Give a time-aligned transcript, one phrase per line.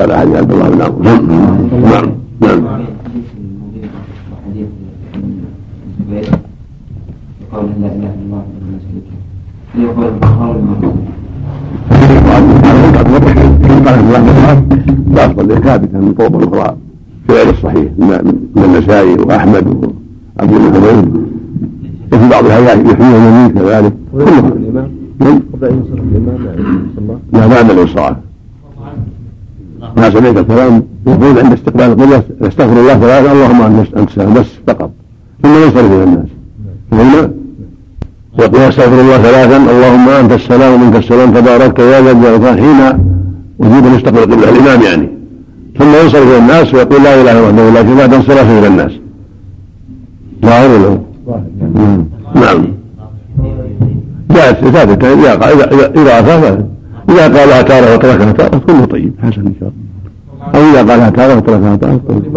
[0.00, 1.02] قال احد عبد الله بن عمرو
[1.80, 2.10] نعم
[2.40, 2.80] نعم نعم
[7.52, 8.38] قول لا اله الا
[14.18, 14.62] الله
[15.12, 16.76] الأفضل ثابتا من طرق أخرى
[17.26, 19.66] في غير الصحيح من النسائي وأحمد
[20.38, 21.04] وعبد الله
[22.12, 24.88] وفي بعض الأحيان يحييه اليمين كذلك كلها
[27.32, 28.16] لا بعد الإنصراف
[29.96, 33.62] ما سمعت الكلام يقول عند استقبال القبلة استغفر الله ثلاثة اللهم
[33.96, 34.90] أنت السلام بس فقط.
[35.42, 36.26] ثم ينصرف إلى الناس.
[36.90, 37.30] فهمنا؟
[38.38, 42.80] يقول استغفر الله ثلاثا اللهم أنت السلام ومنك السلام تباركت يا ذا الجلال حين
[43.58, 45.08] وجود مستقبل القبله الإمام يعني.
[45.78, 48.92] ثم ينصرف إلى الناس ويقول لا إله إلا الله لكن بعد انصرافه إلى الناس.
[50.44, 50.98] ظاهر ولا
[52.34, 52.66] نعم.
[54.30, 55.32] جاءت ثابتة إذا
[55.96, 56.58] إذا أخاف
[57.08, 59.90] إذا قالها تارة وتركها تارة كله طيب حسن إن شاء الله.
[60.54, 62.36] أو إذا قالها تارة وتركها تارة طيب.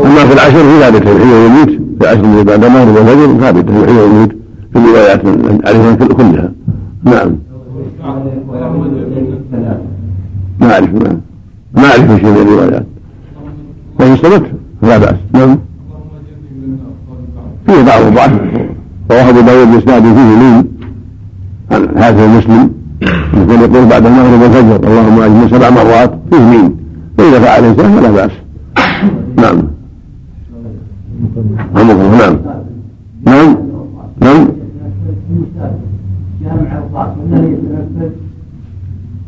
[0.00, 4.32] أما في العشر في ذلك يحيي ويميت في العشر بعد المغرب والفجر ثابتة يحيي ويميت
[4.72, 5.22] في الروايات
[5.66, 6.52] عليها كلها.
[7.04, 7.36] نعم.
[10.60, 10.94] ما أعرف
[11.74, 12.86] ما أعرف شيء من الروايات.
[14.00, 14.42] وإن استمت
[14.82, 15.16] فلا بأس.
[15.32, 15.58] نعم.
[17.66, 18.32] فيه بعض الضعف.
[19.10, 20.64] رواه أبو داود بإسناد فيه لين
[21.70, 22.70] عن هذا المسلم.
[23.34, 26.70] يقول يقول بعد المغرب والفجر اللهم أجمل سبع مرات فيه
[27.18, 28.30] فإذا فعل الإنسان فلا بأس.
[29.36, 29.62] نعم.
[31.74, 32.36] نعم.
[33.26, 33.56] نعم.
[34.20, 34.48] نعم.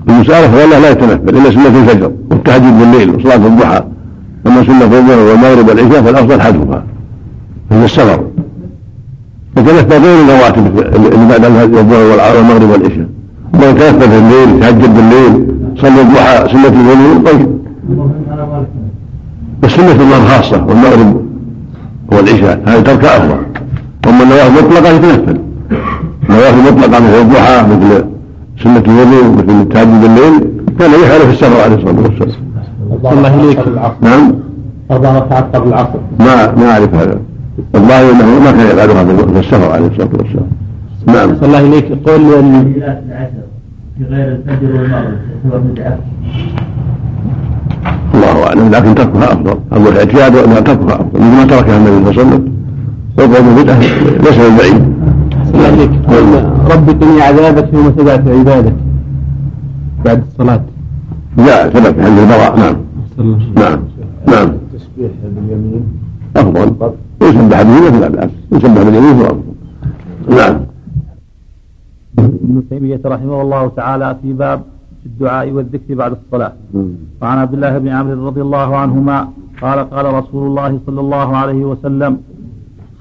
[0.08, 3.84] المسألة والله لا يتنفل إلا سنة الفجر والتهجد بالليل وصلاة الضحى.
[4.46, 6.84] أما سنة الظهر والمغرب والعشاء فالأفضل حذفها
[7.70, 8.24] من السفر.
[9.56, 13.07] يتنفل غير الرواتب اللي بعد الظهر والمغرب والعشاء.
[13.54, 15.46] ما يتنفل في الليل يتهجد بالليل
[15.76, 17.58] صلي الضحى سنة الظهر طيب.
[19.64, 21.22] السنة الظهر خاصة والمغرب
[22.12, 23.38] والعشاء هذه تركها أفضل
[24.08, 25.38] أما النوافل مطلقة يتنفل.
[26.30, 28.04] نوافل مطلقة مثل الضحى مثل
[28.62, 30.48] سنة الوضوء مثل التهجد بالليل
[30.78, 32.48] كان يفعل في السفر عليه الصلاة والسلام.
[33.12, 33.58] الله إليك
[34.02, 34.34] نعم.
[34.90, 35.98] أربع ركعات قبل العصر.
[36.20, 37.18] ما ما أعرف هذا.
[37.74, 40.48] الظاهر أنه ما كان يفعلها في السفر عليه الصلاة والسلام.
[41.14, 41.30] نعم.
[41.42, 42.20] الله إليك قول
[43.98, 45.78] في غير الفجر والمغرب
[48.14, 48.70] الله أعلم.
[48.70, 49.58] لكن تركها أفضل.
[49.72, 51.20] أقول الاعتياد لا تركها أفضل.
[51.20, 52.52] مثل ما تركها النبي صلى الله عليه وسلم.
[53.18, 53.78] وقول بدعة.
[54.24, 54.82] ليس من بعيد
[55.54, 55.90] عليك.
[56.72, 58.74] رب قني عذابك يوم تبعت عبادك.
[60.04, 60.62] بعد الصلاة.
[61.36, 62.76] لا ثبت عند البراء نعم.
[63.56, 63.78] نعم.
[64.26, 64.48] نعم.
[64.48, 65.82] التسبيح باليمين.
[66.36, 66.92] أفضل.
[67.22, 69.42] يسبح باليمين فلا بأس يسبح باليمين هو أفضل.
[70.36, 70.56] نعم.
[72.18, 74.62] ابن تيمية رحمه الله تعالى في باب
[75.06, 76.52] الدعاء والذكر بعد الصلاة.
[77.22, 79.28] وعن عبد الله بن عمرو رضي الله عنهما
[79.62, 82.12] قال قال رسول الله صلى الله عليه وسلم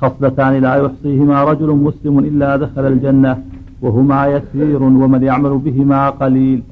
[0.01, 3.37] خصلتان لا يحصيهما رجل مسلم إلا دخل الجنة
[3.81, 6.63] وهما يسير ومن يعمل بهما قليل.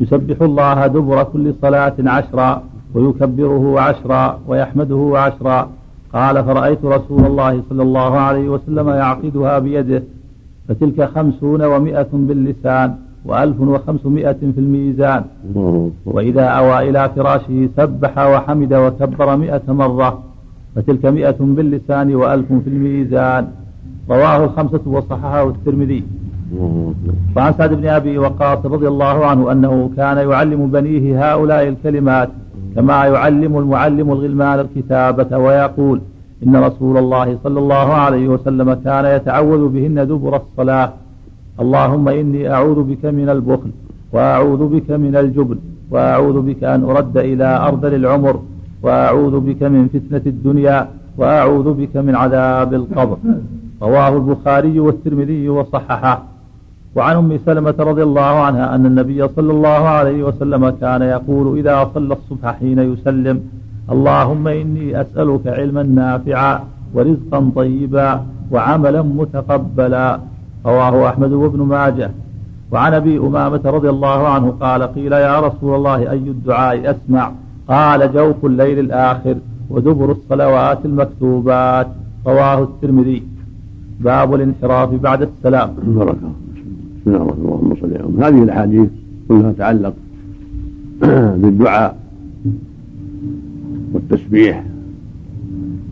[0.00, 2.62] يسبح الله دبر كل صلاة عشرا
[2.94, 5.70] ويكبره عشرا ويحمده عشرا.
[6.14, 10.02] قال فرأيت رسول الله صلى الله عليه وسلم يعقدها بيده
[10.68, 12.94] فتلك خمسون ومائة باللسان
[13.24, 15.22] وألف وخمسمائة في الميزان.
[16.06, 20.22] وإذا أوى إلى فراشه سبح وحمد وكبر مائة مرة
[20.76, 23.46] فتلك مئة باللسان وألف في الميزان.
[24.10, 26.02] رواه الخمسة وصححه الترمذي.
[27.36, 32.28] وعن سعد بن أبي وقاص رضي الله عنه أنه كان يعلم بنيه هؤلاء الكلمات
[32.76, 36.00] كما يعلم المعلم الغلمان الكتابة ويقول
[36.44, 40.92] إن رسول الله صلى الله عليه وسلم كان يتعوذ بهن دبر الصلاة.
[41.62, 43.70] اللهم إني أعوذ بك من البخل
[44.12, 45.58] وأعوذ بك من الجبن
[45.92, 48.34] وأعوذ بك أن أرد إلى أرذل العمر
[48.84, 50.78] وأعوذ بك من فتنة الدنيا
[51.18, 53.18] وأعوذ بك من عذاب القبر.
[53.82, 56.22] رواه البخاري والترمذي وصححه.
[56.96, 61.90] وعن أم سلمة رضي الله عنها أن النبي صلى الله عليه وسلم كان يقول إذا
[61.94, 63.36] صلى الصبح حين يسلم
[63.92, 66.60] اللهم إني أسألك علما نافعا
[66.94, 70.18] ورزقا طيبا وعملا متقبلا.
[70.66, 72.10] رواه أحمد وابن ماجه.
[72.72, 77.32] وعن أبي أمامة رضي الله عنه قال قيل يا رسول الله أي الدعاء أسمع؟
[77.68, 79.36] قال جوف الليل الآخر
[79.70, 81.86] ودبر الصلوات المكتوبات.
[82.26, 83.22] رواه الترمذي.
[84.00, 85.68] باب الانحراف بعد السلام.
[85.86, 87.44] بارك بسم الله الرحمن الرحيم.
[87.44, 88.88] اللهم صل هذه الأحاديث
[89.28, 89.94] كلها تتعلق
[91.42, 92.03] بالدعاء.
[93.94, 94.64] والتسبيح.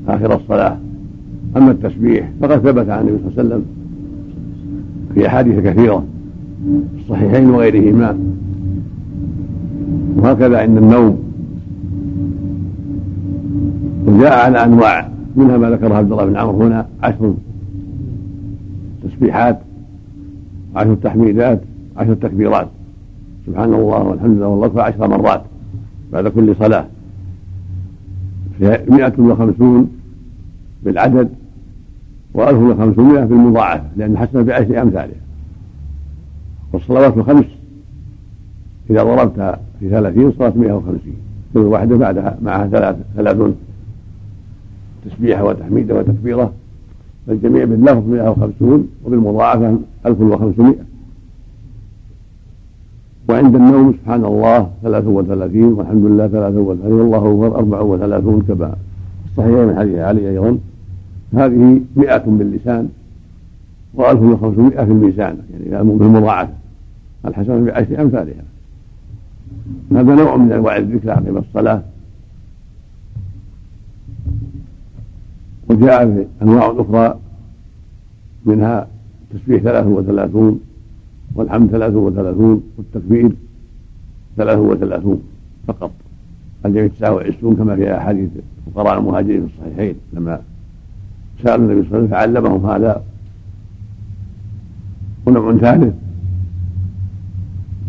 [0.09, 0.77] آخر الصلاة.
[1.57, 3.65] أما التسبيح فقد ثبت عن النبي صلى الله عليه وسلم
[5.15, 6.05] في أحاديث كثيرة
[6.65, 8.19] في الصحيحين وغيرهما.
[10.17, 11.19] وهكذا عند النوم.
[14.07, 15.09] وجاء على أنواع.
[15.37, 16.87] منها ما ذكره عبد الله بن عمرو هنا.
[17.03, 17.35] عشر
[19.05, 19.59] تسبيحات.
[20.77, 21.61] عشر تحميدات.
[21.97, 22.69] عشر تكبيرات.
[23.47, 25.43] سبحان الله والحمد لله والله عشر مرات
[26.13, 26.87] بعد كل صلاة.
[28.63, 29.91] مئة وخمسون
[30.85, 31.29] بالعدد
[32.35, 35.21] وألف وخمسمائة بالمضاعفة لأن حسن بعشر أمثالها.
[36.73, 37.47] والصلوات الخمس
[38.91, 41.17] إذا ضربتها في ثلاثين صارت مئة وخمسين
[41.55, 43.57] كل واحدة بعدها معها ثلاث ثلاثون
[45.05, 46.53] تسبيحة وتحميدة وتكبيرة.
[47.27, 50.75] فالجميع باللفظ 150 وبالمضاعفة 1500
[53.33, 58.77] وعند النوم سبحان الله 33 والحمد لله 33 والله أكبر 34 كما
[59.27, 60.59] الصحيح من حديث علي أيضا.
[61.35, 62.89] هذه 100 باللسان
[63.97, 65.37] و1500 في الميزان
[65.71, 66.53] يعني بالمضاعفة.
[67.27, 68.45] الحسنة بعشر أمثالها.
[69.93, 71.83] هذا نوع من أنواع الذكر عقب الصلاة.
[75.69, 77.19] وجاء أنواع أخرى
[78.47, 78.87] منها
[79.35, 80.61] تسبيح ثلاث وثلاثون
[81.35, 83.33] والحمد ثلاث وثلاثون والتكبير
[84.37, 85.23] ثلاث وثلاثون
[85.67, 85.91] فقط.
[86.67, 88.29] الجميع تسعة وعشرون كما في أحاديث
[88.75, 90.41] فقراء المهاجرين في الصحيحين لما
[91.43, 93.03] سألوا النبي صلى الله عليه وسلم فعلمهم هذا.
[95.27, 95.95] ونوع ثالث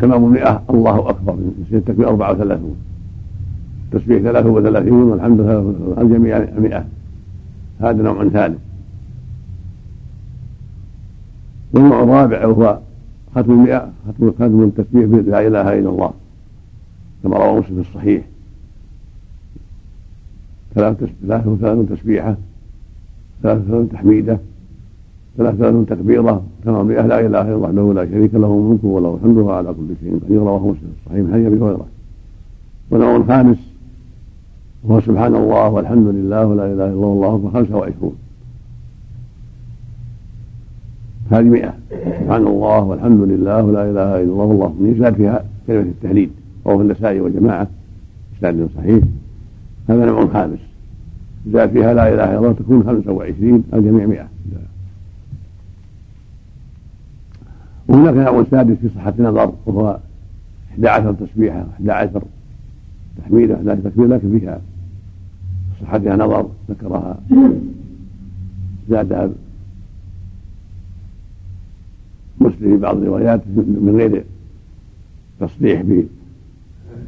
[0.00, 1.38] تمام مئة الله أكبر
[1.72, 2.76] التكبير أربعة وثلاثون.
[3.92, 6.84] تسبيح ثلاثة وثلاثون والحمد ثلاثة الجميع مئة.
[7.80, 8.58] هذا نوع ثالث.
[11.72, 12.78] والنوع الرابع وهو
[13.34, 16.10] ختم المئة ختم ختم التسبيح بلا إله إلا الله
[17.22, 18.24] كما روى مسلم في الصحيح.
[20.74, 22.36] ثلاث ثلاث وثلاثون تسبيحة
[23.42, 24.38] ثلاث وثلاثون تحميدة
[25.36, 29.36] ثلاث وثلاثون تكبيرة تمام لا إله إلا الله وحده لا شريك له الملك وله الحمد
[29.36, 31.86] وهو على كل شيء قدير رواه مسلم في الصحيح من حديث أبي هريرة.
[32.90, 33.58] والنوع الخامس
[34.84, 38.16] وهو سبحان الله والحمد لله ولا إله إلا الله والله وعشرون.
[41.30, 41.74] هذه مئة.
[42.20, 46.30] سبحان الله والحمد لله ولا إله إلا الله والله اكبر يزاد فيها كلمة التهليل
[46.64, 47.68] وهو في النسائي وجماعة
[48.38, 49.04] إسناد صحيح.
[49.88, 50.58] هذا نوع خامس.
[51.52, 54.28] زاد فيها لا إله إلا الله تكون خمسة وعشرين الجميع مئة.
[57.88, 59.98] وهناك نوع سادس في صحة النظر وهو
[60.70, 62.22] 11 تسبيحة 11
[63.18, 64.60] تحميدة 11 تكبير لكن فيها
[65.82, 67.16] صحتها نظر ذكرها.
[68.90, 69.30] زادها
[72.40, 74.24] مسلم في بعض الروايات من غير
[75.40, 75.82] تصريح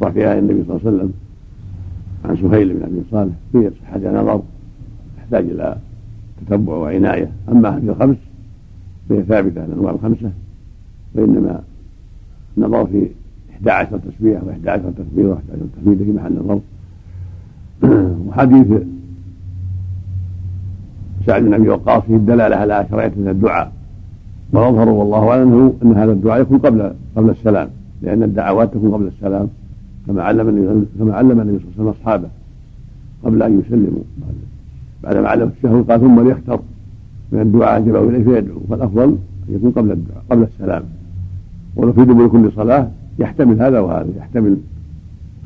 [0.01, 1.13] برفعها النبي صلى الله عليه وسلم
[2.25, 4.43] عن سهيل بن أبي صالح في صحتها نظر
[5.17, 5.77] تحتاج إلى
[6.41, 7.31] تتبع وعناية.
[7.49, 8.17] أما هذه الخمس
[9.09, 10.31] فهي ثابتة الانواع الخمسة
[11.15, 11.63] وإنما
[12.57, 13.09] النظر في
[13.53, 16.61] 11 تسبيح و11 تكبير و11 تحميده في محل نظر.
[18.29, 18.83] وحديث
[21.27, 23.73] سعد بن أبي وقاص فيه الدلالة على شرعية الدعاء
[24.53, 27.69] واظهر والله أعلم أن هذا الدعاء يكون قبل قبل السلام
[28.03, 29.49] لأن الدعوات تكون قبل السلام
[30.07, 32.29] كما علم النبي كما علم النبي صلى الله عليه وسلم أصحابه
[33.25, 34.03] قبل أن يسلموا.
[35.03, 36.61] بعدما علم الشهر قال ثم ليختر
[37.33, 38.61] من الدعاء يجب إليه فيدعو.
[38.71, 39.17] فالأفضل
[39.49, 40.83] أن يكون قبل الدعاء قبل السلام.
[41.77, 42.89] ولو في دبر كل صلاة
[43.19, 44.57] يحتمل هذا وهذا يحتمل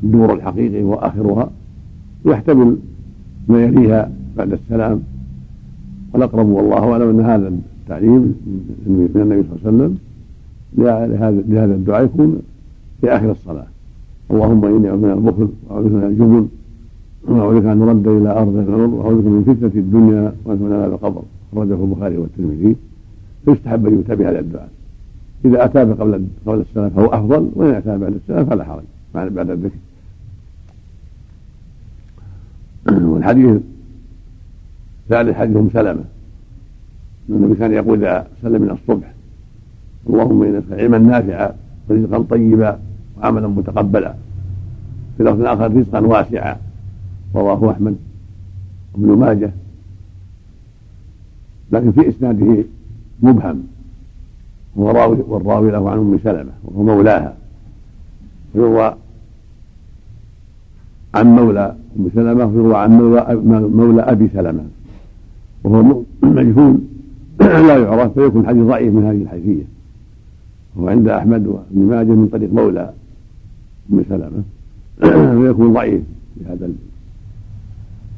[0.03, 1.49] الدور الحقيقي وآخرها
[2.25, 2.77] ويحتمل
[3.47, 5.01] ما يليها بعد السلام.
[6.13, 7.51] والأقرب والله أعلم أن هذا
[7.91, 8.21] التعليم
[8.85, 9.97] من النبي صلى الله عليه وسلم
[11.53, 12.41] لهذا الدعاء يكون
[13.01, 13.67] في آخر الصلاة.
[14.31, 16.47] اللهم إني أعوذ من البخل وأعوذ من الجبن
[17.27, 21.21] وأعوذ بك أن نرد إلى أرض العمر وأعوذ بك من فتنة الدنيا ومن عذاب القبر.
[21.53, 22.75] أخرجه البخاري والترمذي.
[23.45, 24.69] فيستحب أن يؤتى بهذا الدعاء.
[25.45, 28.83] إذا أتى قبل قبل السلام فهو أفضل وان أتى بعد السلام فلا حرج.
[29.13, 29.79] بعد الذكر.
[33.11, 33.57] والحديث
[35.09, 36.03] ثالث حديث أم سلمة.
[37.29, 39.13] النبي كان يقول إذا سلم من الصبح
[40.09, 41.51] اللهم إنك علما نافعا
[41.89, 42.79] ورزقا طيبا
[43.17, 44.13] وعملا متقبلا.
[45.17, 46.57] في لفظ آخر رزقا واسعا
[47.35, 47.95] رواه أحمد
[48.93, 49.51] وابن ماجه.
[51.71, 52.63] لكن في إسناده
[53.21, 53.63] مبهم
[54.77, 57.35] راوي والراوي له عن أم سلمة وهو مولاها.
[58.55, 58.95] ويروى
[61.15, 64.63] عن مولى أم سلمة ويروى عن مولى, مولى أبي سلمة.
[65.63, 66.77] وهو مجهول
[67.67, 69.63] لا يعرف فيكون حديث ضعيف من هذه الحيثية.
[70.75, 72.93] وهو عند أحمد وابن ماجه من طريق مولى
[73.93, 74.43] أم سلمة.
[75.41, 76.01] فيكون ضعيف
[76.35, 76.69] بهذا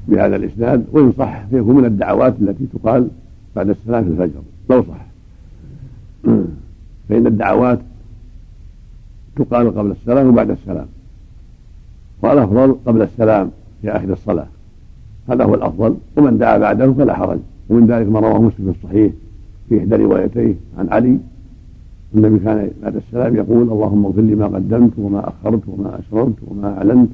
[0.08, 0.86] بهذا الإسناد.
[0.92, 3.08] وإن صح فيكون من الدعوات التي تقال
[3.56, 4.42] بعد الصلاه في الفجر.
[4.70, 5.06] لو صح.
[7.10, 7.80] فإن الدعوات
[9.36, 10.88] تقال قبل السلام وبعد السلام.
[12.22, 13.52] والأفضل قبل السلام
[13.82, 14.48] في آخر الصلاة.
[15.30, 15.96] هذا هو الأفضل.
[16.18, 17.40] ومن دعا بعده فلا حرج.
[17.70, 19.12] ومن ذلك ما رواه مسلم في الصحيح
[19.70, 21.18] في إحدى روايتيه عن علي.
[22.16, 26.78] النبي كان بعد السلام يقول اللهم اغفر لي ما قدمت وما أخرت وما أسررت وما
[26.78, 27.10] أعلنت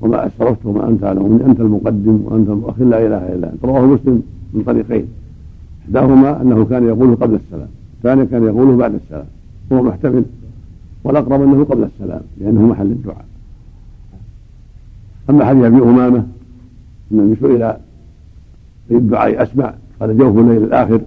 [0.00, 3.64] وما أسرفت وما أنت أعلم أنت المقدم وأنت المؤخر لا إله إلا أنت.
[3.64, 4.22] رواه مسلم
[4.54, 5.06] من طريقين.
[5.84, 9.26] إحداهما أنه كان يقوله قبل السلام الثاني كان يقوله بعد السلام.
[9.72, 10.24] هو محتمل
[11.04, 13.24] والأقرب أنه قبل السلام لأنه محل الدعاء.
[15.30, 16.26] أما حديث أبي أمامة
[17.12, 17.74] أن النبي سئل
[18.96, 21.00] الدعاء أسمع قال جوف الليل الآخر.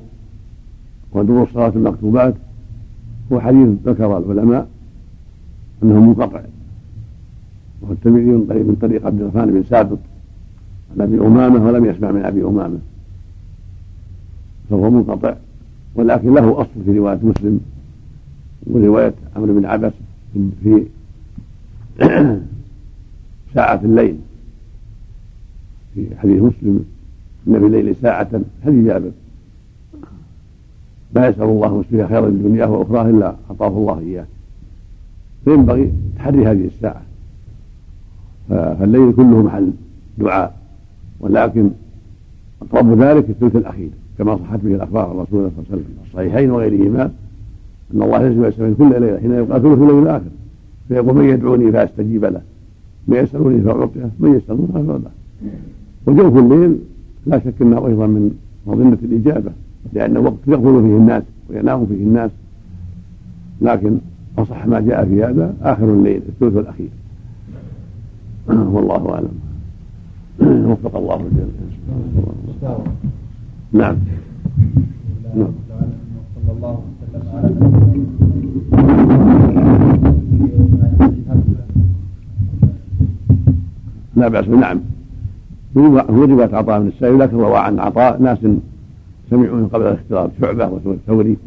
[1.12, 2.36] ودور الصلاة المكتوبات.
[3.32, 4.68] هو حديث ذكر العلماء
[5.84, 6.42] أنه منقطع.
[7.82, 8.24] وهو الترمذي
[8.64, 10.00] من طريق عبد الرحمن بن ثابت
[10.96, 12.78] عن أبي أمامة ولم يسمع من أبي أمامة.
[14.70, 15.36] فهو منقطع.
[15.96, 17.60] ولكن له أصل في رواية مسلم
[18.68, 19.94] ورواية عمرو بن عبس
[20.64, 20.86] في
[23.56, 24.18] ساعة الليل.
[25.94, 26.86] في حديث مسلم.
[27.48, 29.12] إن الليل ساعة حديث جابر
[31.14, 34.26] لا يسأل الله مسلمها خير الدنيا وأخراه إلا أعطاه الله إياه.
[35.46, 37.02] فينبغي تحري هذه الساعة.
[38.50, 39.72] فالليل كله محل
[40.18, 40.58] دعاء.
[41.20, 41.70] ولكن
[42.62, 43.90] أقرب ذلك الثلث الأخير.
[44.18, 47.12] كما صحت به الأخبار عن رسول الله صلى الله عليه وسلم الصحيحين وغيرهما
[47.94, 50.30] أن الله يجب يسأل كل ليلة حين يبقى ثلث الليل الآخر.
[50.88, 52.42] فيقول من يدعوني فأستجيب له.
[53.08, 54.10] من يسألوني فأعطيه.
[54.20, 55.12] من يسألوني فأعطيه.
[56.06, 56.80] وجوف الليل
[57.26, 58.32] لا شك أنه أيضا من
[58.68, 59.52] مظنة الإجابة
[59.94, 62.32] لأنه وقت يغفل فيه الناس وينام فيه الناس.
[63.62, 63.98] لكن
[64.38, 66.90] أصح ما جاء في هذا آخر الليل الثلث الأخير.
[68.74, 69.40] والله أعلم.
[70.72, 72.78] وفق الله الجميع.
[73.74, 73.96] نعم.
[75.36, 75.52] نعم.
[84.16, 84.80] لا بأس نعم.
[85.76, 88.38] رواية عطاء بن السائب لكن روى عن عطاء ناس
[89.30, 91.38] سمعوا من قبل الاختلاط شعبة والثوري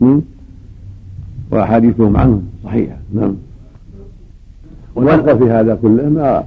[1.50, 2.96] وأحاديثهم عنه صحيحة.
[3.14, 3.34] نعم.
[4.94, 6.44] والأفضل في هذا كله ما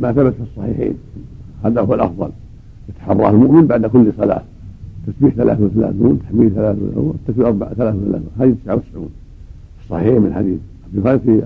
[0.00, 0.94] ما ثبت في الصحيحين.
[1.64, 2.30] هذا هو الأفضل.
[2.88, 4.42] يتحراه المؤمن بعد كل صلاة.
[5.06, 9.08] تسبيح 33 تحميد 33 تكبير 4 33 هذه 99
[9.90, 11.42] صحيح من حديث عبد الخالق في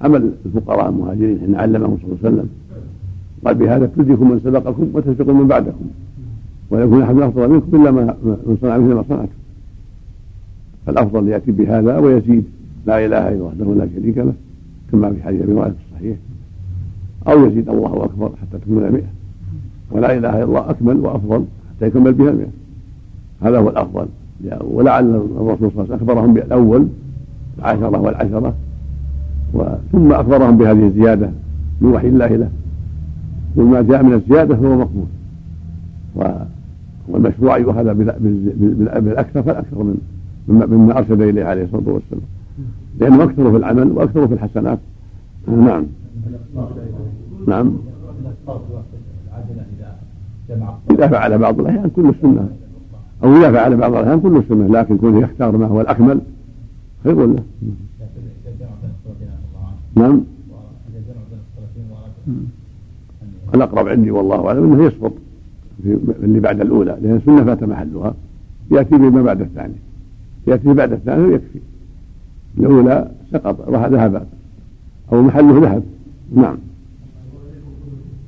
[0.00, 2.48] عمل الفقراء المهاجرين حين علمهم صلى الله عليه وسلم.
[3.44, 5.84] قال بهذا تدركم من سبقكم وتسبقون من بعدكم.
[6.70, 9.38] ولا يكون أحد أفضل منكم إلا من صنع مثل ما صنعتم
[10.86, 12.44] فالأفضل يأتي بهذا ويزيد.
[12.86, 14.32] لا إله إلا وحده لا شريك له
[14.92, 16.16] كما في حديث أبي هريرة الصحيح.
[17.28, 19.02] أو يزيد الله أكبر حتى تكمل 100
[19.90, 21.44] ولا إله إلا الله أكمل وأفضل
[21.76, 22.46] حتى يكمل بها 100
[23.40, 24.06] هذا هو الأفضل.
[24.60, 26.86] ولعل الرسول صلى الله عليه وسلم أخبرهم بالأول
[27.58, 28.54] العشرة والعشرة
[29.92, 31.30] ثم أخبرهم بهذه الزيادة
[31.80, 32.50] من وحي الله له.
[33.56, 35.06] وما جاء من الزيادة فهو مقبول.
[37.08, 39.98] والمشروع يؤخذ بالأكثر فالأكثر من
[40.48, 42.22] مما أرشد إليه عليه الصلاة والسلام.
[43.00, 44.78] لأنه أكثر في العمل وأكثر في الحسنات.
[45.48, 45.84] نعم.
[47.46, 47.72] نعم.
[50.90, 52.48] إذا فعل بعض الأحيان كل السنة
[53.24, 56.20] أو إذا فعل بعض الأحيان كل السنة لكن كونه يختار ما هو الأكمل
[57.04, 57.42] خير له.
[59.94, 60.20] نعم.
[63.54, 65.12] الأقرب عندي والله أعلم أنه يسقط
[65.82, 68.14] في اللي بعد الأولى لأن السنة فات محلها
[68.70, 69.74] يأتي بما بعد الثاني.
[70.46, 71.58] يأتي بعد الثاني ويكفي.
[72.58, 74.26] الأولى سقط راح ذهب.
[75.12, 75.82] أو محله ذهب.
[76.34, 76.56] نعم.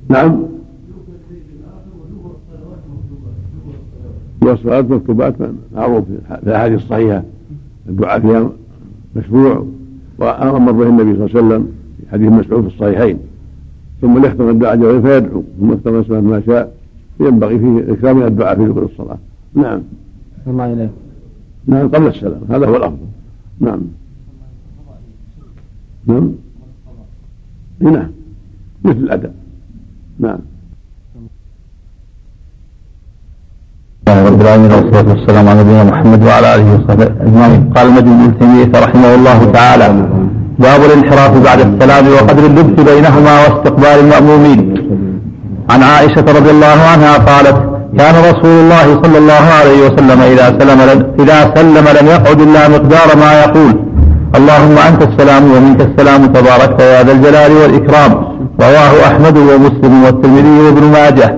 [0.09, 0.43] نعم.
[4.41, 5.35] والصلاة مكتوبات
[5.75, 7.23] معروف في الأحاديث الصحيحة.
[7.89, 8.49] الدعاء فيها
[9.15, 9.65] مشروع
[10.17, 13.19] وأمر به النبي صلى الله عليه وسلم في حديث مسعود في الصحيحين.
[14.01, 16.73] ثم يختم الدعاء جوه فيدعو ثم يختم اسمه ما شاء
[17.19, 19.17] ينبغي فيه اكثار من الدعاء في دخول الصلاة.
[19.53, 19.81] نعم.
[20.47, 20.89] الله
[21.67, 22.41] نعم قبل السلام.
[22.49, 23.07] هذا هو الأفضل.
[23.59, 23.81] نعم.
[26.07, 26.31] نعم.
[27.79, 28.11] نعم.
[28.85, 29.33] مثل الأداء.
[30.19, 30.39] نعم.
[34.09, 37.73] رب العالمين والصلاة والسلام على نبينا محمد وعلى آله وصحبه أجمعين.
[37.73, 39.87] قال المجد بن تيمية رحمه الله تعالى
[40.65, 44.59] باب الانحراف بعد السلام وقدر اللبس بينهما واستقبال المأمومين.
[45.71, 47.57] عن عائشة رضي الله عنها قالت
[47.99, 50.79] كان رسول الله صلى الله عليه وسلم إذا سلم
[51.19, 53.73] إذا سلم لم يقعد إلا مقدار ما يقول.
[54.35, 58.11] اللهم أنت السلام ومنك السلام تباركت يا ذا الجلال والإكرام.
[58.61, 61.29] رواه أحمد ومسلم والترمذي وابن ماجه.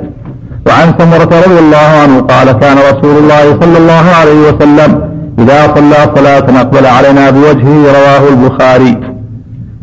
[0.67, 4.91] وعن سمرة رضي الله عنه قال كان رسول الله صلى الله عليه وسلم
[5.39, 9.12] إذا صلى صلاة أقبل علينا بوجهه رواه البخاري.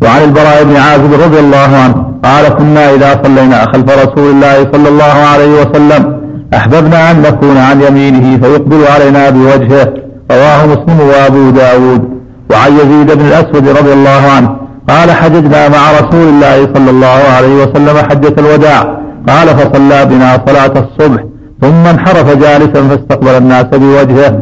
[0.02, 4.88] وعن البراء بن عازب رضي الله عنه قال كنا إذا صلينا خلف رسول الله صلى
[4.88, 6.20] الله عليه وسلم
[6.54, 9.94] أحببنا أن نكون عن يمينه فيقبل علينا بوجهه
[10.30, 12.20] رواه مسلم وأبو داود.
[12.50, 14.56] وعن يزيد بن الأسود رضي الله عنه
[14.88, 18.82] قال حججنا مع رسول الله صلى الله عليه وسلم حجة الوداع.
[19.28, 21.24] قال فصلى بنا صلاة الصبح
[21.62, 24.40] ثم انحرف جالسا فاستقبل الناس بوجهه.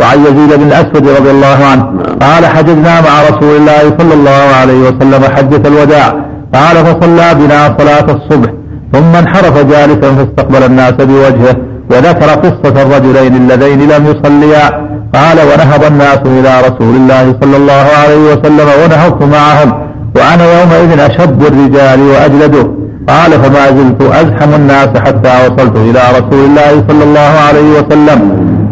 [0.00, 1.84] وعن يزيد بن الأسود رضي الله عنه
[2.20, 6.14] قال حججنا مع رسول الله صلى الله عليه وسلم حجة الوداع.
[6.54, 8.50] قال فصلى بنا صلاة الصبح
[8.92, 11.56] ثم انحرف جالسا فاستقبل الناس بوجهه
[11.90, 14.86] وذكر قصة الرجلين اللذين لم يصليا.
[15.14, 19.72] قال ونهض الناس إلى رسول الله صلى الله عليه وسلم ونهضت معهم
[20.16, 22.70] وأنا يومئذ أشد الرجال وأجلده.
[23.08, 28.20] قال فما زلت أزحم الناس حتى وصلت إلى رسول الله صلى الله عليه وسلم.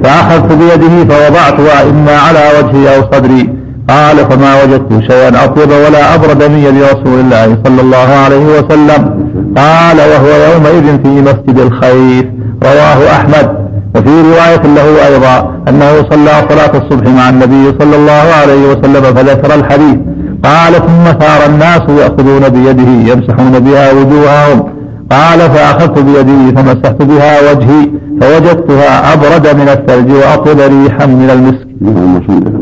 [0.02, 3.54] فأخذت بيده فوضعتها إما على وجهي أو صدري.
[3.88, 9.30] قال فما وجدت شيئا أطيب ولا أبرد من يد رسول الله صلى الله عليه وسلم.
[9.56, 12.24] قال وهو يومئذ في مسجد الخيف
[12.62, 13.64] رواه أحمد.
[13.94, 19.54] وفي رواية له أيضا أنه صلى صلاة الصبح مع النبي صلى الله عليه وسلم فذكر
[19.54, 19.96] الحديث.
[20.44, 24.73] قال ثم ثار الناس يأخذون بيده يمسحون بها وجوههم.
[25.10, 31.64] قال فأخذت بيدي فمسحت بها وجهي فوجدتها أبرد من الثلج وأطيب ريحا من المسك.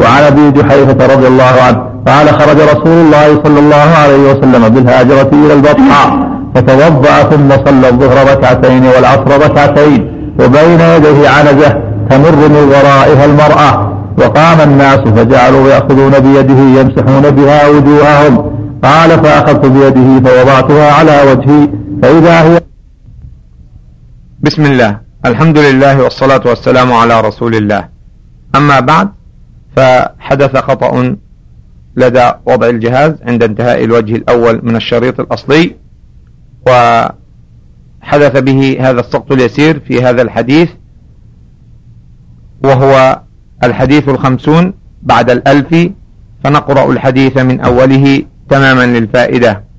[0.03, 5.31] وعن أبي جحيفة رضي الله عنه قال خرج رسول الله صلى الله عليه وسلم بالهاجرة
[5.33, 10.01] إلى البطحاء فتوضأ ثم صلى الظهر ركعتين والعصر ركعتين
[10.41, 11.71] وبين يديه عنزة
[12.11, 13.93] تمر من ورائها المرأة.
[14.19, 18.53] وقام الناس فجعلوا يأخذون بيده يمسحون بها وجوههم.
[18.85, 21.69] قال فأخذت بيده فوضعتها على وجهي
[22.03, 22.61] فإذا هي
[24.41, 25.01] بسم الله.
[25.27, 27.89] الحمد لله والصلاة والسلام على رسول الله.
[28.55, 29.09] أما بعد
[29.77, 31.17] فحدث خطأ
[31.97, 35.77] لدى وضع الجهاز عند انتهاء الوجه الأول من الشريط الأصلي
[36.67, 40.71] وحدث به هذا السقط اليسير في هذا الحديث
[42.65, 43.21] وهو
[43.65, 45.91] الحديث الخمسون بعد الألف
[46.45, 49.72] فنقرأ الحديث من أوله تماما للفائدة.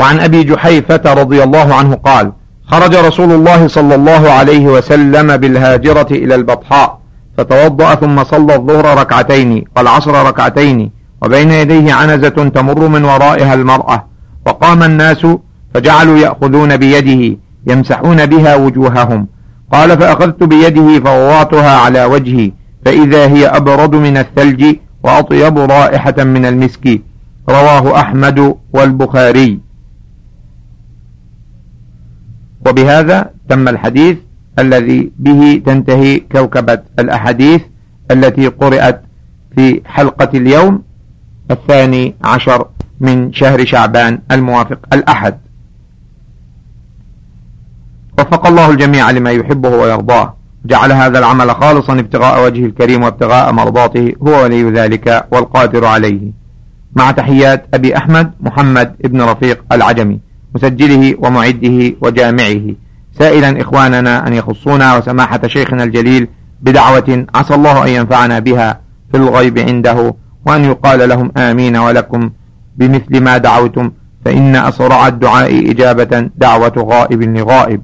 [0.00, 2.32] وعن أبي جحيفة رضي الله عنه قال
[2.66, 6.98] خرج رسول الله صلى الله عليه وسلم بالهاجرة إلى البطحاء
[7.38, 10.90] فتوضأ ثم صلى الظهر ركعتين والعصر ركعتين
[11.22, 14.06] وبين يديه عنزة تمر من ورائها المرأة
[14.46, 15.26] وقام الناس
[15.74, 19.28] فجعلوا يأخذون بيده يمسحون بها وجوههم.
[19.72, 22.52] قال فأخذت بيده فوضعتها على وجهي
[22.84, 27.00] فإذا هي أبرد من الثلج وأطيب رائحة من المسك.
[27.48, 29.63] رواه أحمد والبخاري.
[32.66, 34.16] وبهذا تم الحديث
[34.58, 37.62] الذي به تنتهي كوكبة الأحاديث
[38.10, 39.02] التي قرأت
[39.56, 40.82] في حلقة اليوم
[41.50, 42.68] الثاني عشر
[43.00, 45.38] من شهر شعبان الموافق الأحد.
[48.18, 50.36] وفق الله الجميع لما يحبه ويرضاه.
[50.66, 56.32] جعل هذا العمل خالصا ابتغاء وجه الكريم وابتغاء مرضاته هو ولي ذلك والقادر عليه.
[56.96, 60.20] مع تحيات أبي أحمد محمد ابن رفيق العجمي.
[60.54, 62.74] مسجله ومعده وجامعه.
[63.18, 66.28] سائلا إخواننا أن يخصونا وسماحة شيخنا الجليل
[66.62, 68.80] بدعوة عسى الله أن ينفعنا بها
[69.12, 70.14] في الغيب عنده
[70.46, 72.30] وأن يقال لهم آمين ولكم
[72.76, 73.90] بمثل ما دعوتم
[74.24, 77.80] فإن أسرع الدعاء إجابة دعوة غائب لغائب.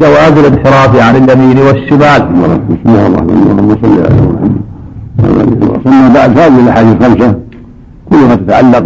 [0.00, 2.22] جواز الانحراف عن اليمين والشمال.
[2.70, 4.62] بسم الله الرحمن الرحيم اللهم صل على محمد
[5.84, 7.40] ثم بعد هذه الأحاديث الخمسة
[8.10, 8.84] كلها تتعلق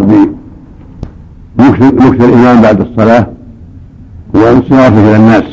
[1.57, 3.27] بمكث الامام بعد الصلاة
[4.33, 5.43] وانصرافه إلى الناس.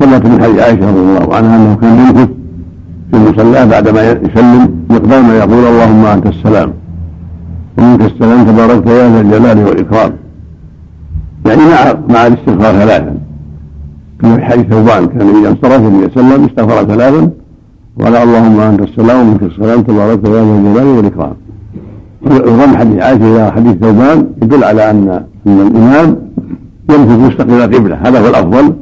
[0.00, 2.28] ثبت من حديث عائشة رضي الله عنها أنه كان يمكث
[3.10, 6.72] في المصلاه بعدما يسلم مقدار ما يقول اللهم أنت السلام
[7.78, 10.12] ومنك السلام تباركت يا ذا الجلال والإكرام.
[11.46, 13.14] يعني مع مع الاستغفار ثلاثا.
[14.20, 17.30] في حديث ثوبان كان اذا انصرف النبي صلى الله عليه وسلم استغفر ثلاثا
[17.96, 21.34] وقال اللهم أنت السلام ومنك السلام تبارك يا ذا الجلال والإكرام
[22.30, 26.16] يضم حديث عائشه إلى حديث ثوبان يدل على أن أن الإمام
[26.90, 27.96] يمكث مستقبل القبلة.
[27.96, 28.72] هذا هو الأفضل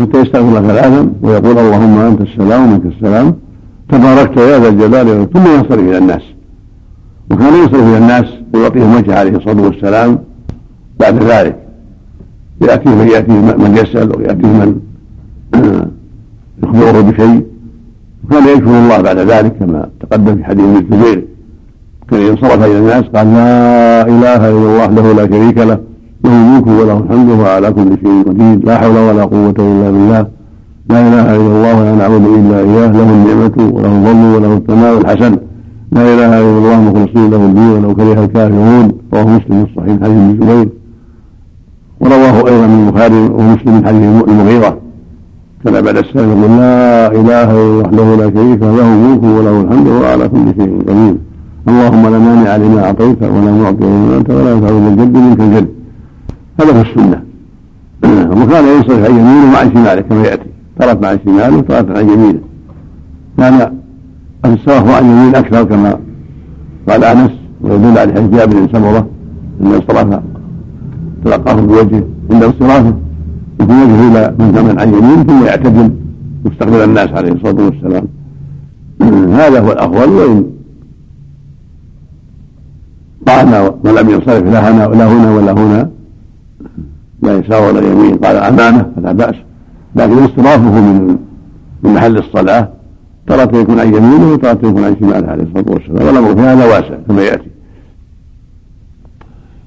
[0.00, 3.34] حتى يستغفر ثلاثا ويقول اللهم أنت السلام ومنك السلام.
[3.88, 6.22] تباركت يا ذا الجلال ثم ينصرف إلى الناس.
[7.30, 10.18] وكان ينصرف إلى الناس ويعطيهم وجهه عليه الصلاة والسلام.
[11.00, 11.56] بعد ذلك
[12.60, 14.80] يأتيه من يأتيه من يسأل ويأتيه من
[16.62, 17.46] يخبره بشيء.
[18.24, 21.24] وكان يشكر الله بعد ذلك كما تقدم في حديث ابن الزبير
[22.12, 25.78] انصرف إلى الناس قال لا إله إلا الله له لا شريك له
[26.24, 30.26] له الملك وله الحمد وهو على كل شيء قدير لا حول ولا قوة إلا بالله.
[30.90, 35.36] لا إله إلا الله ولا نعبد إلا إياه له النعمة وله الظن وله الثناء الحسن.
[35.92, 38.92] لا إله إلا الله مخلصين له الدين ولو كره الكافرون.
[39.12, 40.68] رواه مسلم الصحيح حديث ابن جبير
[42.00, 44.78] ورواه أيضا من البخاري ومسلم من حديث المغيرة.
[45.64, 49.86] كان بعد السلام يقول لا إله إلا الله وحده لا شريك له الملك وله الحمد
[49.88, 51.16] وهو على كل شيء قدير.
[51.68, 55.68] اللهم لا مانع لما أعطيت ولا معطي لما أنت ولا ينفع ذا الجد منك الجد.
[56.60, 57.22] هذا هو السنة.
[58.42, 60.50] وكان ينصرف عن يمينه وعن شماله كما يأتي.
[60.80, 62.40] طرف عن شماله وطرف عن يمينه.
[63.38, 63.72] كان
[64.44, 65.98] الصرف عن يمين أكثر كما
[66.88, 69.06] قال أنس ويدل على حديث جابر بن سمرة
[69.60, 70.22] أن الصلاه
[71.24, 72.94] تلقاه بوجهه عند انصرافه
[73.60, 75.90] وجهه إلى من كان عن يمين ثم يعتدل
[76.44, 78.04] مستقبل الناس عليه الصلاة والسلام.
[79.40, 80.44] هذا هو الافضل وإن
[83.28, 83.52] طعن
[83.84, 85.90] ولم ينصرف لا هنا ولا هنا ولا هنا.
[87.22, 88.16] لا يسار ولا يمين.
[88.16, 89.34] قال أمامه فلا بأس.
[89.96, 91.16] لكن انصرافه من
[91.82, 92.68] من محل الصلاة.
[93.26, 96.06] ترى يكون عن يمينه وترى يكون عن شماله عليه الصلاة والسلام.
[96.06, 97.50] والامر في هذا واسع كما يأتي.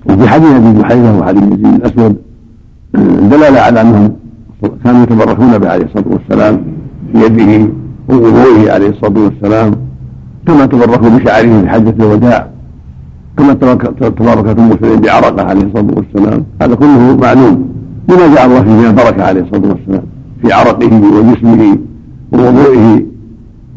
[0.09, 2.15] وفي حديث أبي جحيفة وحديث يزيد الأسود
[3.31, 4.15] دلالة على أنهم
[4.83, 6.63] كانوا يتبركون به عليه الصلاة والسلام
[7.11, 7.73] في يده
[8.09, 9.75] ووضوئه عليه الصلاة والسلام
[10.47, 12.47] كما تبركوا بشعره في حجة الوداع.
[13.41, 13.53] كما
[14.09, 16.43] تباركت ام سليم بعرقه عليه الصلاة والسلام.
[16.61, 17.69] هذا كله معلوم.
[18.09, 20.03] لما جعل الله فيه من البركه عليه الصلاة والسلام؟
[20.41, 21.77] في عرقه وجسمه
[22.33, 23.05] ووضوئه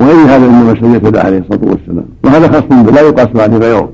[0.00, 2.04] وغير هذا مما سجدت عليه الصلاة والسلام.
[2.24, 3.88] وهذا خاص به لا يقاس عليه غيره.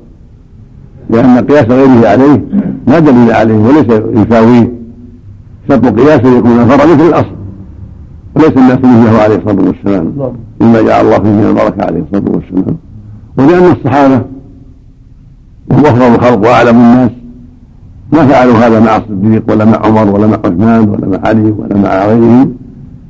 [1.10, 2.44] لأن قياس غيره عليه
[2.86, 3.86] لا دليل عليه وليس
[4.20, 4.72] يساويه
[5.68, 7.36] شرط قياسه يكون الفرع مثل الأصل.
[8.36, 10.12] وليس الناس مثله عليه الصلاة والسلام.
[10.60, 12.76] مما جعل الله فيه من البركه عليه الصلاة والسلام؟
[13.38, 14.22] ولأن الصحابة
[15.70, 17.10] وهو افضل الخلق وأعلم الناس.
[18.12, 21.76] ما فعلوا هذا مع الصديق ولا مع عمر ولا مع عثمان ولا مع علي ولا
[21.76, 22.54] مع غيرهم.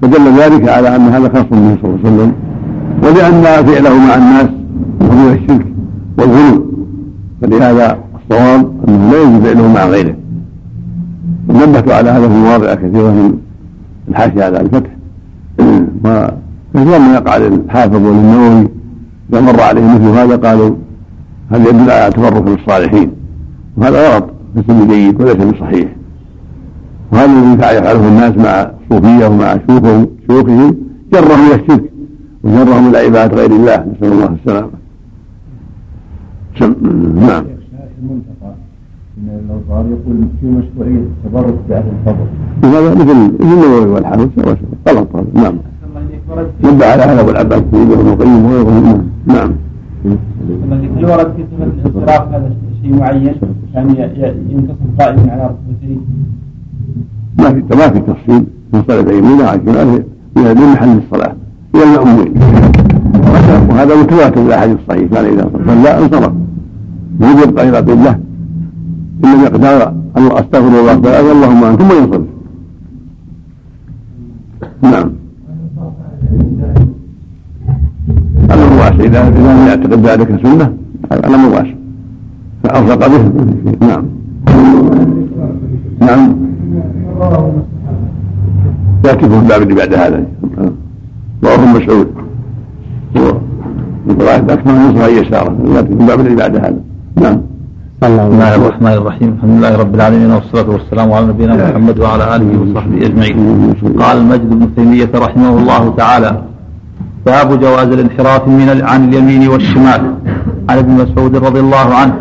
[0.03, 2.33] فدل ذلك على أن هذا خاص به صلى الله عليه وسلم.
[3.03, 4.49] ولأن فعله مع الناس
[5.03, 5.67] هو الشرك
[6.19, 6.67] والغلو.
[7.43, 10.15] فلهذا الصواب انه لا يجب فعله مع غيره.
[11.49, 13.39] ونبهت على هذا في مواضع كثيرة من
[14.09, 14.91] الحاشية على الفتح.
[16.05, 18.69] وكثيرا ما يقع للحافظ وللنووي.
[19.33, 20.71] إذا مر عليه مثل هذا قالوا
[21.51, 23.11] هذا يدل على تبرك بالصالحين
[23.77, 24.25] وهذا غلط
[24.57, 25.89] ليس جيد وليس بصحيح.
[27.13, 30.77] وهذا الذي يفعله الناس مع الصوفيه ومع شيوخهم شيوخهم
[31.13, 31.93] جرهم إلى الشرك
[32.45, 33.77] وجرهم إلى عبادة غير الله.
[33.77, 34.71] نسأل الله السلامة.
[37.15, 37.45] نعم.
[39.49, 42.27] لو صار يقول في مشروعيه التبرك باهل الفضل
[42.65, 45.55] هذا مثل النووي والحافظ سوا سوا غلط هذا نعم
[46.65, 49.51] نبه على هذا أبو العباس وابن القيم وغيرهم نعم.
[50.05, 52.51] هل ورد في صفة الانصراف هذا
[52.83, 53.35] شيء معين
[53.75, 54.11] يعني
[54.49, 55.97] ينتصف قائما على ركبتيه؟
[57.39, 58.45] ما في ما في تفصيل.
[58.89, 60.05] صلاه يمينه على شماله
[60.37, 61.35] من محل الصلاة.
[61.75, 62.35] إلى المأمومين
[63.71, 66.33] وهذا متواتر في الأحاديث الصحيح كان إذا صلى انصرف.
[67.21, 68.19] ما يبقى إلى قبلة
[69.25, 72.27] إن مقدار أستغفر الله تعالى اللهم أنت ثم ينصرف.
[74.83, 75.11] نعم
[78.51, 80.73] الامر واسع اذا لم يعتقد ذلك سنه
[81.13, 81.75] هذا الامر واسع
[83.13, 83.23] به.
[83.89, 84.05] نعم.
[86.01, 86.37] نعم.
[89.05, 90.25] ياتي في الباب اللي بعد هذا.
[91.45, 92.09] رواه مسعود
[94.09, 96.81] وقراءة أكثر من يساره ياتي في الباب اللي بعد هذا.
[97.17, 97.41] نعم.
[98.03, 99.31] بسم الله الرحمن الرحيم.
[99.37, 103.37] الحمد لله رب العالمين والصلاة والسلام على نبينا محمد وعلى آله وصحبه أجمعين.
[104.03, 106.50] قال المجد بن تيمية رحمه الله تعالى
[107.27, 110.15] باب جواز الانحراف من عن اليمين والشمال.
[110.69, 112.15] عن ابن مسعود رضي الله عنه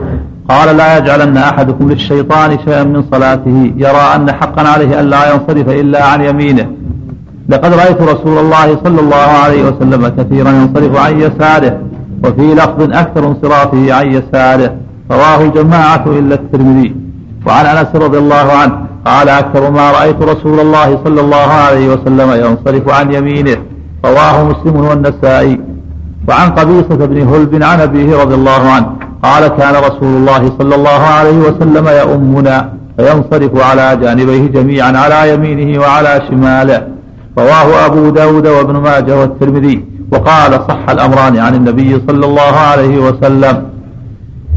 [0.49, 3.73] قال لا يجعلن أحدكم للشيطان شيئا من صلاته.
[3.77, 6.67] يرى أن حقا عليه أن لا ينصرف إلا عن يمينه.
[7.49, 11.79] لقد رأيت رسول الله صلى الله عليه وسلم كثيرا ينصرف عن يساره
[12.23, 14.75] وفي لفظ أكثر انصرافه عن يساره.
[15.11, 16.95] رواه الجماعة إلا الترمذي.
[17.45, 18.73] وعن أنس رضي الله عنه
[19.05, 23.57] قال أكثر ما رأيت رسول الله صلى الله عليه وسلم ينصرف عن يمينه.
[24.05, 25.59] رواه مسلم والنسائي.
[26.27, 28.89] وعن قبيصة بن هلب عن أبيه رضي الله عنه
[29.23, 35.81] قال كان رسول الله صلى الله عليه وسلم يؤمنا فينصرف على جانبيه جميعا على يمينه
[35.81, 36.87] وعلى شماله.
[37.37, 39.85] رواه أبو داود وابن ماجه والترمذي.
[40.11, 43.63] وقال صح الأمران عن النبي صلى الله عليه وسلم.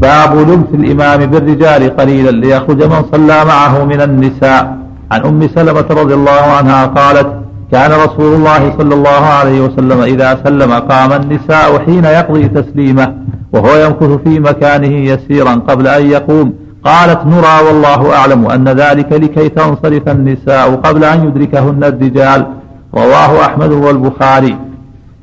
[0.01, 4.77] باب لبس الإمام بالرجال قليلا ليخرج من صلى معه من النساء.
[5.11, 10.39] عن أم سلمة رضي الله عنها قالت كان رسول الله صلى الله عليه وسلم إذا
[10.43, 13.15] سلم قام النساء حين يقضي تسليمه
[13.53, 16.53] وهو يمكث في مكانه يسيرا قبل أن يقوم.
[16.83, 22.47] قالت نرى والله أعلم أن ذلك لكي تنصرف النساء قبل أن يدركهن الرجال.
[22.95, 24.57] رواه أحمد والبخاري.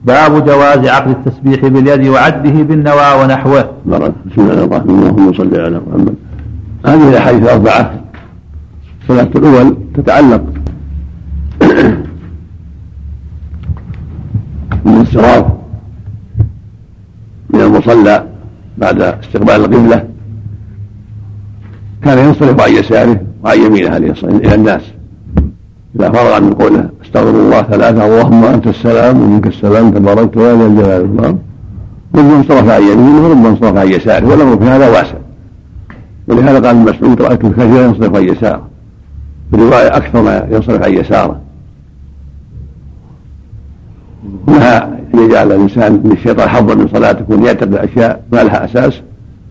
[0.05, 3.65] باب جواز عقد التسبيح باليد وعده بالنوى ونحوه.
[3.87, 4.99] بارك بسم الله الرحمن الرحيم.
[4.99, 6.15] اللهم صل على محمد.
[6.87, 7.91] هذه الأحاديث الأربعة.
[9.03, 10.43] الصلاه الأول تتعلق
[14.85, 15.45] بالانصراف
[17.51, 18.27] من المصلى
[18.79, 20.05] بعد استقبال القبلة
[22.03, 24.83] كان ينصرف عن يساره وعن يمينه إلى الناس.
[25.97, 30.67] إذا فرغ من قوله أستغفر الله ثلاثة اللهم أنت السلام ومنك السلام تباركت يا ذا
[30.67, 31.39] الجلال والإكرام.
[32.15, 35.19] ربما انصرف عن يمينه وربما انصرف عن يساره والأمر في هذا واسع.
[36.29, 38.63] ولهذا قال ابن مسعود رأيت كثيرا ينصرف عن يساره؟
[39.51, 41.41] في رواية أكثر ما ينصرف عن يساره.
[44.47, 49.01] نهى أن يجعل الإنسان من الشيطان حظا من صلاته وأن يعتقد أشياء ما لها أساس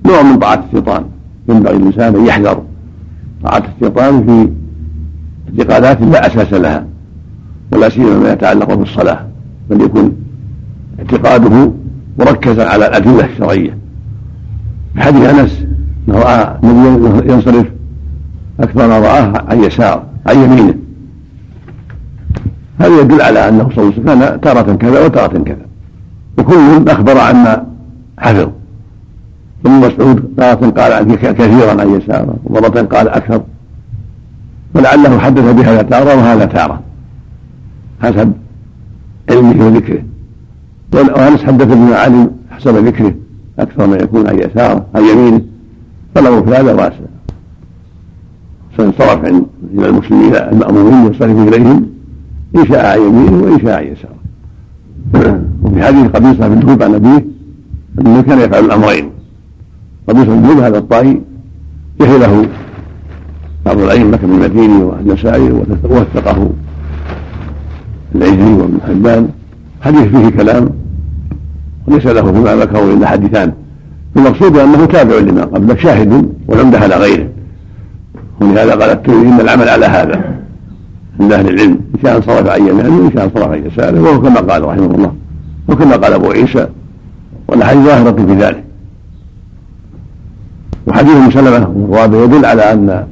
[0.06, 1.04] نوع من طاعة الشيطان.
[1.50, 2.64] ينبغي الإنسان أن يحذر
[3.44, 4.50] طاعة الشيطان في
[5.60, 6.86] اعتقادات لا أساس لها
[7.72, 9.26] ولا سيما ما يتعلق بالصلاة
[9.70, 10.16] بل يكون
[11.00, 11.72] اعتقاده
[12.20, 13.78] مركزا على الأدلة الشرعية.
[14.96, 15.66] في حديث أنس
[16.08, 17.66] انه رأى النبي ينصرف
[18.60, 20.74] أكثر ما رآه عن يسار عن يمينه.
[22.80, 25.66] هذا يدل على أنه صلى الله عليه وسلم كان تارة كذا وتارة كذا؟
[26.38, 27.66] وكل أخبر عما
[28.18, 28.50] حفظ.
[29.66, 33.42] ابن مسعود تارة قال كثيرا عن يساره ومرة قال أكثر.
[34.76, 36.82] ولعله حدث بهذا تارة وهذا تارة.
[38.02, 38.32] حسب
[39.30, 40.04] علمه وذكره.
[40.94, 43.14] وانس حدث بما علم حسب ذكره؟
[43.60, 45.42] أكثر ما يكون عن يساره عن يمينه
[46.16, 46.96] فالامر في هذا واسع
[48.78, 51.99] سينصرف عند المسلمين المامومين ينصرف إليهم.
[52.56, 54.20] ان شاء عن يمينه وان شاء عن يساره
[55.64, 57.26] وفي حديث قبيصه بن ذهب عن أبيه
[58.02, 59.10] انه كان يفعل الأمرين.
[60.10, 61.22] قبيصة بن ذهب هذا الطائي
[62.02, 62.46] يحيي له
[63.66, 65.52] بعض الأئمة كالمديني والنسائي
[65.84, 66.50] ووثقه
[68.16, 69.30] العزي وابن حبان.
[69.82, 70.70] حديث فيه كلام
[71.88, 73.54] وليس له فيما ذكره إلا حديثان.
[74.18, 77.28] المقصود أنه تابع لما قبله شاهد والعمدة على غيره.
[78.42, 80.39] ولهذا قال الترمذي إن العمل على هذا.
[81.20, 84.40] عند أهل العلم إن شاء انصرف عن يمينه وإن شاء انصرف عن يساره وهو كما
[84.40, 85.14] قال رحمه الله
[85.68, 86.68] وكما قال أبو عيسى
[87.48, 88.64] والأحاديث ظاهرة في ذلك.
[90.88, 93.08] وحديث مسلمة الرابع يدل على أن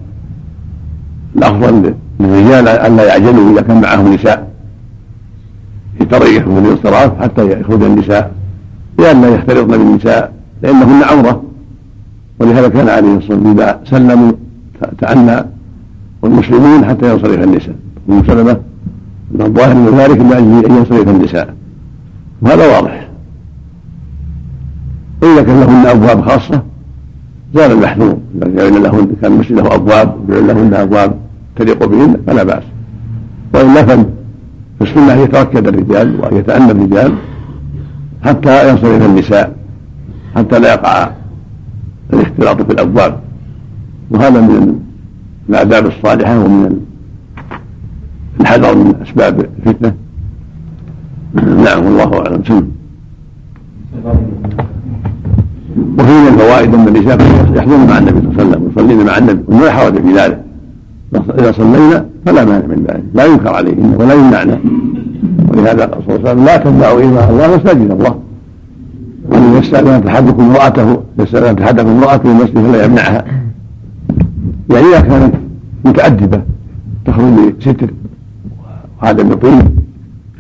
[1.36, 4.48] الأفضل للرجال الا يعجلوا إذا كان معهم نساء.
[6.02, 8.32] يتريحوا في الانصراف حتى يخرج النساء
[9.00, 11.44] لئلا يختلطن بالنساء لأنهن عورة.
[12.40, 14.32] ولهذا كان عليه الصلاة والسلام اذا سلموا
[14.98, 15.46] تعنى
[16.22, 17.76] والمسلمون حتى ينصرف النساء.
[18.10, 18.60] ام سلمة
[19.32, 21.56] من الظاهر من ذلك لاجل ان ينصرف النساء
[22.42, 23.10] وهذا واضح.
[25.22, 26.62] واذا كان لهن أبواب خاصة
[27.56, 28.18] زال المحذور.
[28.36, 31.18] إذا كان لهن كان المسجد له أبواب وجعل لهن أبواب
[31.56, 32.64] تليق بهن فلا بأس.
[33.54, 34.06] وإلا
[34.80, 37.14] فالسنة أن يتوكد الرجال وأن يتأنى الرجال
[38.24, 39.56] حتى ينصرف النساء
[40.36, 41.12] حتى لا يقع
[42.14, 43.20] الاختلاط في الأبواب.
[44.12, 44.80] وهذا من
[45.50, 46.80] الآداب الصالحة ومن
[48.42, 49.94] الحذر من أسباب الفتنة.
[51.36, 52.44] نعم والله أعلم.
[52.48, 52.68] سم
[56.00, 57.18] وفي من الفوائد أن النساء
[57.56, 60.44] يحضرن مع النبي صلى الله عليه وسلم ويصلين مع النبي ولا حرج في ذلك.
[61.40, 63.04] إذا صلينا فلا مانع من ذلك.
[63.14, 64.60] لا ينكر عليهن ولا يمنعنا
[65.50, 68.20] ولهذا قال صلى الله عليه وسلم لا تمنعوا إيمان الله مساجد الله.
[69.32, 73.26] ومن يستأذن أحدكم امرأته يستأذن أحدكم امرأته المسجد فلا يمنعها.
[74.70, 75.36] يعني إذا كانت
[75.86, 76.42] متأدبة
[77.06, 77.90] تخرج بستر
[79.04, 79.68] وعدم طيب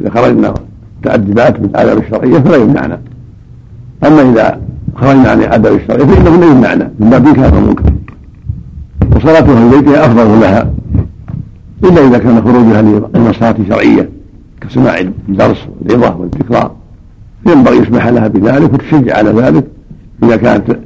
[0.02, 0.54] إذا خرجنا
[1.00, 3.00] متأدبات بالآداب الشرعية فلا يمنعنا.
[4.06, 4.62] أما إذا
[4.96, 7.84] خرجنا عن الآداب الشرعية فإنهن يمنعنا من باب إنكار المنكر
[9.16, 10.74] وصلاتها في بيتها أفضل لها.
[11.84, 12.82] إلا إذا كان خروجها
[13.16, 14.10] لمصلحة شرعية
[14.62, 16.72] كسماع الدرس والعظة والذكرى
[17.48, 19.66] ينبغي يسمح لها بذلك وتشجع على ذلك
[20.24, 20.80] إذا كانت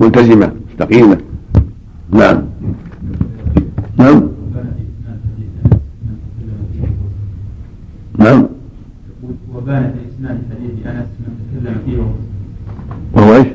[0.00, 1.18] ملتزمة مستقيمة.
[2.12, 2.42] نعم.
[3.98, 4.33] نعم.
[8.18, 8.46] نعم.
[9.54, 12.02] وبان في إسناد حديث أنس من تكلم فيه.
[13.12, 13.46] وهو إيش؟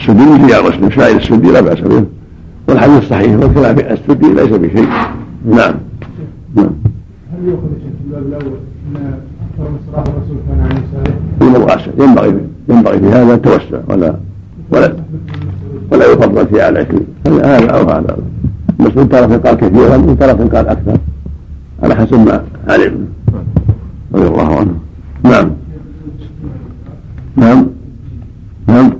[0.00, 2.04] السدي مثل يا مسلم شاعر السدي لا بأس به.
[2.68, 4.88] والحديث صحيح والكلام في السدي ليس بشيء
[5.44, 5.74] نعم.
[6.54, 6.70] نعم.
[7.32, 11.90] هل يؤخذ في الباب الأول إن أكثر من صلاه الرسول كان عن يساره؟ واسع.
[11.98, 13.80] ينبغي ينبغي في هذا التوسع.
[13.88, 14.16] ولا
[14.70, 14.96] ولا
[15.92, 16.86] ولا يفضل في اعلى
[17.26, 18.16] هذا أو هذا.
[18.80, 20.98] المسلم ترى قال كثيرا وترى قال أكثر.
[21.82, 23.08] على حسب ما علم.
[24.14, 24.74] رضي الله عنه.
[25.22, 25.50] نعم.
[27.36, 27.66] نعم.
[28.68, 28.92] نعم.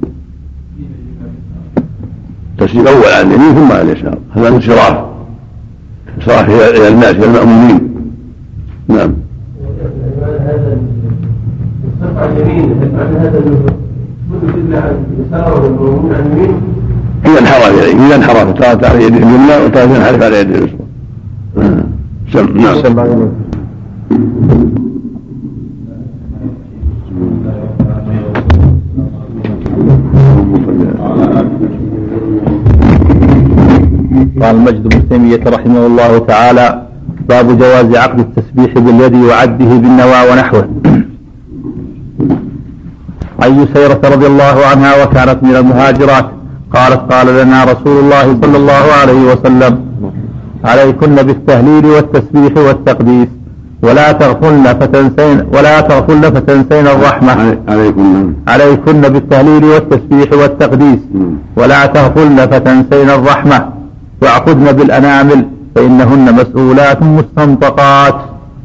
[2.52, 5.04] التسليم الأول على اليمين ثم على اليسار هذا انصراف
[6.16, 7.80] انصراف إلى الناس إلى المأمومين.
[8.88, 9.14] نعم.
[12.02, 13.16] عن عن
[14.72, 16.60] عن يساره المؤمن عن يمينه
[17.26, 20.75] إذا انحرف إذا انحرف تارة على يده اليمنى وتارة ينحرف على يده اليسرى.
[22.34, 22.76] نعم.
[34.42, 36.82] قال مجد بن تيمية رحمه الله تعالى
[37.28, 40.68] باب جواز عقد التسبيح باليد وعده بالنوى ونحوه.
[43.42, 46.26] عن يسيرة رضي الله عنها وكانت من المهاجرات
[46.74, 49.85] قالت قال لنا رسول الله صلى الله عليه وسلم
[50.70, 53.28] عليكن بالتهليل والتسبيح والتقديس
[53.82, 57.32] ولا تغفلن فتنسين ولا تغفلن فتنسين الرحمة.
[57.68, 59.00] عليكم عليكن.
[59.14, 61.02] بالتهليل والتسبيح والتقديس
[61.56, 63.58] ولا تغفلن فتنسين الرحمة.
[64.22, 65.40] واعقدن بالأنامل
[65.74, 68.16] فإنهن مسؤولات مستنطقات.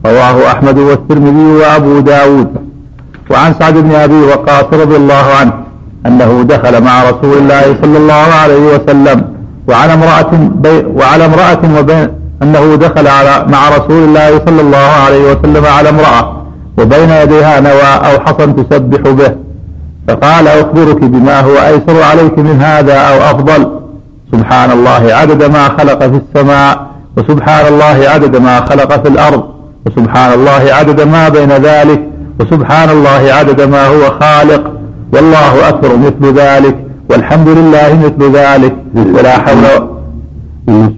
[0.05, 2.49] رواه أحمد والترمذي وأبو داود.
[3.31, 5.53] وعن سعد بن أبي وقاص رضي الله عنه
[6.07, 9.19] أنه دخل مع رسول الله صلى الله عليه وسلم
[9.67, 12.09] وعلى امرأة بي وعلى امرأة وبين
[12.43, 16.41] أنه دخل على مع رسول الله صلى الله عليه وسلم على امرأة
[16.77, 19.35] وبين يديها نوى أو حصن تسبح به.
[20.07, 23.81] فقال أخبرك بما هو أيسر عليك من هذا أو أفضل.
[24.31, 29.43] سبحان الله عدد ما خلق في السماء وسبحان الله عدد ما خلق في الأرض
[29.85, 32.01] وسبحان الله عدد ما بين ذلك
[32.39, 34.71] وسبحان الله عدد ما هو خالق.
[35.13, 36.90] والله أكبر مثل ذلك.
[37.11, 38.75] والحمد لله مثل ذلك.
[39.15, 39.65] ولا حول
[40.67, 40.91] نعم.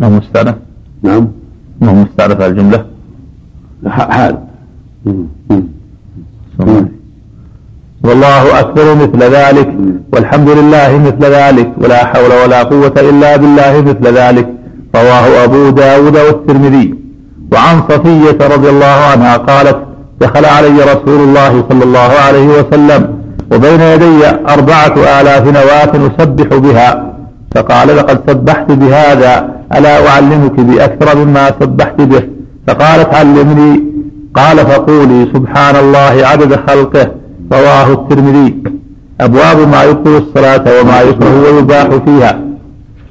[0.00, 0.12] نعم.
[0.18, 0.56] مستأنف
[1.02, 1.24] نعم.
[1.80, 2.02] نعم.
[2.02, 2.80] مستأنف الجملة.
[3.86, 4.34] حال.
[8.04, 9.68] والله أكبر مثل ذلك.
[10.12, 11.68] والحمد لله مثل ذلك.
[11.82, 14.48] ولا حول ولا قوة إلا بالله مثل ذلك.
[14.94, 16.94] رواه أبو داود والترمذي.
[17.52, 19.89] وعن صفية رضي الله عنها قالت
[20.20, 23.02] دخل علي رسول الله صلى الله عليه وسلم
[23.52, 26.90] وبين يدي أربعة آلاف نواة أسبح بها.
[27.54, 32.22] فقال لقد سبحت بهذا ألا أعلمك بأكثر مما سبحت به؟
[32.66, 33.84] فقالت علمني.
[34.34, 37.06] قال فقولي سبحان الله عدد خلقه.
[37.52, 38.62] رواه الترمذي.
[39.20, 42.40] أبواب ما يبطل الصلاة وما يكره ويباح فيها.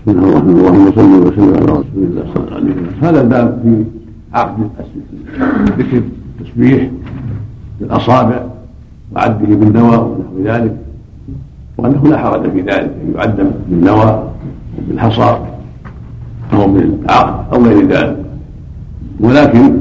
[0.08, 3.84] اللهم صل وسلم على رسول الله صلى الله عليه وسلم هذا الباب في
[4.34, 4.70] عقد
[5.80, 6.02] ذكر
[6.40, 6.90] التسبيح
[7.80, 8.40] بالاصابع
[9.16, 10.76] وعده بالنوى ونحو ذلك.
[11.78, 14.24] وأنه لا حرج في ذلك أن يعد بالنوى
[14.78, 15.38] وبالحصى
[16.54, 18.18] أو بالعقد أو غير ذلك.
[19.20, 19.80] ولكن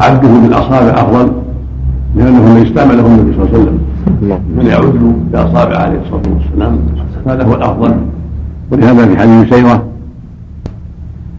[0.00, 1.32] عده بالأصابع أفضل
[2.16, 3.78] لأنه من استعمله النبي صلى الله عليه وسلم.
[4.56, 6.78] من يعد باصابع عليه الصلاة والسلام
[7.26, 7.94] هذا هو الأفضل.
[8.70, 9.84] ولهذا في حديث سيره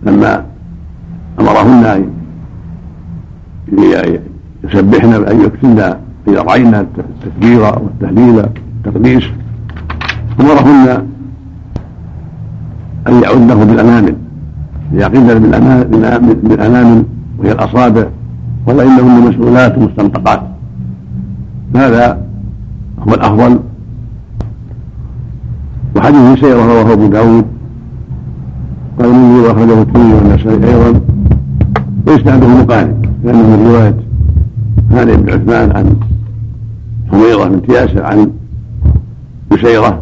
[0.03, 0.45] لما
[1.39, 2.14] أمرهن أن
[4.63, 5.79] يسبحن ان يكتبن
[6.27, 8.45] اذا راينا التكبير والتهليل
[8.85, 9.23] والتقديس.
[10.39, 11.05] أمرهن
[13.07, 14.15] أن يعده بالانامل
[14.93, 15.39] يعقدن
[16.43, 17.03] بالانامل
[17.39, 18.05] وهي الأصابع
[18.67, 20.41] ولا إنهن مسؤولات مستنطقات.
[21.75, 22.25] هذا
[22.99, 23.59] هو الأفضل.
[25.95, 27.45] وحديث سيره رواه أبو داود.
[28.99, 31.01] قال المنذر واخرجه الترمذي والنسائي أيضا.
[32.07, 33.95] واسناده مقارب لأنه من روايه
[34.91, 35.99] هانئ بن عثمان عن
[37.11, 38.31] حميره بنت ياسر عن
[39.51, 40.01] بشيرة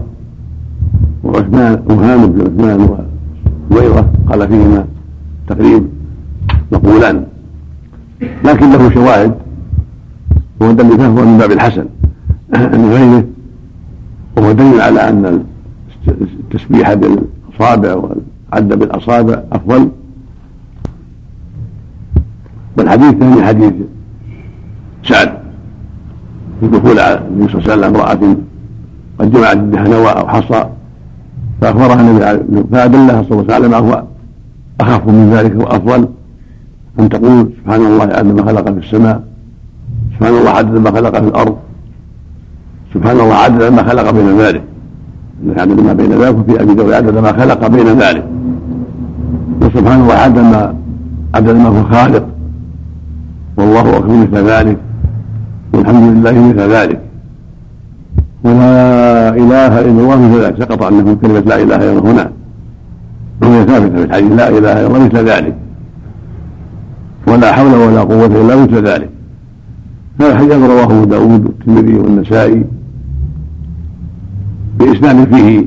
[1.24, 4.86] وعثمان وهان بن عثمان وحميره قال فيهما
[5.48, 5.88] تقريب
[6.72, 7.26] مقولان
[8.46, 9.34] لكن له شواهد
[10.60, 11.86] وهو دليل فهو من باب الحسن
[12.54, 13.24] من غيره
[14.38, 15.44] وهو دليل على أن
[16.08, 19.90] التسبيح بالأصابع والعد بالأصابع أفضل.
[22.78, 23.74] والحديث الثاني حديث.
[25.04, 25.34] سعد.
[26.60, 28.38] في دخول النبي صلى الله عليه وسلم امرأة
[29.20, 30.66] قد جمعت بها نوى أو حصى
[31.62, 34.04] فأخبرها النبي فأدلها صلى الله عليه وسلم هو
[34.82, 36.08] أخف من ذلك وأفضل
[37.00, 39.24] أن تقول سبحان الله عدد ما خلق في السماء
[40.16, 41.58] سبحان الله عدد ما خلق في الأرض
[42.94, 44.64] سبحان الله عدد ما خلق بين ذلك.
[45.58, 48.26] عدد ما بين ذلك وفي أبي داود عدد ما خلق بين ذلك.
[49.62, 50.76] وسبحان الله عدد ما
[51.36, 52.33] عدد ما هو خالق.
[53.58, 54.78] والله أكبر مثل ذلك.
[55.74, 57.02] والحمد لله مثل ذلك.
[58.44, 60.56] ولا إله إلا الله مثل ذلك.
[60.60, 62.32] سقط عنه كلمة لا إله إلا الله هنا.
[63.42, 64.32] وهي ثابتة في الحديث.
[64.32, 65.56] لا إله إلا الله مثل ذلك.
[67.28, 69.10] ولا حول ولا قوة إلا مثل ذلك.
[70.22, 72.64] هذا الحديث رواه أبو داود والترمذي والنسائي
[74.80, 75.66] بإسناد فيه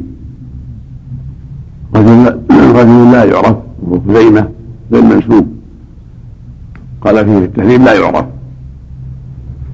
[2.75, 4.49] رجل لا يعرف وهو خزيمة
[4.93, 5.56] غير منسوب.
[7.07, 8.27] قال فيه في التهذيب لا يعرف.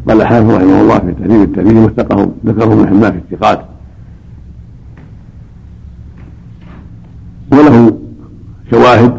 [0.09, 3.65] قال الحافظ رحمه الله في تهذيب التهذيب وثقه ذكره ابن حماد في الثقات.
[7.53, 7.99] وله
[8.71, 9.13] شواهد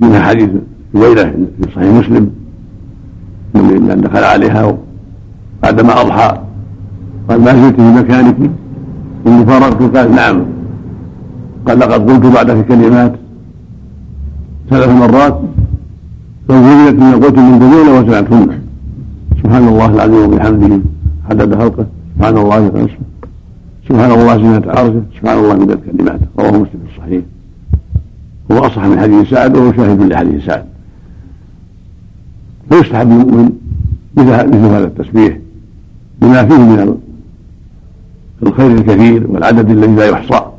[0.00, 0.50] منها حديث
[0.94, 2.30] جويرة في صحيح مسلم
[3.54, 4.78] من دخل عليها
[5.62, 6.40] بعدما أضحى.
[7.28, 8.36] قال ما زلت في مكانك؟
[9.26, 10.44] إني فارقت قال نعم.
[11.66, 13.12] قال لقد قلت بعدك كلمات
[14.70, 15.40] ثلاث مرات.
[16.50, 18.60] فوجدت من قلت من دنيا وسمعتهن
[19.42, 20.80] سبحان الله العظيم وبحمده.
[21.30, 21.86] عدد خلقه.
[22.16, 22.98] سبحان الله وبحمده
[23.88, 25.02] سبحان الله زينة عرشه.
[25.18, 26.20] سبحان الله من الكلمات.
[26.38, 27.22] رواه مسلم في الصحيح.
[28.52, 30.64] هو أصح من حديث سعد وهو شاهد لحديث سعد.
[32.70, 33.50] فيستحب للمؤمن
[34.16, 34.30] مثل
[34.74, 35.38] هذا التسبيح
[36.22, 36.96] بما فيه من
[38.42, 40.49] الخير الكثير والعدد الذي لا يحصى.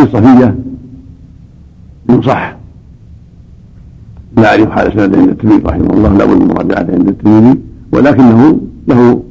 [0.00, 0.54] وحديث صفية؟
[2.26, 2.56] صح.
[4.36, 7.58] لا أعرف حال سند عند الترمذي رحمه الله لا بد من مراجعته عند الترمذي
[7.92, 9.22] ولكنه له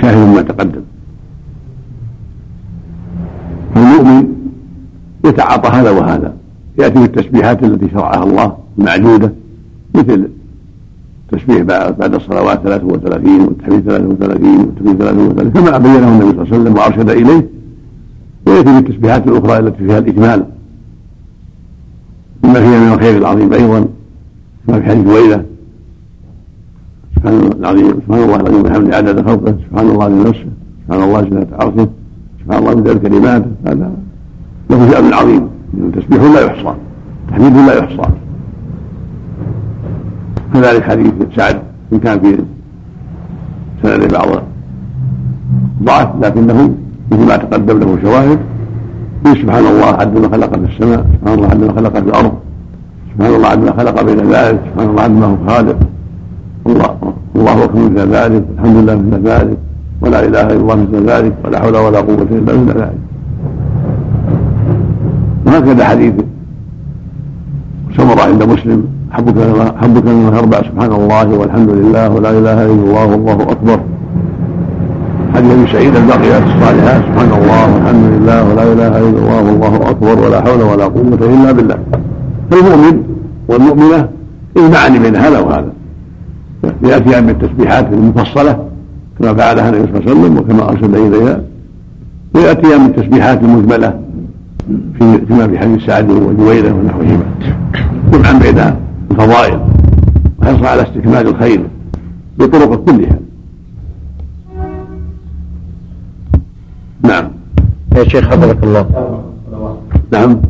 [0.00, 0.80] شاهد ما تقدم.
[3.74, 4.28] فالمؤمن
[5.24, 6.34] يتعاطى هذا وهذا.
[6.78, 9.32] يأتي بالتسبيحات التي شرعها الله المعدودة
[9.94, 10.28] مثل
[11.32, 16.74] التسبيح بعد الصلوات 33 والتحميد 33 والتكبير 33 كما بينه النبي صلى الله عليه وسلم
[16.76, 17.57] وأرشد إليه
[18.48, 20.44] ويأتي بالتسبيحات الأخرى التي فيها الإكمال
[22.42, 23.88] بما فيها من الخير العظيم أيضا
[24.66, 25.44] كما في حديث ويلة
[27.16, 29.54] سبحان الله العظيم سبحان الله العظيم بحمده عدد خلقه.
[29.70, 30.46] سبحان الله نفسه
[30.86, 31.88] سبحان الله زينة عرشه
[32.44, 33.50] سبحان الله مداد كلماته.
[33.66, 33.92] هذا
[34.70, 35.48] له شأن عظيم.
[35.96, 36.74] تسبيح لا يحصى
[37.30, 38.08] تحميد لا يحصى.
[40.54, 42.38] كذلك حديث سعد إن كان في
[43.82, 44.42] سند بعض
[45.82, 46.74] ضعف لكنه
[47.12, 48.38] مثل ما تقدم له شواهد.
[49.28, 52.32] سبحان الله عد ما خلق في السماء سبحان الله عد ما خلق في الأرض
[53.14, 55.78] سبحان الله عد ما خلق بين ذلك سبحان الله عد ما هو خالق.
[56.66, 56.90] الله
[57.36, 59.58] الله اكبر مثل ذلك الحمد لله مثل ذلك
[60.02, 63.00] ولا إله إلا الله مثل ذلك ولا حول ولا قوة إلا مثل ذلك.
[65.46, 66.14] وهكذا حديث
[67.96, 69.36] سمر عند مسلم حبك
[69.76, 73.78] حبك من أربع سبحان الله والحمد لله ولا إله إلا الله والله أكبر.
[75.38, 77.02] حديث ابي سعيد الباقيات الصالحات.
[77.02, 81.52] سبحان الله والحمد لله ولا إله إلا الله والله أكبر ولا حول ولا قوة إلا
[81.52, 81.78] بالله.
[82.50, 83.02] فالمؤمن
[83.48, 84.08] والمؤمنة
[84.56, 85.72] يجمعان بين هذا وهذا.
[86.84, 88.68] ياتيان بالتسبيحات المفصلة
[89.18, 91.40] كما فعلها النبي صلى الله عليه وسلم وكما ارشد إليها.
[92.34, 94.00] وياتيان بالتسبيحات المجملة
[94.98, 97.24] في كما في حديث سعد وجويرة ونحوهما.
[98.12, 98.74] جمعا بين
[99.10, 99.60] الفضائل
[100.38, 101.60] وحرصا على استكمال الخير
[102.38, 103.18] بطرق كلها.
[107.02, 107.30] نعم.
[107.96, 108.86] يا شيخ حفظك الله.
[110.12, 110.40] نعم.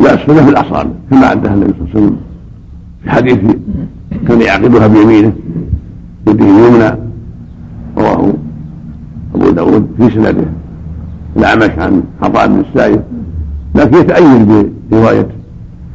[0.00, 2.16] لا السنة في الأصابع كما عدها النبي صلى الله عليه وسلم
[3.02, 3.38] في حديث
[4.28, 5.32] كان يعقدها بيمينه
[6.28, 6.90] يده اليمنى
[7.98, 8.34] رواه
[9.34, 10.44] أبو داود في سنده.
[11.36, 13.00] الأعمش عن عطاء بن السائب.
[13.74, 15.28] لكن يتأيد برواية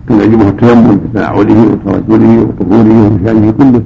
[0.09, 3.81] كان يعجبه التيمم بتنعله وترجله وطهوره وشانه كله.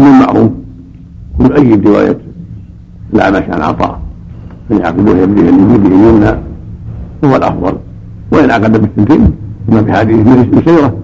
[0.00, 0.50] التيمم معروف
[1.40, 2.18] ويؤيد رواية؟
[3.14, 4.00] الأعمش عن عطاء.
[4.70, 6.30] أن يعقدوه يده اليمين اليمنى
[7.24, 7.72] هو الأفضل.
[8.32, 9.30] وإن عقد بالثنتين
[9.68, 10.94] كما في حديث مسيرة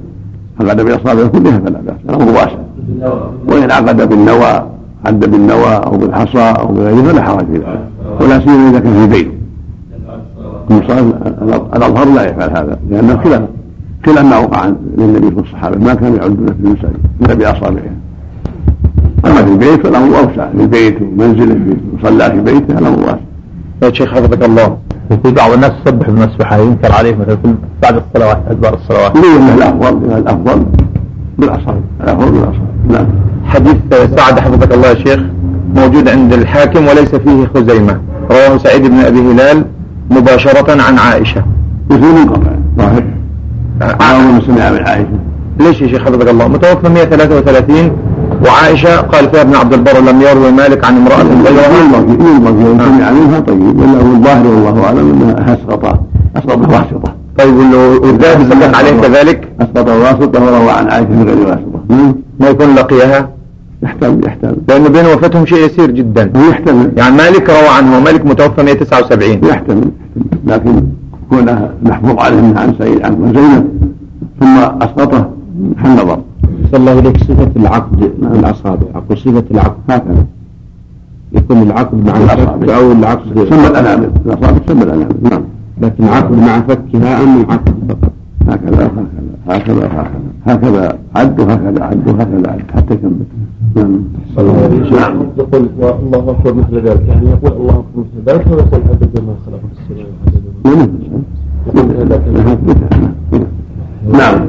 [0.61, 2.59] عقد بأصابعه كلها فلا بأس الأمر واسع.
[3.49, 4.67] وإن عقد بالنوى
[5.05, 7.89] عد بالنوى أو بالحصى أو بغيره فلا حرج في ذلك
[8.21, 9.33] ولا سيما إذا كان في البيت
[11.77, 13.43] الأظهر لا يفعل هذا لأنه خلاف
[14.07, 17.97] خلاف ما وقع للنبي والصحابة ما كانوا يعدون في المساجد إلا بأصابعهم.
[19.27, 23.17] أما في البيت فالأمر أوسع في البيت ومنزله في مصلى في بيته الأمر واسع
[23.83, 24.77] يا شيخ حفظك الله
[25.11, 30.67] وفي بعض الناس يسبح بالمسبحة ينكر عليه مثلا بعد الصلوات أدبار الصلوات ليه الأفضل الأفضل
[31.39, 32.57] بالأصابع الأفضل بالأصابع
[32.91, 33.07] نعم
[33.45, 33.77] حديث
[34.17, 35.21] سعد حفظك الله يا شيخ
[35.75, 38.01] موجود عند الحاكم وليس فيه خزيمة
[38.31, 39.65] رواه سعيد بن أبي هلال
[40.11, 41.43] مباشرة عن عائشة
[41.91, 43.03] مثل منقطع ظاهر
[44.47, 45.19] سمع من عائشة
[45.61, 47.91] ليش يا شيخ حفظك الله متوفى 133
[48.45, 52.79] وعائشة قال فيها ابن عبد البر لم يروي مالك عن امرأة غيرها ينبغي ينبغي لو
[52.85, 56.01] سمع منها طيب ولا هو الظاهر والله أعلم أنها أسقط
[56.37, 57.55] أسقط واسطة طيب
[58.03, 61.81] والذهبي صدق عليه كذلك أسقط واسطة وروى عن عائشة من غير واسطة
[62.41, 63.29] ما يكون لقيها
[63.83, 68.63] يحتمل يحتمل لأنه بين وفاتهم شيء يسير جدا يحتمل يعني مالك روى عنه ومالك متوفى
[68.63, 69.91] 179 يحتمل
[70.47, 70.83] لكن
[71.31, 73.69] كونه محفوظ عليه منها عن سعيد عن زينب
[74.41, 75.31] ثم أسقطه
[75.77, 76.19] محل نظر
[76.73, 78.87] صلى الله إليك صفة العقد مع الأصابع.
[78.95, 79.77] أقول صفة العقد.
[79.91, 80.27] هكذا
[81.33, 83.49] يكون العقد مع الفك أو العقد.
[83.51, 84.11] سمى الأنامل.
[84.27, 85.17] الأصابع سمى الأنامل.
[85.23, 85.43] نعم.
[85.83, 88.13] لكن العقد مع فكها أم العقد فقط؟
[88.49, 89.07] هكذا هكذا
[89.49, 90.11] هكذا هكذا.
[90.47, 92.63] هكذا عد وهكذا عد وهكذا عد.
[92.75, 93.13] حتى يكمل.
[93.77, 94.01] نعم.
[94.93, 95.27] نعم.
[95.39, 97.03] يقول الله أكبر مثل ذلك.
[97.09, 100.07] يعني يقول الله أكبر مثل ذلك ولا يقول عدد ما خلق في السماء
[104.13, 104.41] نعم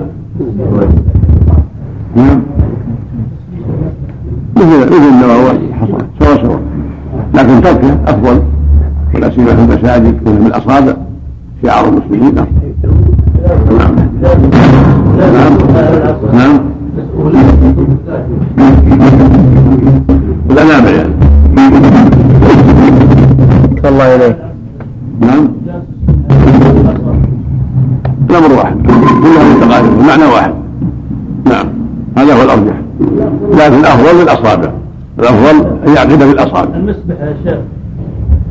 [2.16, 2.41] نعم
[4.58, 6.05] مثل مثل النووي حصل.
[6.20, 6.58] سوا سوا
[7.34, 8.41] لكن تركه أفضل.
[9.16, 10.93] ولا سيما في المساجد من الأصابع
[11.64, 12.36] شعار المسلمين.
[12.36, 12.47] نعم.
[13.78, 13.95] نعم.
[16.34, 16.60] نعم.
[20.49, 21.14] الأنامل يعني.
[23.86, 24.38] الله إليك
[25.22, 25.47] نعم.
[28.30, 28.76] الأمر واحد.
[28.88, 30.51] كلها متقاربة المعنى واحد.
[30.51, 30.66] نعم
[32.18, 32.76] هذا هو الأرجح.
[33.53, 34.72] لكن الأفضل بالأصابع.
[35.20, 36.76] الأفضل أن يعقد بالأصابع.
[36.76, 37.57] المسبح يا شيخ.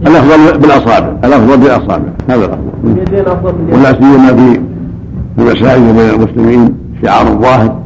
[0.06, 1.12] الأفضل بالأصابع.
[1.24, 2.08] الأفضل بالأصابع.
[2.28, 3.54] هذا الأفضل.
[3.54, 4.60] من ولا سيما في
[5.38, 7.76] المساجد بين المسلمين شعار ظاهر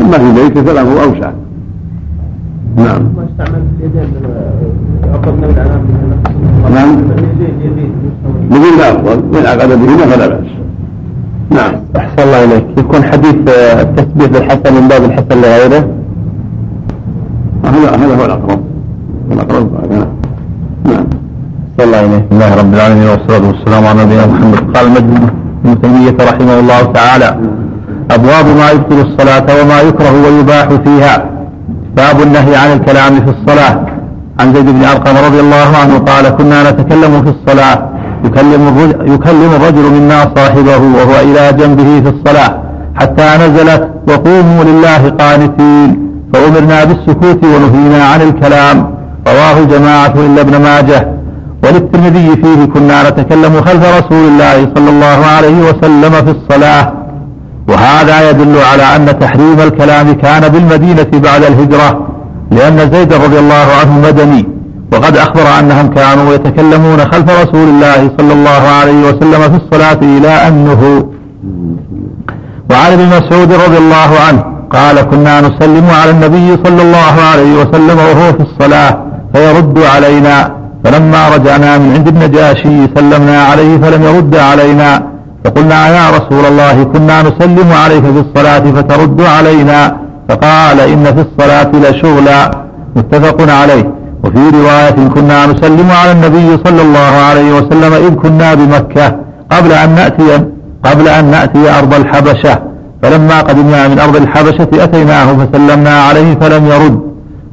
[0.00, 1.30] أما في بيته فله أوسع.
[2.76, 3.02] نعم.
[3.02, 4.06] ما استعملت اليدين
[5.26, 5.82] من الانام
[6.74, 7.04] نعم.
[8.50, 10.61] نقول الأفضل وإن عقد بهما فلا بأس.
[11.54, 11.74] نعم.
[11.96, 12.64] أحسن الله إليك.
[12.78, 15.82] يكون حديث آه، التسبيح للحسن من باب الحسن لغيره؟
[17.64, 18.60] هذا هذا هو الأقرب.
[19.32, 19.68] الأقرب.
[20.84, 21.06] نعم.
[21.78, 25.30] صلى الله عليه بسم الله رب العالمين والصلاة والسلام على نبينا محمد قال المجد
[25.64, 27.36] ابن تيمية رحمه الله تعالى.
[28.10, 31.14] أبواب ما يبطل الصلاة وما يكره ويباح فيها.
[31.96, 33.86] باب النهي عن الكلام في الصلاة.
[34.40, 37.78] عن زيد بن أرقم رضي الله عنه قال كنا نتكلم في الصلاة.
[38.24, 42.62] يكلم الرجل, يكلم الرجل منا صاحبه وهو إلى جنبه في الصلاة
[42.94, 48.94] حتى نزلت وقوموا لله قانتين فأمرنا بالسكوت ونهينا عن الكلام.
[49.28, 51.08] رواه جماعة إلا ابن ماجه.
[51.64, 56.92] وللترمذي فيه كنا نتكلم خلف رسول الله صلى الله عليه وسلم في الصلاة.
[57.68, 62.08] وهذا يدل على أن تحريم الكلام كان بالمدينة بعد الهجرة
[62.50, 64.51] لأن زيد رضي الله عنه مدني.
[64.92, 70.28] وقد أخبر أنهم كانوا يتكلمون خلف رسول الله صلى الله عليه وسلم في الصلاة إلى
[70.48, 71.02] أن نهوا
[72.70, 77.98] وعن ابن مسعود رضي الله عنه قال كنا نسلم على النبي صلى الله عليه وسلم
[77.98, 78.98] وهو في الصلاة
[79.34, 85.02] فيرد علينا فلما رجعنا من عند النجاشي سلمنا عليه فلم يرد علينا
[85.44, 89.96] فقلنا يا رسول الله كنا نسلم عليك في الصلاة فترد علينا
[90.28, 92.50] فقال إن في الصلاة لشغلا
[92.96, 99.16] متفق عليه وفي رواية كنا نسلم على النبي صلى الله عليه وسلم إذ كنا بمكة
[99.50, 100.44] قبل أن نأتي
[100.84, 102.58] قبل أن نأتي أرض الحبشة.
[103.02, 107.00] فلما قدمنا من أرض الحبشة أتيناه فسلمنا عليه فلم يرد.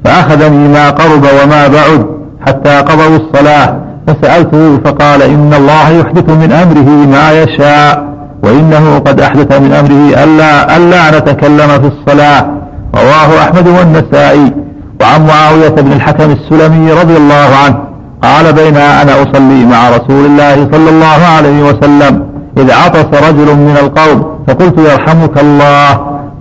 [0.05, 2.05] فأخذني ما قرب وما بعد
[2.47, 3.80] حتى قضوا الصلاة.
[4.07, 8.09] فسألته فقال إن الله يحدث من أمره ما يشاء
[8.43, 12.51] وإنه قد أحدث من أمره ألا, ألا نتكلم في الصلاة.
[12.95, 14.53] رواه أحمد والنسائي.
[15.02, 17.78] وعن معاوية بن الحكم السلمي رضي الله عنه
[18.22, 22.24] قال بين أنا أصلي مع رسول الله صلى الله عليه وسلم
[22.58, 25.89] إذ عطس رجل من القوم فقلت يرحمك الله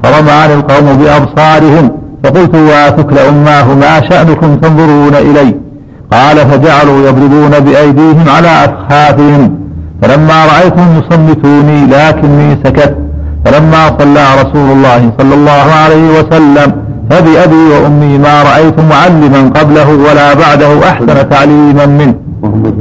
[0.02, 1.90] فرماني القوم بأبصارهم
[2.24, 5.54] فقلت واتكل أماه ما شأنكم تنظرون إلي
[6.12, 9.58] قال فجعلوا يضربون بأيديهم على أفخاذهم
[10.02, 12.96] فلما رأيتهم يصمتوني لكني سكت
[13.44, 16.72] فلما صلى رسول الله صلى الله عليه وسلم
[17.10, 22.14] فبأبي وأمي ما رأيت معلما قبله ولا بعده أحسن تعليما منه.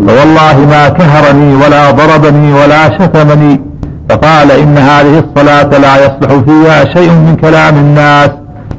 [0.08, 3.62] فوالله ما كهرني ولا ضربني ولا شتمني.
[4.10, 8.30] فقال إن هذه الصلاة لا يصلح فيها شيء من كلام الناس.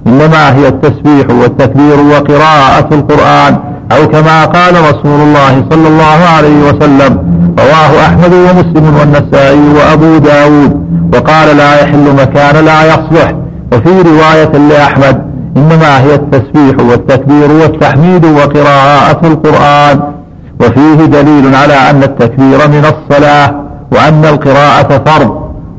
[0.06, 3.58] إنما هي التسبيح والتكبير وقراءة القرآن
[3.92, 7.12] أو كما قال رسول الله صلى الله عليه وسلم
[7.58, 10.88] رواه أحمد ومسلم والنسائي وأبو داود.
[11.14, 13.34] وقال لا يحل مكان لا يصلح.
[13.72, 15.27] وفي رواية لأحمد
[15.58, 20.18] إنما هي التسبيح والتكبير والتحميد وقراءة القرآن.
[20.60, 23.54] وفيه دليل على أن التكبير من الصلاة
[23.92, 25.30] وأن القراءة فرض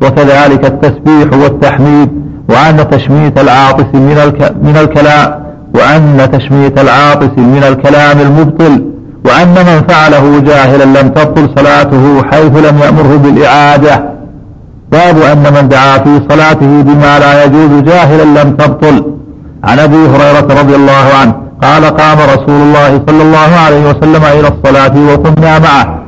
[0.03, 2.09] وكذلك التسبيح والتحميد
[2.49, 5.43] وأن تشميت العاطس من, الك من الكلام
[5.75, 8.85] وأن تشميت العاطس من الكلام المبطل
[9.25, 14.03] وأن من فعله جاهلا لم تبطل صلاته حيث لم يأمره بالإعادة.
[14.91, 19.18] باب أن من دعا في صلاته بما لا يجوز جاهلا لم تبطل.
[19.63, 21.33] عن أبي هريرة رضي الله عنه
[21.63, 25.99] قال قام رسول الله صلى الله عليه وسلم إلى الصلاة وكنا معه.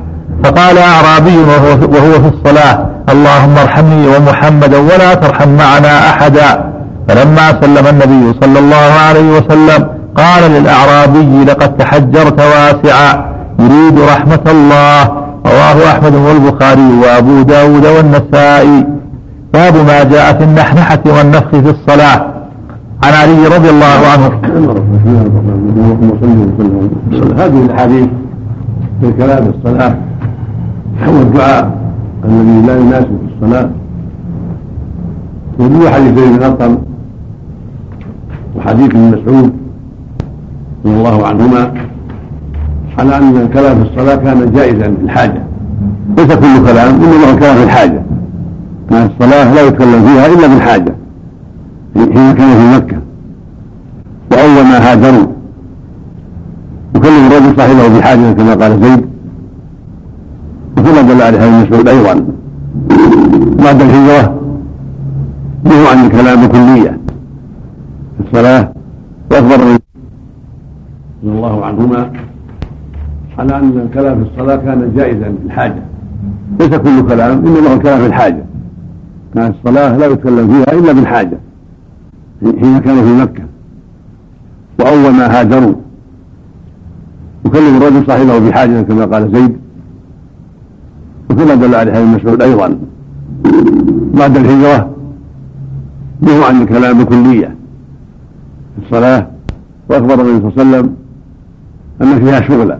[0.44, 1.76] فقال أعرابي وهو,
[2.22, 6.72] في الصلاة اللهم ارحمني ومحمدا ولا ترحم معنا أحدا.
[7.08, 15.02] فلما سلم النبي صلى الله عليه وسلم قال للأعرابي لقد تحجرت واسعا يريد رحمة الله.
[15.46, 18.86] رواه أحمد والبخاري وأبو داود والنسائي.
[19.54, 22.26] باب ما جاء في النحنحة والنفخ في الصلاة.
[23.04, 24.26] عن علي رضي الله عنه.
[27.36, 28.08] هذه الأحاديث
[29.00, 29.96] في كلام الصلاة
[31.08, 31.78] هو الدعاء
[32.24, 33.70] الذي لا يناسب في الصلاة.
[35.58, 36.78] وجود حديث زيد بن ارقم
[38.56, 39.52] وحديث ابن مسعود
[40.84, 41.72] رضي الله عنهما
[42.98, 45.42] على أن الكلام في الصلاة كان جائزا في الحاجة.
[46.18, 48.02] ليس كل كلام إنما هو كلام في الحاجة.
[48.92, 50.94] الصلاة لا يتكلم فيها إلا بالحاجة
[51.96, 52.98] حين كان في مكة.
[54.32, 55.26] وأول ما هاجروا
[56.96, 59.06] يكلم الرجل صاحبه بحاجه كما قال زيد.
[60.78, 62.26] وكما دل عليه ابن أيضا.
[63.64, 64.40] بعد الهجرة
[65.64, 67.00] نهوا عن الكلام بكلية.
[68.16, 68.72] في الصلاة
[69.30, 69.78] وأخبر رضي
[71.24, 72.10] الله عنهما
[73.38, 75.82] على أن الكلام في الصلاة كان جائزا في الحاجة.
[76.60, 78.44] ليس كل كلام إنما هو الكلام في الحاجة.
[79.34, 81.38] كانت الصلاة لا يتكلم فيها إلا بالحاجة.
[82.44, 83.44] حين كانوا في مكة.
[84.80, 85.74] وأول ما هاجروا
[87.46, 89.56] يكلم الرجل صاحبه بحاجه كما قال زيد.
[91.30, 92.78] وكما دل عليه ابن مسعود أيضا.
[94.14, 94.90] بعد الهجرة
[96.20, 97.56] نهوا عن الكلام بكلية
[98.76, 99.26] في الصلاة.
[99.88, 100.96] وأخبر النبي صلى الله عليه وسلم
[102.02, 102.78] أن فيها شغلا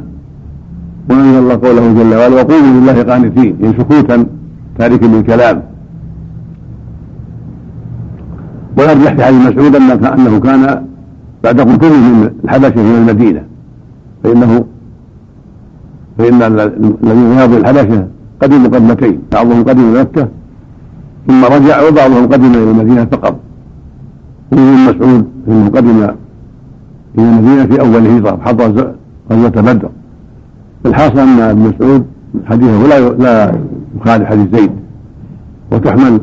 [1.11, 4.27] وانزل الله قوله جل وعلا وقولوا لله قانتين يعني سكوتا
[4.79, 5.63] تارك للكلام.
[8.79, 10.85] ويرجح في حديث مسعود أنه كان
[11.45, 13.43] بعد قدومه من الحبشة من المدينة.
[14.25, 14.65] فانه
[16.19, 18.07] فإن الذين ذهبوا الحبشة
[18.43, 20.29] قدموا قدمتين بعضهم قدم مكة
[21.27, 23.37] ثم رجع وبعضهم قدم إلى المدينة فقط.
[24.53, 26.15] وابن مسعود إنه قدم إلى
[27.19, 28.95] المدينة في أول هجرة حضر
[29.31, 29.89] غزوة بدر.
[30.87, 32.07] الحاصل أن ابن مسعود
[32.47, 33.55] حديثه لا لا
[34.01, 34.71] يخالف حديث زيد.
[35.73, 36.21] وتحمل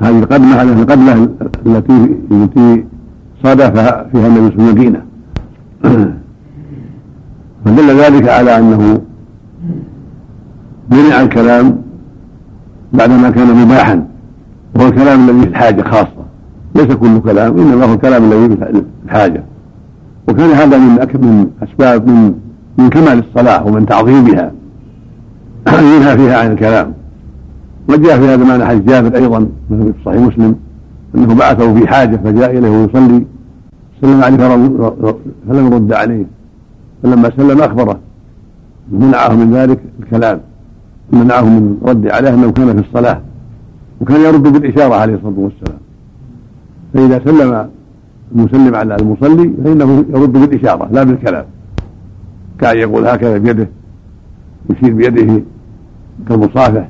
[0.00, 1.28] هذه القدمة على القدمة
[1.66, 2.84] التي التي
[3.42, 3.78] صادف
[4.12, 5.02] فيها النبي في المدينة.
[7.64, 9.00] فدل ذلك على أنه
[10.90, 11.82] منع الكلام
[12.92, 14.06] بعدما كان مباحا
[14.74, 16.24] وهو الكلام الذي في الحاجة خاصة.
[16.74, 19.44] ليس كل كلام إنما هو الكلام الذي في الحاجة.
[20.28, 22.34] وكان هذا من من أسباب من
[22.78, 24.52] من كمال الصلاة ومن تعظيمها.
[25.96, 27.03] ينهى فيها عن الكلام.
[27.88, 30.56] وجاء في هذا معنى حديث جابر أيضا في صحيح مسلم
[31.14, 33.24] أنه بعثه في حاجة فجاء إليه ويصلي.
[34.00, 34.36] سلم عليه
[35.48, 36.24] فلم يرد عليه.
[37.02, 37.98] فلما سلم أخبره.
[38.92, 40.40] منعه من ذلك الكلام.
[41.12, 43.20] منعه من رد عليه أنه كان في الصلاة.
[44.00, 45.78] وكان يرد بالإشارة عليه الصلاة والسلام.
[46.94, 47.68] فإذا سلم
[48.34, 51.44] المسلم على المصلي فإنه يرد بالإشارة لا بالكلام.
[52.58, 53.68] كأن يقول هكذا بيده
[54.70, 55.42] يشير بيده
[56.28, 56.88] كالمصافح.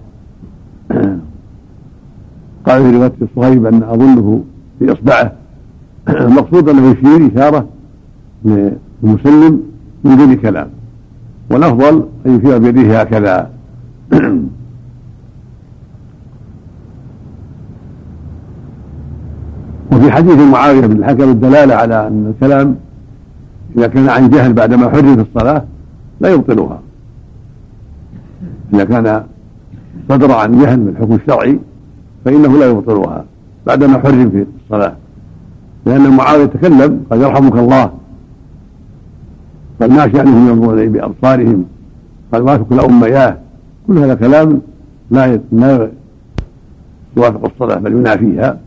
[2.67, 4.45] قال في رواية صهيب أن أظنه
[4.79, 5.33] في إصبعه.
[6.09, 7.69] المقصود أنه يشير إشارة
[8.45, 9.63] للمسلم
[10.05, 10.69] من دون كلام.
[11.51, 13.51] والأفضل أن يشير بيده هكذا.
[19.93, 22.77] وفي حديث معاوية بن الحكم الدلالة على أن الكلام
[23.77, 25.65] إذا كان عن جهل بعدما حرم في الصلاة
[26.21, 26.81] لا يبطلها.
[28.75, 29.25] إذا كان
[30.09, 31.59] صدر عن جهل بالحكم الشرعي
[32.25, 33.25] فإنه لا يبطلها
[33.67, 34.97] بعدما حرم في الصلاة.
[35.87, 37.93] لأن معاوية تكلم قال يرحمك الله.
[39.81, 41.65] قال ما شأنهم ينظرون إليه بأبصارهم.
[42.33, 43.39] قال وافق الأمة إياه
[43.87, 44.61] كل هذا كلام
[45.11, 45.91] لا لا
[47.17, 48.59] يوافق الصلاة بل ينافيها.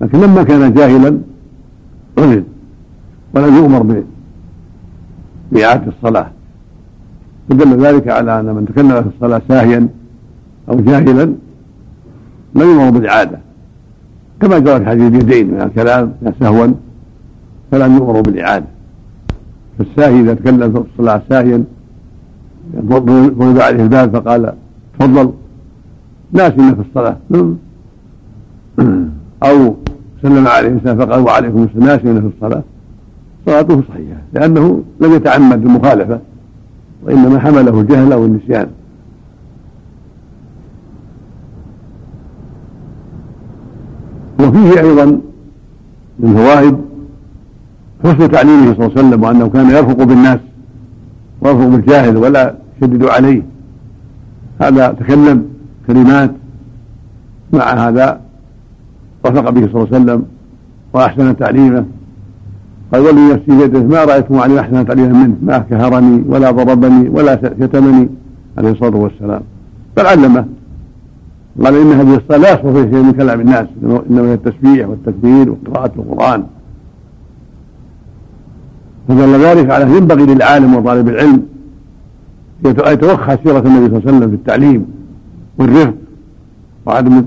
[0.00, 1.18] لكن لما كان جاهلا
[2.18, 2.42] عذر
[3.34, 4.02] ولم يؤمر
[5.52, 6.30] بإعادة الصلاة.
[7.48, 9.88] فدل ذلك على أن من تكلم في الصلاة ساهيا
[10.70, 11.34] أو جاهلا
[12.54, 13.38] لا يؤمر بالإعادة
[14.40, 16.66] كما جرى في حديث اليدين من الكلام سهوا
[17.70, 18.66] فلم يؤمروا بالإعادة.
[19.78, 21.64] فالساهي إذا تكلم في الصلاة ساهيا
[22.76, 23.10] ضرب
[23.40, 24.52] عليه الباب فقال
[24.98, 25.32] تفضل.
[26.32, 27.16] ناسنا في الصلاة
[29.42, 29.74] أو
[30.22, 32.62] سلم عليه الإنسان فقال وعليكم السلام ناسنا في الصلاة.
[33.46, 36.20] صلاته صحيحة لأنه لم يتعمد المخالفة
[37.04, 38.66] وإنما حمله الجهل أو النسيان
[44.40, 45.20] وفيه أيضا
[46.18, 46.76] من فوائد
[48.04, 50.38] حسن تعليمه صلى الله عليه وسلم وأنه كان يرفق بالناس
[51.40, 53.42] ويرفق بالجاهل ولا يشدد عليه.
[54.60, 55.44] هذا تكلم
[55.86, 56.30] كلمات
[57.52, 58.20] مع هذا
[59.26, 60.24] رفق به صلى الله عليه وسلم
[60.92, 61.84] وأحسن تعليمه.
[62.92, 67.36] قال والذي نفسي بيده ما رايت معلم أحسن تعليما منه ما كهرني ولا ضربني ولا
[67.36, 68.08] شتمني
[68.58, 69.40] عليه الصلاة والسلام.
[69.96, 70.44] بل علمه
[71.64, 75.92] قال إن هذه الصلاة لا فيها شيء من كلام الناس انما هي التسبيح والتكبير وقراءه
[75.96, 76.44] القران
[79.08, 81.42] فدل ذلك على ينبغي للعالم وطالب العلم
[82.64, 84.86] يتوخى سيرة النبي صلى الله عليه وسلم في التعليم
[85.58, 85.94] والرفق
[86.86, 87.24] وعدم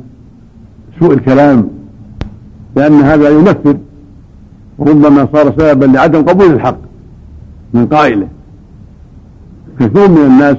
[0.99, 1.67] سوء الكلام
[2.75, 3.77] لأن هذا ينفر
[4.77, 6.77] وربما صار سببا لعدم قبول الحق
[7.73, 8.27] من قائله.
[9.79, 10.57] كثير من الناس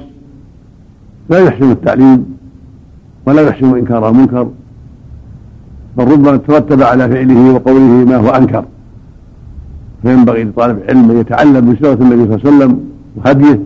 [1.29, 2.37] لا يحسن التعليم.
[3.25, 4.47] ولا يحسن إنكار المنكر
[5.97, 8.65] بل ربما ترتب على فعله وقوله ما هو أنكر.
[10.01, 12.79] فينبغي لطالب العلم أن يتعلم من سيره النبي صلى الله عليه وسلم
[13.15, 13.59] وهديه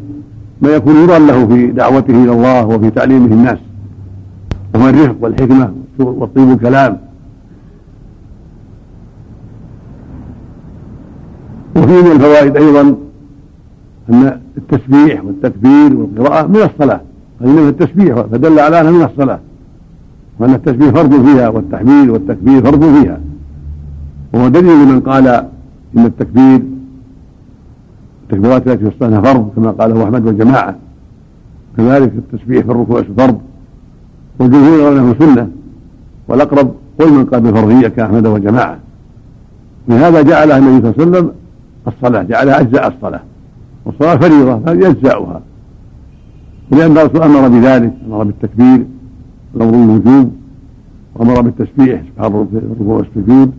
[0.62, 3.58] ما يكون نورا له في دعوته إلى الله وفي تعليمه الناس.
[4.76, 6.97] وهو الرفق والحكمة وطيب الكلام.
[11.76, 12.95] وفي من الفوائد أيضا
[14.10, 17.01] أن التسبيح والتكبير والقراءة من الصلاة.
[17.39, 19.39] فانما التسبيح فدل على أنها من الصلاة.
[20.40, 23.20] وان التسبيح فرض فيها والتحميد والتكبير فرض فيها.
[24.34, 25.28] وهو دليل من قال
[25.98, 26.62] إن التكبير
[28.24, 30.76] التكبيرات التي في فرض كما قاله أحمد والجماعة.
[31.78, 33.40] كذلك التسبيح في الركوع فرض.
[34.40, 35.50] والجمهور له سنة.
[36.28, 38.78] والأقرب قول من قال بفرضية كأحمد وجماعه
[39.88, 41.32] لهذا جعلها النبي صلى الله عليه وسلم
[41.88, 43.22] الصلاة جعلها أجزاء الصلاة.
[43.86, 45.42] والصلاة فريضة فيجزأها
[46.72, 48.86] ولأن الرسول أمر بذلك أمر بالتكبير.
[49.58, 50.34] الأمر بالوجوب
[51.16, 53.51] وأمر بالتسبيح سبحان الركوع والسجود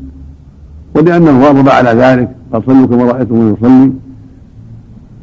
[0.95, 3.93] ولأنه واظب على ذلك قال صلوا كما رأيتم يصلي.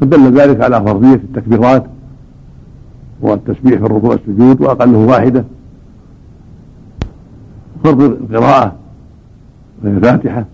[0.02, 1.86] فدل ذلك على فرضية التكبيرات
[3.22, 5.46] والتسبيح في الركوع والسجود وأقله واحدة.
[7.84, 8.76] فرض القراءة
[9.84, 10.46] وهي الفاتحة.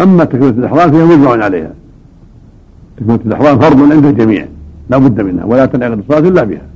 [0.00, 1.70] أما تكبيرة الإحرام فهي مجمع عليها.
[2.96, 4.46] تكبيرة الإحرام فرض عند الجميع
[4.90, 6.73] لا بد منها ولا تنعقد الصلاة إلا بها.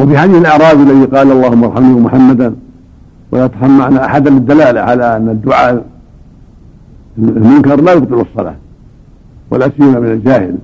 [0.00, 2.54] وفي حديث الأعرابي الذي قال اللهم ارحمني محمدا
[3.32, 5.84] ولا ترحم معنا أحدا للدلالة على أن الدعاء
[7.18, 8.54] المنكر لا يبطل الصلاة
[9.50, 10.54] ولا سيما من الجاهل.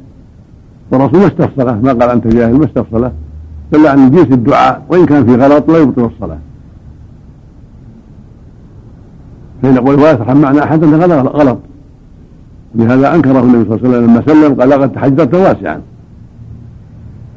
[0.90, 3.12] والرسول ما استفصله ما قال أنت جاهل ما استفصله
[3.72, 6.38] دل عن جنس الدعاء وإن كان في غلط لا يبطل الصلاة.
[9.62, 11.58] فإن يقول ولا يترحم معنا أحدا هذا غلط.
[12.74, 15.80] لهذا أنكره النبي صلى الله عليه وسلم لما سلم قال لقد تحجرت واسعا.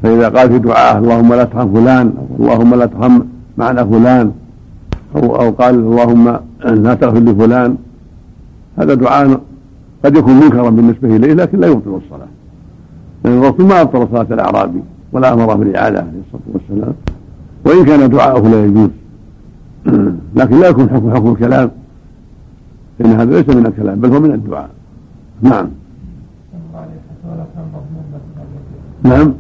[0.04, 3.20] فإذا قال في دعاء اللهم لا ترحم فلان أو اللهم لا ترحم
[3.58, 4.32] معنا فلان
[5.16, 7.78] أو أو قال اللهم لا تغفر لفلان
[8.78, 9.42] هذا دعاء
[10.06, 12.28] قد يكون منكرا بالنسبة إليه لكن لا يبطل الصلاة.
[13.24, 14.82] لأن الرسول ما أبطل صلاة الأعرابي
[15.12, 16.94] ولا أمره بالإعادة عليه الصلاة والسلام.
[17.66, 18.90] وإن كان دعاءه لا يجوز.
[20.40, 21.72] لكن لا يكون حكم حكم الكلام.
[23.00, 24.70] فإن هذا ليس من الكلام بل هو من الدعاء.
[25.42, 25.68] نعم.
[29.04, 29.34] نعم.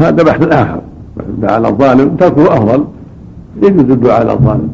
[0.00, 0.80] هذا بحث آخر.
[1.20, 2.16] الدعاء على الظالم.
[2.16, 2.84] تركه أفضل.
[3.62, 4.68] يجوز الدعاء على الظالم؟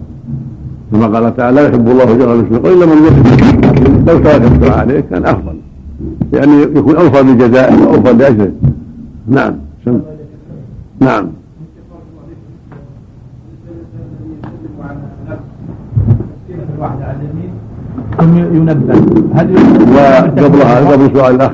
[0.92, 3.26] كما قال تعالى لا يحب الله جرى المشرق إلا من يحب
[4.08, 5.56] لو ترك الدعاء عليه كان أفضل.
[6.32, 8.52] يعني يكون أوفى بجزائه وأوفى بأجره
[9.28, 9.54] نعم.
[9.84, 10.00] سم.
[11.00, 11.26] نعم.
[16.80, 17.50] واحدة على اليمين
[18.18, 18.94] ثم ينبه.
[19.34, 19.52] هل
[19.94, 21.50] وقبلها قبل سؤال الأخ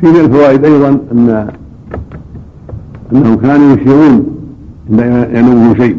[0.00, 1.48] في من الفوائد أيضا أن
[3.12, 4.26] انهم كانوا يشيرون
[4.90, 5.96] ان ينوموا شيء.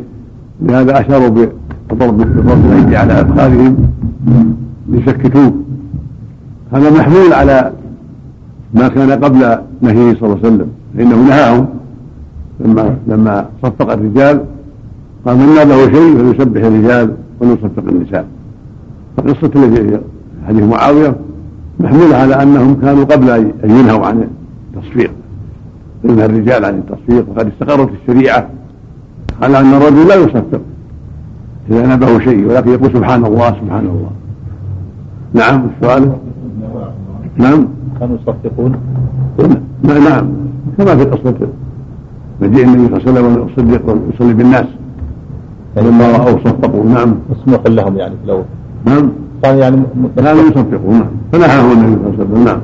[0.61, 3.77] لهذا أشاروا بضرب بضرب الايدي على افخاذهم
[4.89, 5.53] ليسكتوه
[6.71, 7.71] هذا محمول على
[8.73, 10.67] ما كان قبل نهيه صلى الله عليه وسلم.
[10.97, 11.65] فانه نهاهم
[12.59, 14.45] لما لما صفق الرجال.
[15.25, 18.25] قال من نابه شيء فليسبح الرجال وليصفق النساء.
[19.17, 19.99] فقصة الذي
[20.47, 21.15] حديث معاوية
[21.79, 24.27] محمولة على أنهم كانوا قبل أن ينهوا عن
[24.75, 25.11] التصفيق.
[26.07, 28.49] ينهى الرجال عن التصفيق وقد استقرت الشريعة
[29.41, 30.61] على أن الرجل لا يصفق
[31.71, 34.11] إذا نبه شيء ولكن يقول سبحان الله سبحان الله.
[35.33, 36.11] نعم السؤال؟
[37.37, 37.67] نعم.
[37.99, 38.75] كانوا يصفقون
[39.83, 40.27] نعم.
[40.77, 41.35] كما في قصة
[42.41, 44.65] مجيء النبي صلى الله عليه وسلم والصديق يصلي بالناس.
[45.75, 47.15] فلما رأوا صفقوا نعم.
[47.29, 48.43] مسموح لهم يعني في الأول.
[48.85, 49.09] نعم.
[49.43, 49.77] كان يعني
[50.15, 52.43] كانوا يصفقون نعم فنهاه النبي صلى الله عليه وسلم.
[52.45, 52.59] نعم.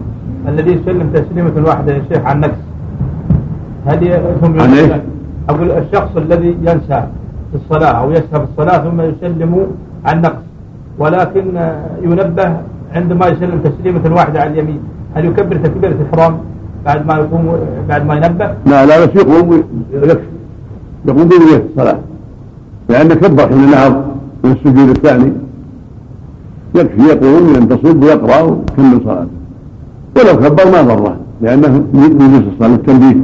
[0.48, 2.56] الذي يسلم تسليمة واحدة يا شيخ عن نكس
[3.86, 3.99] هل
[4.43, 4.91] هم عن إيش؟
[5.49, 7.03] أقول الشخص الذي ينسى
[7.51, 9.67] في الصلاة أو يسهى في الصلاة ثم يسلم
[10.05, 10.43] عن نقص
[10.99, 11.45] ولكن
[12.03, 12.57] ينبه
[12.95, 14.79] عندما يسلم تسليمة واحدة على اليمين.
[15.15, 16.38] هل يكبر تكبيرة الإحرام
[16.86, 17.55] بعد ما يقوم
[17.89, 19.63] بعد ما ينبه؟ لا لا بس يقوم
[19.93, 20.27] يكفي
[21.05, 21.99] يقوم بنية الصلاة.
[22.89, 23.95] لأن كبر حين نهض
[24.43, 25.31] من السجود الثاني.
[26.75, 29.27] يكفي يقوم ينتصب ويقرأ ويكمل صلاته.
[30.17, 33.23] ولو كبر ما ضره لأنه يجلس الصلاة التنبيه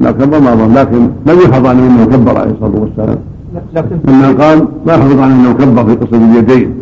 [0.00, 3.18] لا كبر ما ضر لكن لم يحفظ عنه أنه كبر عليه الصلاة والسلام.
[4.08, 6.74] لما قال ما حفظ عنه أنه كبر في قصة اليدين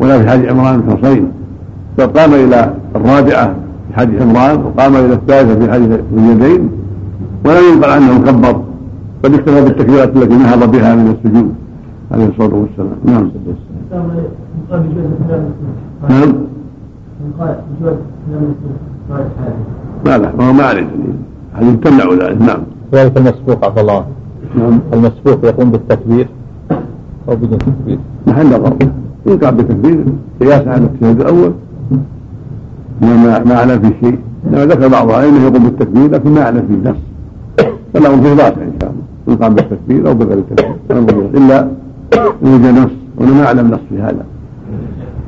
[0.00, 1.28] ولا في حديث عمران بن حصين
[1.98, 3.54] بل قام إلى الرابعة
[3.88, 6.70] في حديث عمران وقام إلى الثالثة في حديث اليدين
[7.44, 8.60] ولم ينقل عنه كبر
[9.24, 11.54] بل اكتفى بالتكبيرات التي نهض بها من السجود
[12.12, 12.98] عليه الصلاة والسلام.
[13.04, 13.30] نعم.
[16.10, 16.34] نعم.
[20.06, 21.14] ما له ما هو ما عليه دليل.
[21.56, 22.62] حديث تمنع ذلك؟ نعم.
[22.92, 24.04] ذلك المسبوق عفى الله
[24.58, 24.80] نعم.
[24.92, 26.28] المسبوق يقوم بالتكبير
[27.28, 27.98] أو بدون تكبير.
[28.26, 28.76] محل نظر
[29.28, 30.04] ان قام بتكبير.
[30.40, 31.52] قياسا على التشهد الأول.
[33.02, 34.18] ما ما على في شيء.
[34.46, 36.96] انما ذكر بعض أنه يقوم بالتكبير لكن ما على فيه نص
[37.94, 39.02] فله في ضابط إن شاء الله.
[39.28, 41.30] ان قام بالتكبير أو بغير التكبير.
[41.34, 41.60] إلا
[42.44, 44.24] ان وجد نص وأنا ما أعلم نص في هذا.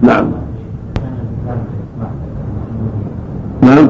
[0.02, 0.24] نعم.
[3.62, 3.88] نعم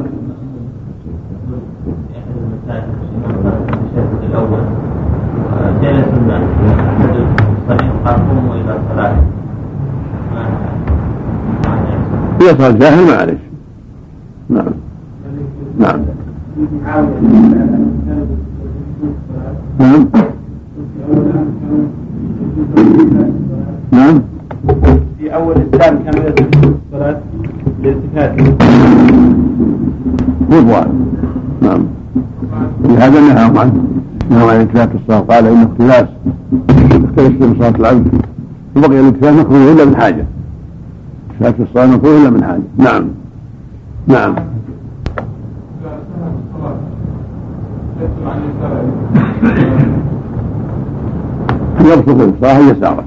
[5.83, 6.43] جلس الناس
[7.70, 9.14] الصحيح قال قوموا إلى الصلاه
[12.41, 13.38] صار جاهل ما عليه
[14.49, 14.72] نعم.
[15.78, 16.01] نعم.
[19.78, 20.09] نعم.
[23.93, 24.22] نعم.
[25.18, 27.20] في أول الإسلام كان يدرك الصلاة
[27.82, 28.34] لالتفات
[30.53, 31.07] رضوان
[31.62, 31.84] نعم.
[32.84, 33.72] لهذا نهاهم عنه
[34.30, 35.20] نهى عن التفات الصلاة.
[35.20, 36.09] قال انه اختلاس
[36.91, 38.09] اختلس في صلاة العبد.
[38.76, 39.97] وبقي الالتفات مكروه إلا من
[41.41, 42.62] في الصلاة مكروه إلا من حاجة.
[42.78, 43.05] نعم.
[44.07, 44.34] نعم.
[51.80, 53.05] يبسط الصلاه يساره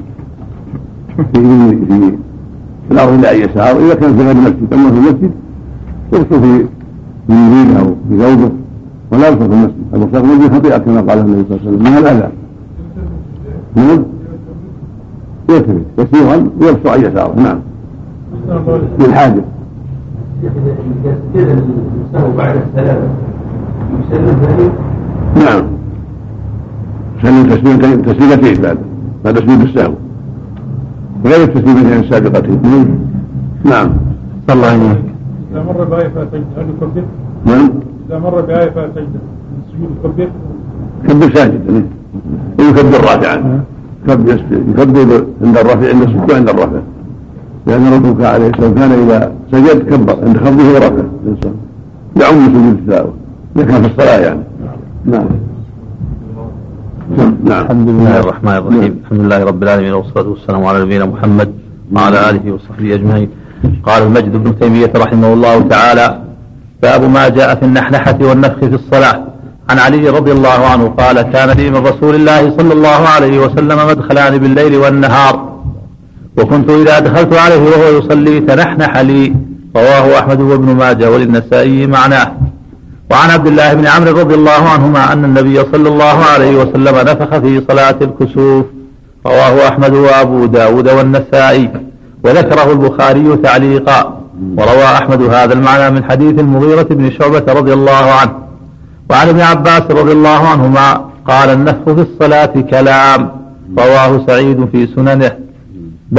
[1.33, 1.69] في
[2.87, 3.79] في الأرض إلى يسار.
[3.79, 5.31] إذا كان في غير المسجد أما في المسجد
[6.13, 6.65] يبسط في
[7.29, 8.51] يمينه أو في ثوبه
[9.11, 9.75] ولا يبسط في المسجد.
[9.93, 11.91] البساط المسجد خطيئة كما قال النبي صلى الله عليه وسلم.
[11.91, 12.31] من الاذى
[13.75, 14.03] نعم.
[15.49, 17.59] يلتفت يسيرا ويبسط عن يساره نعم.
[18.99, 19.43] للحاجه
[22.37, 22.97] بعد السلام
[23.99, 24.71] يسلم ذلك
[25.35, 25.63] نعم
[27.21, 28.77] سلم تسليمتين تسليمتين بعد.
[29.25, 29.93] بعد سجود السهو
[31.25, 32.99] غير التسليمتين السابقتين
[33.65, 33.89] نعم.
[34.47, 35.13] صلى الله عليه وسلم
[35.51, 37.03] إذا مر بآية فسجد هل يكبر؟
[37.45, 37.69] نعم.
[38.09, 39.09] إذا مر بآية فسجد
[39.67, 40.29] السجود يكبر؟
[41.07, 41.83] كبر ساجدا.
[42.59, 43.61] ويكبر راكعا
[44.07, 44.37] يكبر
[44.69, 46.79] يكبر عند الرفع عند السجود وعند الرفع
[47.67, 51.55] لأن الرسول عليه السلام كان إذا سجد كبر عند خفضه ورفع الإنسان
[52.21, 53.13] يعم سجود التلاوة
[53.55, 54.43] إذا كان في الصلاة يعني.
[55.05, 55.25] نعم.
[57.43, 57.61] نعم.
[57.61, 59.01] الحمد لله الرحمن الرحيم.
[59.03, 61.53] الحمد لله رب العالمين والصلاة والسلام على نبينا محمد
[61.95, 63.29] وعلى آله وصحبه أجمعين.
[63.83, 66.19] قال المجد بن تيمية رحمه الله تعالى
[66.81, 69.23] باب ما جاء في النحنحة والنفخ في الصلاة.
[69.69, 73.87] عن علي رضي الله عنه قال كان لي من رسول الله صلى الله عليه وسلم
[73.87, 75.52] مدخلان بالليل والنهار.
[76.37, 79.33] وكنت إذا دخلت عليه وهو يصلي تنحنح لي
[79.75, 82.33] رواه أحمد وابن ماجه وللنسائي معناه.
[83.11, 87.37] وعن عبد الله بن عمرو رضي الله عنهما أن النبي صلى الله عليه وسلم نفخ
[87.37, 88.65] في صلاة الكسوف
[89.25, 91.71] رواه أحمد وأبو داود والنسائي
[92.23, 94.19] وذكره البخاري تعليقا.
[94.57, 98.33] وروى أحمد هذا المعنى من حديث المغيرة بن شعبة رضي الله عنه.
[99.09, 103.31] وعن ابن عباس رضي الله عنهما قال النفخ في الصلاة كلام
[103.77, 105.42] رواه سعيد في سننه.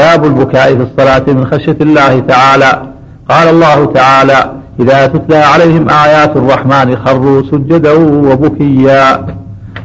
[0.01, 2.83] باب البكاء في الصلاة من خشية الله تعالى.
[3.31, 7.93] قال الله تعالى إذا تتلى عليهم آيات الرحمن خروا سجدا
[8.29, 9.27] وبكيا.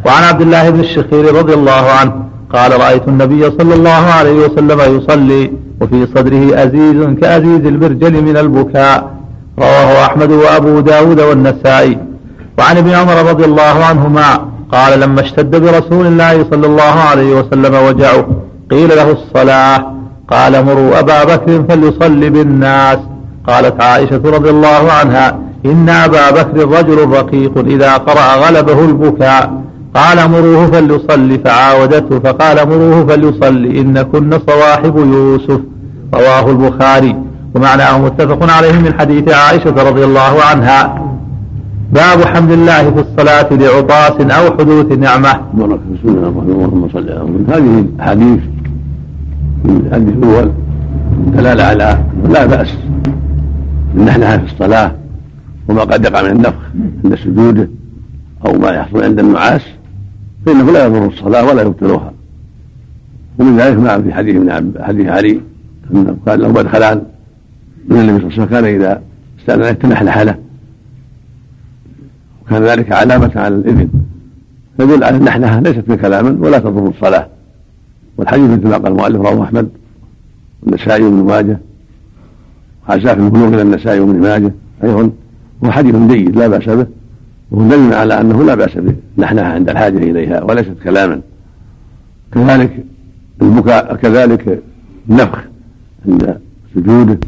[0.05, 2.13] وعن عبد الله بن الشخير رضي الله عنه
[2.53, 5.51] قال رأيت النبي صلى الله عليه وسلم يصلي
[5.81, 8.97] وفي صدره أزيز كأزيز البرجل من البكاء.
[9.59, 11.97] رواه أحمد وأبو داود والنسائي.
[12.57, 14.29] وعن ابن عمر رضي الله عنهما
[14.71, 18.27] قال لما اشتد برسول الله صلى الله عليه وسلم وجعه
[18.71, 19.98] قيل له الصلاة.
[20.31, 22.97] قال مروا أبا بكر فليصلي بالناس.
[23.47, 29.61] قالت عائشة رضي الله عنها إن أبا بكر رجل رقيق إذا قرأ غلبه البكاء.
[29.95, 35.59] قال مروه فليصلي فعاودته فقال مروه فليصلي إن كن صواحب يوسف.
[36.13, 37.15] رواه البخاري.
[37.55, 41.05] ومعناه متفق عليه من حديث عائشة رضي الله عنها.
[41.93, 45.33] باب حمد الله في الصلاة لعطاس أو حدوث نعمة.
[45.53, 46.51] بسم الله الرحمن الرحيم.
[46.51, 47.87] اللهم صل على محمد.
[47.99, 48.39] هذه
[49.65, 50.51] الاحاديث الحديث الأول
[51.27, 52.73] دلالة على لا بأس
[53.95, 54.91] بالنحنحه في الصلاة
[55.67, 56.59] وما قد يقع من النفخ
[57.03, 57.69] عند سجوده
[58.45, 59.61] أو ما يحصل عند النعاس
[60.45, 62.13] فإنه لا يضر الصلاة ولا يبطلها.
[63.39, 65.41] ومن ذلك ما في حديث من حديث علي
[65.93, 67.01] انه قال له مدخلان.
[67.89, 69.01] من النبي صلى الله عليه وسلم كان إذا
[69.39, 70.35] استأذن تنحنح له
[72.45, 73.89] وكان ذلك علامة على الإذن.
[74.77, 77.27] تدل على النحنحة ليست بكلاما ولا تضر الصلاة.
[78.19, 79.69] والحديث مثل ما قال المؤلف رواه أحمد
[80.63, 81.59] والنسائي وابن ماجه
[82.89, 84.51] وعزاه في البلوغ إلى النسائي وابن ماجه
[84.83, 85.11] أيضا
[85.65, 86.87] هو حديث جيد لا بأس به
[87.51, 88.71] وهو دليل على أنه لا بأس
[89.17, 91.21] بنحنها عند الحاجة إليها وليست كلاما.
[92.31, 92.85] كذلك
[93.41, 94.63] البكاء كذلك
[95.09, 95.39] النفخ
[96.07, 96.37] عند
[96.75, 97.19] سجوده.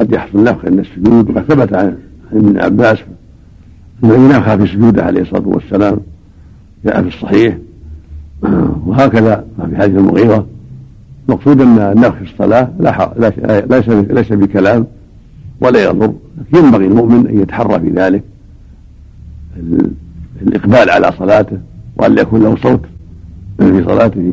[0.00, 1.96] قد يحصل نفخ عند السجود وقد ثبت عن
[2.32, 2.98] ابن عباس
[4.04, 6.00] انه نفخ في سجوده عليه الصلاة والسلام
[6.84, 7.56] جاء في الصحيح.
[8.86, 10.46] وهكذا في حديث المغيره
[11.28, 13.12] المقصود أن النفخ في الصلاة لا
[13.70, 14.86] ليس ليس بكلام
[15.60, 16.12] ولا يضر.
[16.54, 18.22] ينبغي المؤمن أن يتحرى في ذلك.
[20.42, 21.58] الإقبال على صلاته
[21.96, 22.80] وأن يكون له صوت
[23.58, 24.32] في صلاته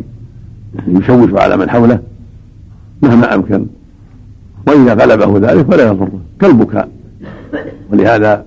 [0.87, 1.99] يشوش على من حوله
[3.01, 3.65] مهما أمكن.
[4.67, 6.89] وإذا غلبه ذلك فلا يضره كالبكاء.
[7.91, 8.45] ولهذا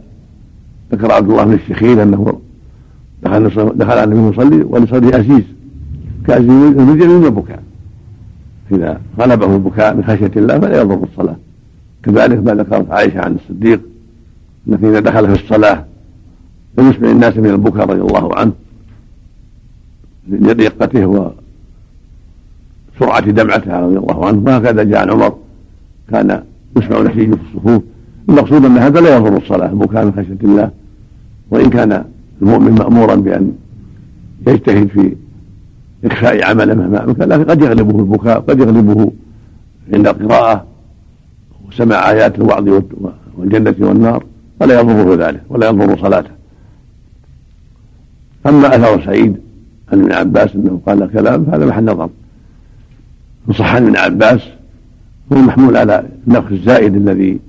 [0.92, 2.40] ذكر عبد الله بن الشخير أنه
[3.22, 5.44] دخل دخل على النبي يصلي ولصدره ازيز
[6.26, 7.62] كازيز المجد من البكاء
[8.72, 11.36] اذا غلبه البكاء من خشية الله فلا يضر الصلاة.
[12.02, 13.80] كذلك ما ذكرت عائشة عن الصديق
[14.68, 15.84] انه اذا دخل في الصلاة
[16.78, 18.52] لم يسمع الناس من البكاء رضي الله عنه.
[20.28, 21.32] لدقته
[22.96, 24.42] وسرعة دمعته رضي الله عنه.
[24.46, 25.36] وهكذا جاء عن عمر.
[26.10, 26.42] كان
[26.76, 27.82] يسمع نحيج في الصفوف.
[28.28, 30.70] المقصود أن هذا لا يضر الصلاة البكاء من خشية الله.
[31.50, 32.04] وإن كان
[32.42, 33.52] المؤمن مأمورا بأن
[34.46, 35.16] يجتهد في
[36.04, 39.12] إخفاء عمله مهما أمكن لكن قد يغلبه البكاء قد يغلبه
[39.92, 40.66] عند القراءه
[41.68, 42.82] وسماع آيات الوعظ
[43.38, 44.24] والجنة والنار
[44.60, 46.30] ولا يضره ذلك ولا يضر صلاته.
[48.46, 49.36] أما أثر سعيد
[49.92, 52.10] عن ابن عباس أنه قال كلام فهذا محل نظر.
[53.48, 54.40] إن صح عن ابن عباس
[55.32, 57.40] هو محمول على النفخ الزائد الذي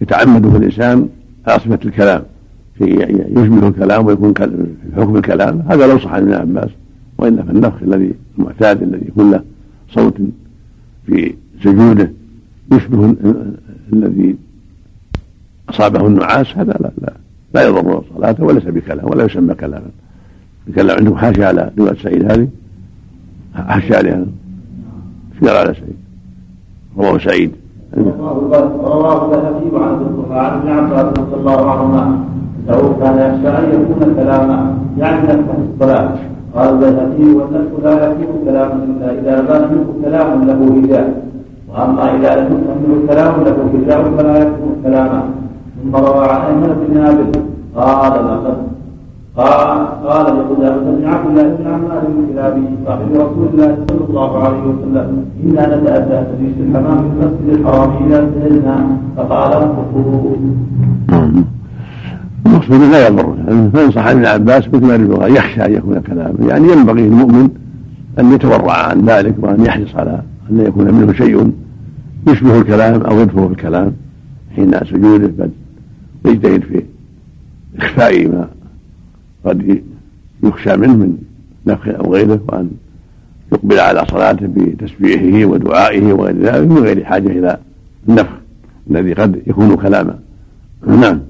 [0.00, 1.08] يتعمده الإنسان
[1.46, 2.22] على الكلام.
[2.80, 4.66] يشبه الكلام ويكون في
[4.96, 5.62] حكم الكلام.
[5.68, 6.70] هذا لو صح عن ابن عباس
[7.18, 9.42] والا فالنفخ الذي المعتاد الذي يكون له
[9.90, 10.14] صوت
[11.06, 12.12] في سجوده
[12.72, 13.14] يشبه
[13.92, 14.36] الذي
[15.68, 17.12] أصابه النعاس هذا لا لا,
[17.54, 19.90] لا يضر صلاته وليس بكلام ولا يسمى كلاما.
[20.68, 22.48] يتكلم عندهم حاشية على روايه سعيد هذه
[23.54, 24.24] حاشية عليها.
[25.42, 25.96] قال على سعيد؟
[26.96, 27.52] رواه سعيد.
[27.96, 32.24] رواه البيهقي عن عن ابن عباس رضي الله عنهما.
[32.68, 36.08] انه كان يخشى أن يكون كلاما يعني نفخ الصلاه
[36.54, 41.22] قال البيهقي والنفخ لا يكون كلاما إلا إذا بان منه كلام له هجاء
[41.70, 45.22] وأما إذا لم يكن كلام له هجاء فلا يكون كلاما.
[45.82, 47.30] ثم روى عن ايمن بن نابل
[47.76, 48.56] قال لقد
[49.36, 54.38] قال قال لقدامة بن عبد الله بن عمار بن كلابي صاحب رسول الله صلى الله
[54.44, 58.76] عليه وسلم إنا نتأتى تجلس الحمام في المسجد الحرام إذا انتهينا
[59.16, 60.36] فقال انفقوا
[62.46, 63.36] المقصود لا يضر.
[63.72, 67.48] فإن صح ابن عباس مثل ما يخشى أن يكون كلاما يعني ينبغي للمؤمن
[68.18, 71.52] أن يتورع عن ذلك وأن يحرص على أن يكون منه شيء
[72.28, 73.92] يشبه الكلام أو يدخل في الكلام
[74.56, 75.50] حين سجوده بل
[76.24, 76.82] يجتهد في
[77.78, 78.48] إخفاء ما
[79.44, 79.82] قد
[80.42, 81.16] يخشى منه من
[81.66, 82.70] نفخ أو غيره وأن
[83.52, 87.58] يقبل على صلاته بتسبيحه ودعائه وغير ذلك من غير حاجة إلى
[88.08, 88.32] النفخ
[88.90, 90.18] الذي قد يكون كلاما
[90.86, 91.20] نعم.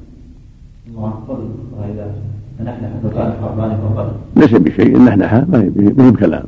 [4.37, 4.97] ليس بشيء.
[4.97, 5.71] النحنحة ما هي
[6.11, 6.45] بكلام.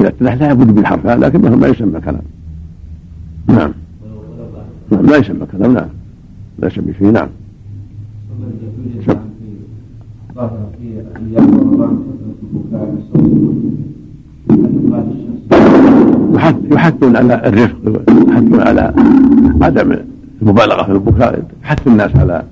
[0.00, 2.22] إذا تنحنح يبد بالحرفان لكن ما يسمى كلام.
[3.48, 3.72] نعم.
[4.90, 5.72] نعم لا يسمى كلام.
[5.74, 5.88] نعم.
[6.58, 7.10] ليس بشيء.
[7.10, 7.28] نعم.
[16.70, 18.94] يحثون على الرفق يحثون على
[19.60, 19.96] عدم
[20.44, 22.42] المبالغه في البكاء يحث الناس على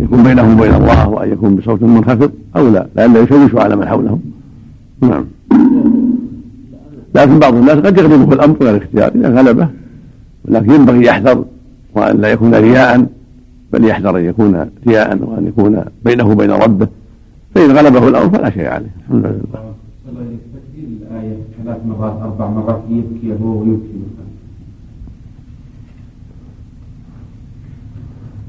[0.00, 4.20] يكون بينهم وبين الله وأن يكون بصوت منخفض أو لا لئلا يشوشوا على من حولهم.
[5.00, 5.24] نعم.
[7.14, 9.68] لكن بعض الناس قد يغلبه الأمر غير الاختيار إذا غلبه
[10.48, 11.44] ولكن ينبغي يحذر
[11.94, 13.06] وأن لا يكون رياء
[13.72, 16.88] بل يحذر أن يكون رياء وأن يكون بينه وبين ربه.
[17.54, 18.90] فإن غلبه الأمر فلا شيء عليه.
[19.00, 19.74] الحمد لله.
[20.54, 24.04] تكفير الآية ثلاث مرات أربع مرات يبكي هو ويبكي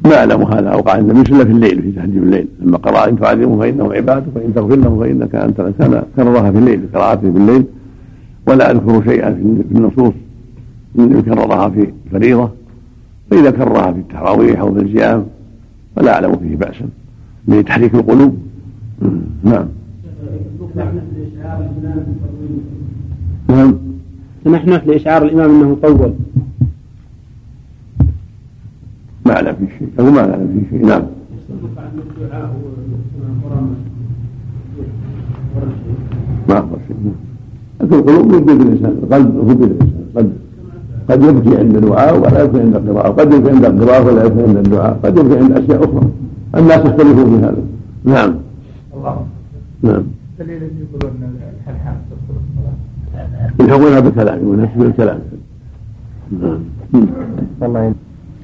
[0.06, 2.48] ما أعلم هذا أوقع النبي صلى في الليل في تهجير الليل.
[2.62, 6.82] لما قرأ إن تعذبهم فإنهم عبادك وإن تغفر لهم فإنك أنت كان كررها في الليل
[6.94, 7.64] قراءته في الليل.
[8.48, 9.34] ولا أذكر شيئا
[9.70, 10.14] في النصوص.
[10.96, 12.50] من كررها في الفريضة
[13.32, 15.26] فإذا كررها في التراويح أو في الصيام.
[15.96, 16.86] فلا أعلم فيه بأسا.
[17.48, 18.38] من تحريك القلوب
[19.44, 19.66] نعم.
[23.50, 23.76] نعم.
[24.44, 26.14] سنحنح لإشعار الإمام أنه طول.
[29.26, 29.90] ما لا في شيء.
[30.00, 30.86] أو ما لا في شيء.
[30.86, 31.02] نعم.
[36.50, 36.98] ما أقدر شيء.
[37.82, 39.00] لكن القلوب يبدي الإنسان.
[39.04, 40.02] القلب هو الإنسان.
[40.10, 40.34] القلب
[41.10, 43.12] قد يبكي عند الدعاء ولا يبكي عند القراءة.
[43.12, 45.00] قد يبكي عند القراءة ولا يبكي عند الدعاء.
[45.04, 46.10] قد يبكي عند أشياء أخرى.
[46.56, 47.64] الناس يختلفون في هذا.
[48.06, 48.36] نعم.
[48.94, 49.26] الله
[49.82, 50.04] نعم.
[50.40, 55.20] دليل يقولون الحلحان تدخل الصلاة يلحقونها بالكلام يقولون بالكلام.
[56.42, 57.94] نعم.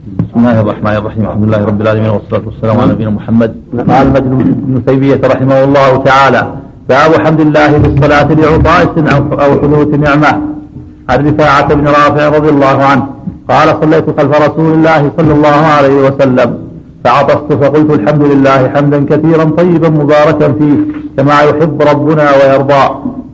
[0.02, 1.24] بسم الله الرحمن الرحيم.
[1.30, 3.52] الحمد لله رب العالمين والصلاة والسلام على نبينا محمد.
[3.90, 4.32] قال المجد
[4.68, 6.42] بن تيمية رحمه الله تعالى.
[6.90, 10.32] باب حمد الله بالصلاة لعطاء أو أو حدوث نعمة.
[11.10, 13.06] عن رفاعة بن رافع رضي الله عنه.
[13.52, 16.50] قال صليت خلف رسول الله صلى الله عليه وسلم.
[17.04, 20.78] فعطست فقلت الحمد لله حمدا كثيرا طيبا مباركا فيه
[21.18, 22.84] كما يحب ربنا ويرضى.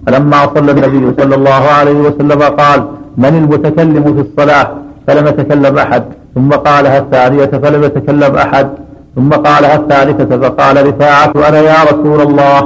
[0.06, 2.80] فلما صلى النبي صلى الله عليه وسلم قال
[3.24, 4.68] من المتكلم في الصلاة؟
[5.08, 6.04] فلم يتكلم أحد.
[6.38, 8.68] ثم قالها الثانية فلم يتكلم أحد.
[9.16, 12.60] ثم قالها الثالثة فقال رفاعة أنا يا رسول الله؟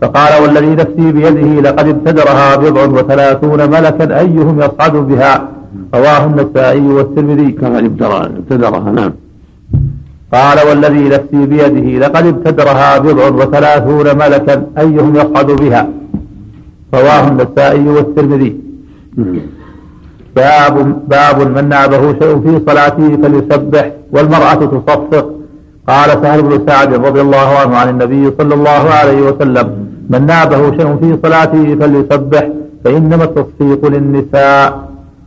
[0.00, 5.48] فقال والذي نفسي بيده لقد ابتدرها بضع وثلاثون ملكا أيهم يصعد بها.
[5.94, 7.52] رواه النسائي والترمذي.
[7.52, 9.12] كما ابتدرها نعم.
[10.32, 15.88] قال والذي نفسي بيده لقد ابتدرها بضع وثلاثون ملكا أيهم يصعد بها.
[16.94, 18.60] رواه النسائي والترمذي.
[19.16, 19.55] نعم.
[20.36, 20.74] باب
[21.08, 25.26] باب من نابه شيء في صلاته فليسبح والمرأة تصفق.
[25.88, 29.66] قال سهل بن سعد رضي الله عنه عن النبي صلى الله عليه وسلم
[30.10, 32.48] من نابه شيء في صلاته فليسبح
[32.84, 34.86] فإنما التصفيق للنساء.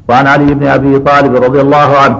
[0.09, 2.17] وعن علي بن أبي طالب رضي الله عنه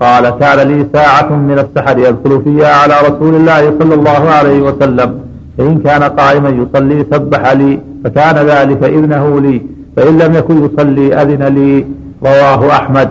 [0.00, 5.10] قال كان لي ساعة من السحر يدخل فيها على رسول الله صلى الله عليه وسلم
[5.58, 9.56] فإن كان قائما يصلي سبح لي فكان ذلك إذنه لي
[9.96, 11.86] فإن لم يكن يصلي أذن لي.
[12.26, 13.08] رواه أحمد.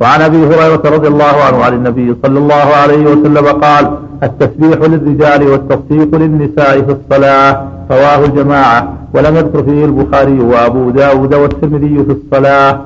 [0.00, 3.90] وعن أبي هريرة رضي الله عنه عن النبي صلى الله عليه وسلم قال
[4.22, 8.92] التسبيح للرجال والتصفيق للنساء في الصلاة رواه الجماعة.
[9.14, 12.80] ولم يذكر فيه البخاري وأبو داود والترمذي في الصلاة.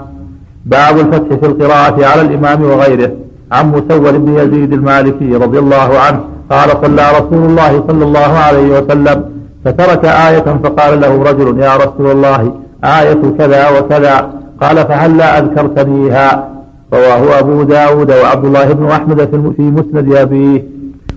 [0.67, 3.11] باب الفتح في القراءة على الإمام وغيره.
[3.53, 8.79] عن مسور بن يزيد المالكي رضي الله عنه قال صلى رسول الله صلى الله عليه
[8.79, 9.25] وسلم
[9.65, 12.53] فترك آية فقال له رجل يا رسول الله
[12.85, 14.44] آية كذا وكذا.
[14.63, 16.49] قال فهلا أذكرتنيها؟
[16.95, 19.19] رواه أبو داود وعبد الله بن أحمد
[19.57, 20.65] في مسند أبيه.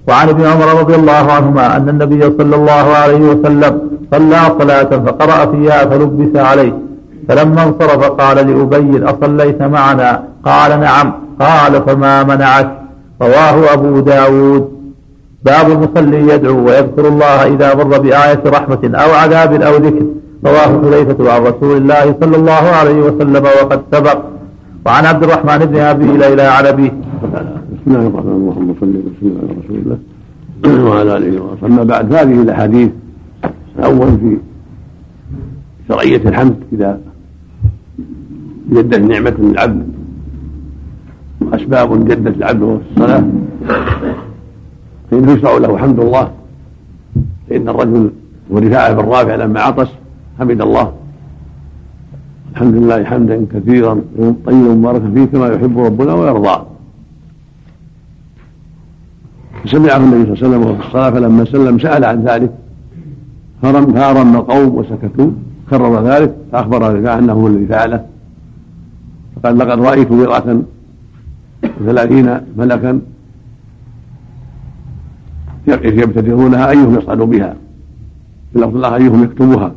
[0.08, 3.82] وعن ابن عمر رضي الله عنهما أن النبي صلى الله عليه وسلم
[4.12, 6.74] صلى صلاة فقرأ فيها فلبس عليه.
[7.30, 11.14] فلما انصرف قال لأبي أصليت معنا؟ قال نعم.
[11.40, 12.72] قال فما منعك؟
[13.22, 14.78] رواه أبو داود.
[15.44, 20.06] باب المصلي يدعو ويذكر الله إذا مر بآية رحمة أو عذاب أو ذكر.
[20.46, 24.20] رواه حذيفة عن رسول الله صلى الله عليه وسلم وقد سبق.
[24.86, 26.94] وعن عبد الرحمن بن أبي ليلى عن أبيه.
[27.74, 28.50] بسم الله الرحمن الرحيم.
[28.50, 29.98] اللهم صل وسلم على رسول الله
[30.90, 31.68] وعلى آله وصحبه.
[31.68, 32.90] أما بعد هذه الأحاديث
[33.80, 34.38] الأول في
[35.88, 37.00] شرعية الحمد إذا
[38.72, 39.88] جدت نعمة للعبد
[41.42, 43.24] وأسباب جدت العبد الصلاة
[45.12, 46.32] فإنه يشرع له حمد الله.
[47.50, 48.10] فإن الرجل
[48.50, 49.88] ورفاعة بن رافع لما عطس
[50.40, 50.94] حمد الله.
[52.52, 54.02] الحمد لله حمدا كثيرا
[54.46, 56.66] طيبا مباركا فيه كما يحب ربنا ويرضى.
[59.66, 62.52] سمعه النبي صلى الله عليه وسلم وهو في الصلاة فلما سلم سأل عن ذلك.
[63.62, 65.32] فأرم القوم وسكتوا
[65.70, 68.06] كرر ذلك فأخبر رفاعة أنه هو الذي فعله.
[69.36, 70.62] فقال لقد رأيت بضعة
[71.82, 73.02] وثلاثين ملكا
[75.68, 77.56] يبتدرونها أيهم يصعد بها؟
[78.54, 79.72] في لفظ الآخر أيهم يكتبها؟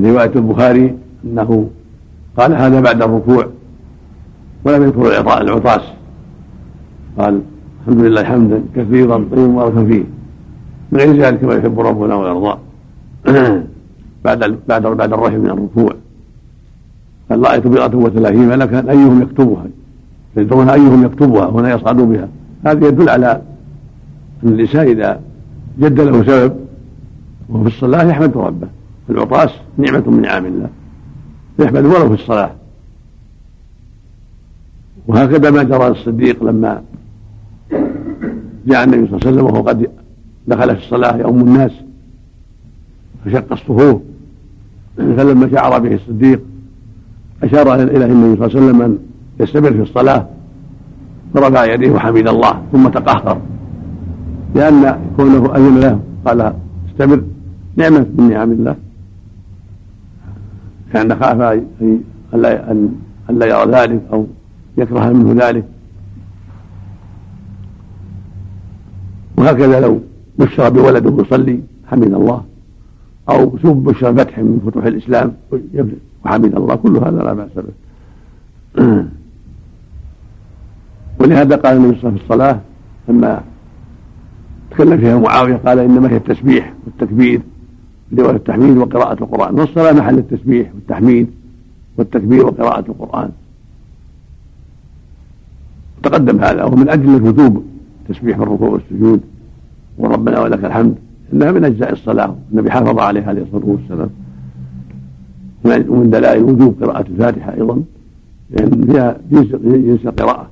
[0.00, 0.94] في رواية البخاري
[1.24, 1.70] أنه
[2.36, 3.46] قال هذا بعد الركوع
[4.64, 5.80] ولم يذكر العطاس.
[7.18, 7.40] قال
[7.80, 10.04] الحمد لله حمدا كثيرا طيبا مباركا فيه.
[10.92, 12.58] من غير ذلك كما يحب ربنا ويرضى.
[14.24, 15.92] بعد بعد بعد الرحم من الركوع.
[17.30, 19.64] قال رأيت بضعة وثلاثين ملكا أيهم يكتبها؟
[20.36, 22.28] يدعون أيهم يكتبها هنا يصعد بها.
[22.66, 23.42] هذا يدل على
[24.44, 25.20] أن الإنسان إذا
[25.78, 26.56] جد له سبب
[27.48, 28.68] وهو في الصلاة يحمد ربه.
[29.10, 30.68] العطاس نعمة من نعم الله.
[31.58, 32.50] يحمد ولو في الصلاة.
[35.06, 36.82] وهكذا ما جرى الصديق لما
[38.66, 39.90] جاء النبي صلى الله عليه وسلم وهو قد
[40.48, 41.72] دخل في الصلاة يؤم الناس.
[43.24, 44.00] فشق الصفوف.
[44.96, 46.40] فلما شعر به الصديق
[47.42, 48.98] أشار إليه النبي صلى الله عليه وسلم أن
[49.40, 50.26] يستمر في الصلاة.
[51.34, 53.40] فرفع يديه وحمد الله ثم تقهقر
[54.54, 56.52] لأن كونه أذن له قال
[56.90, 57.22] استمر.
[57.76, 58.76] نعمة من نعم الله.
[60.92, 61.40] كان خاف
[61.80, 62.02] أن
[63.30, 64.26] لا يرى ذلك أو
[64.78, 65.64] يكره منه ذلك.
[69.36, 70.00] وهكذا لو
[70.38, 72.44] بشر بولده يصلي حمد الله.
[73.62, 75.32] سب بشر فتح من فتوح الإسلام
[76.24, 76.74] وحمد الله.
[76.74, 77.72] كل هذا لا بأس به.
[81.20, 82.60] ولهذا قال النبي صلى الله عليه وسلم في الصلاة
[83.08, 83.42] لما
[84.70, 87.40] تكلم فيها معاوية قال إنما هي التسبيح والتكبير.
[88.18, 89.54] رواية التحميد وقراءة القرآن.
[89.54, 91.30] والصلاة محل التسبيح والتحميد
[91.96, 93.30] والتكبير وقراءة القرآن.
[96.02, 97.64] تقدم هذا ومن أجل الوجوب
[98.08, 99.20] تسبيح الركوع والسجود
[99.98, 100.94] وربنا ولك الحمد.
[101.32, 104.10] إنها من أجزاء الصلاة النبي حافظ عليها عليه الصلاة والسلام.
[105.64, 107.82] ومن دلائل وجوب قراءة الفاتحة أيضا
[108.50, 110.50] لأن فيها جنس القراءه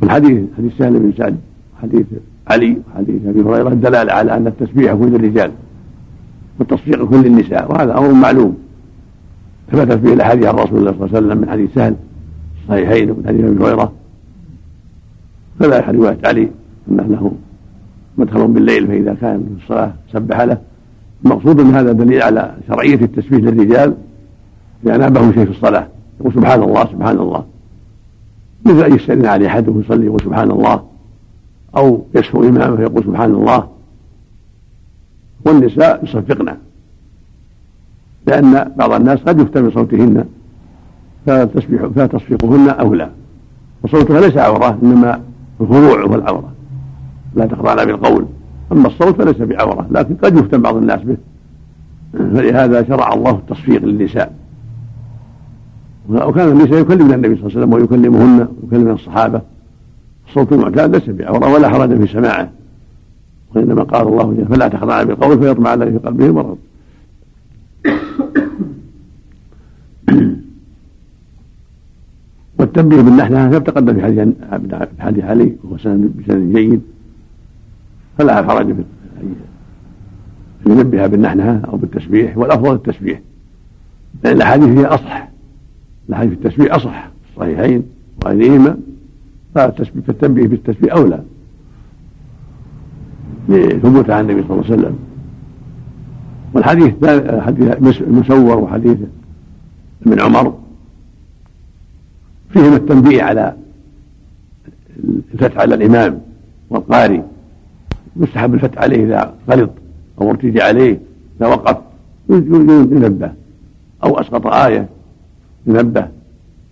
[0.00, 1.36] في الحديث حديث سهل بن سعد
[1.82, 2.06] حديث
[2.48, 5.50] علي وحديث أبي هريرة الدلالة على أن التسبيح يكون للرجال
[6.58, 8.56] والتصفيق يكون للنساء وهذا أمر معلوم.
[9.72, 11.94] ثبتت به الأحاديث عن رسول الله صلى الله عليه وسلم من حديث سهل
[12.62, 13.92] الصحيحين ومن حديث أبي هريرة.
[15.60, 16.48] كذلك روايه علي
[16.90, 17.32] انه له
[18.18, 20.58] مدخل بالليل فإذا كان في الصلاة سبح له.
[21.24, 23.94] المقصود ان هذا دليل على شرعية التسبيح للرجال
[24.86, 25.88] اذا نابهم شيء في الصلاة
[26.20, 27.44] يقول سبحان الله سبحان الله.
[28.66, 30.95] مثل ان يستأذن عليه أحدهم يصلي يقول سبحان الله؟
[31.76, 33.68] أو يشفو امامه فيقول سبحان الله.
[35.44, 36.56] والنساء يصفقن.
[38.26, 40.24] لأن بعض الناس قد يفتن من صوتهن
[41.94, 43.10] فتصفيقهن أولى
[43.82, 45.20] وصوتها ليس عورة إنما
[45.60, 46.52] الخضوع هو العورة
[47.34, 48.26] لا تخضعن بالقول.
[48.72, 51.16] أما الصوت فليس بعورة لكن قد يفتن بعض الناس به.
[52.12, 54.34] فلهذا شرع الله التصفيق للنساء.
[56.08, 59.40] وكان النساء يكلمن النبي صلى الله عليه وسلم ويكلمهن ويكلمن الصحابة.
[60.28, 62.50] الصوت المعتاد ليس بعورة ولا حرج في سماعه.
[63.54, 66.58] وإنما قال الله جل فلا تخضعن بالقول فيطمع الذي في قلبه مرض.
[72.58, 74.28] والتنبيه بالنحنة كما تقدم في حديث
[74.98, 76.80] حديث علي وهو سند بسند جيد؟
[78.18, 78.84] فلا حرج في
[79.22, 79.34] ان
[80.66, 83.20] ينبه بالنحنة أو بالتسبيح والأفضل التسبيح.
[84.24, 85.28] لأن الأحاديث هي أصح.
[86.08, 87.08] الأحاديث في التسبيح أصح.
[87.08, 87.82] في الصحيحين
[88.24, 88.76] وغيرهما
[89.56, 91.22] فالتنبيه بالتسبيح أولى.
[93.48, 94.98] لثبوت عن النبي صلى الله عليه وسلم.
[96.54, 96.94] والحديث
[97.40, 98.98] حديث المسور وحديث
[100.06, 100.58] ابن عمر.
[102.50, 103.56] فيهما التنبيه على
[105.34, 106.20] الفتح على الإمام
[106.70, 107.22] والقاري
[108.16, 109.70] يستحب الفتح عليه إذا غلط
[110.20, 111.00] أو ارتجى عليه
[111.40, 111.76] إذا وقف.
[112.30, 113.32] ينبه.
[114.04, 114.88] أو أسقط آية
[115.66, 116.08] ينبه.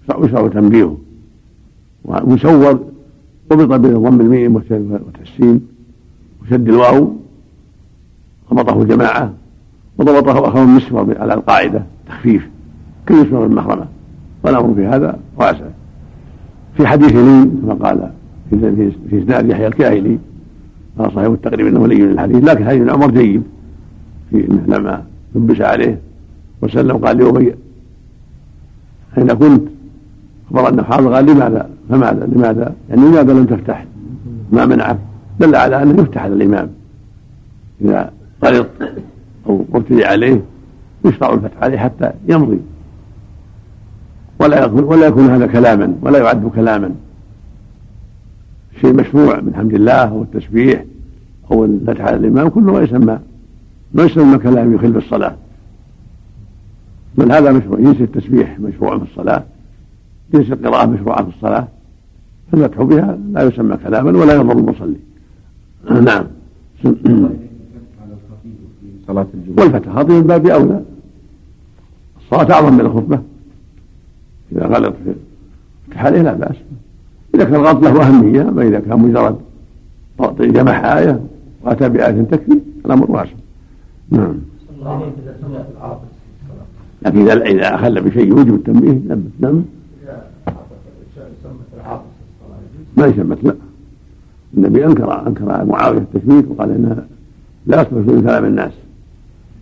[0.08, 0.98] يشرع تنبيهه.
[2.04, 2.80] ومسور
[3.52, 5.60] ربط بين ضم الميم والتسين
[6.42, 7.12] وشد الواو
[8.54, 9.32] ضبطه جماعة
[9.98, 12.48] وضبطه أخوه مسمر على القاعدة تخفيف
[13.06, 13.86] كمسمر المحرمة.
[14.42, 15.66] والامر في هذا واسع.
[16.76, 18.10] في حديث لين كما قال
[18.50, 20.18] في في إسناد يحيى الكاهلي
[20.98, 23.42] قال صحيح التقريب إنه ولي من الحديث لكن حديث عمر جيد.
[24.30, 24.36] في
[24.68, 25.04] لما
[25.34, 26.00] لبس عليه
[26.62, 27.54] وسلم قال لابي
[29.18, 29.73] أين كنت؟
[30.46, 33.86] أخبر انه حاضر قال لماذا؟ فماذا؟ لماذا؟ يعني لماذا لم تفتح؟
[34.52, 34.98] ما منعك
[35.40, 36.70] دل على أنه يفتح على الإمام.
[37.80, 38.12] إذا
[38.44, 38.66] غلط
[39.46, 40.42] أو ابتلي عليه
[41.04, 42.58] يشرع الفتح عليه حتى يمضي.
[44.40, 46.90] ولا يكون ولا يكون هذا كلاما ولا يعد كلاما.
[48.80, 50.84] شيء مشروع من حمد الله والتسبيح
[51.50, 53.18] أو الفتح على الإمام كله ما يسمى.
[53.94, 55.36] ما يسمى كلام يخل بالصلاة.
[57.18, 57.78] بل هذا مشروع.
[57.78, 59.44] جنس التسبيح مشروع في الصلاة.
[60.34, 61.68] جنس القراءة مشروعه في الصلاة
[62.52, 64.96] فالفتح بها لا يسمى كلاما ولا يضر المصلي.
[66.08, 66.26] نعم.
[69.58, 70.82] والفتح خطيب من باب أولى.
[72.20, 73.18] الصلاة أعظم من الخطبة.
[74.52, 74.94] إذا غلط
[75.90, 76.56] في حاله لا بأس.
[77.34, 79.38] إذا كان الغلط له أهمية أما إذا كان مجرد
[80.40, 81.20] جمح آية
[81.62, 83.32] وأتى بآية تكفي الأمر واسع.
[84.10, 84.34] نعم.
[87.02, 89.64] لكن إذا إذا أخل بشيء يوجب التنبيه نعم نعم
[92.96, 93.54] ما يشمت لا.
[94.56, 97.06] النبي انكر أنكر معاوية التشميت وقال إنها
[97.66, 98.72] لا يصلح من كلام الناس.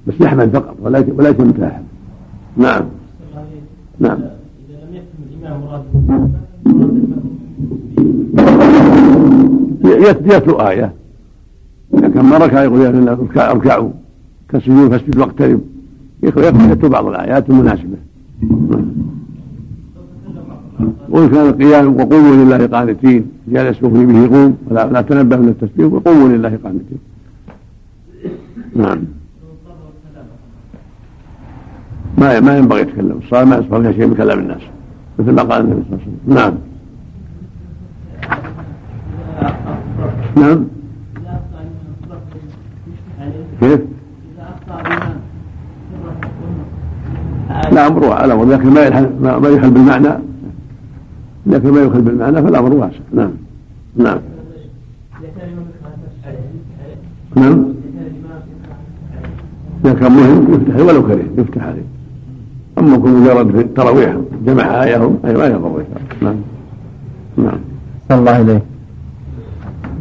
[0.06, 1.54] بس يحمل فقط ولا ولا يكون
[2.56, 2.84] نعم.
[4.00, 4.18] نعم.
[9.84, 10.92] يتلو آية.
[11.94, 13.90] إذا كان ما ركع يقول اركعوا
[14.48, 15.60] كالسجود فاسجد واقترب
[16.22, 17.96] يتلو بعض الآيات المناسبة.
[21.08, 23.22] وإن كان القيام وقوموا لله قانتين.
[23.48, 25.92] جالس يغني به قوم ولا, لا تنبه من التسبيح.
[25.92, 26.98] وقوموا لله قانتين.
[28.76, 28.98] نعم.
[32.18, 33.18] ما ما ينبغي يتكلم.
[33.24, 34.62] الصلاة ما يصبح فيها شيء من كلام الناس.
[35.18, 36.34] مثل ما قال النبي صلى الله عليه وسلم.
[36.36, 36.54] نعم.
[40.36, 40.64] نعم.
[43.60, 43.80] كيف؟
[47.72, 50.31] لا أمر على لكن ما يلحل ما يخل بالمعنى.
[51.46, 52.98] لكن ما يخل بالمعنى فالأمر واسع.
[53.12, 53.30] نعم.
[53.96, 54.18] نعم.
[57.36, 57.64] نعم.
[59.84, 61.82] إذا كان مهم يفتح ولو كره يفتح عليه
[62.78, 64.16] أما يكون مجرد في التراويح
[64.46, 65.84] جمع آيهم أي ما يضر.
[66.22, 66.36] نعم.
[67.36, 67.58] نعم.
[68.08, 68.62] صلى الله عليه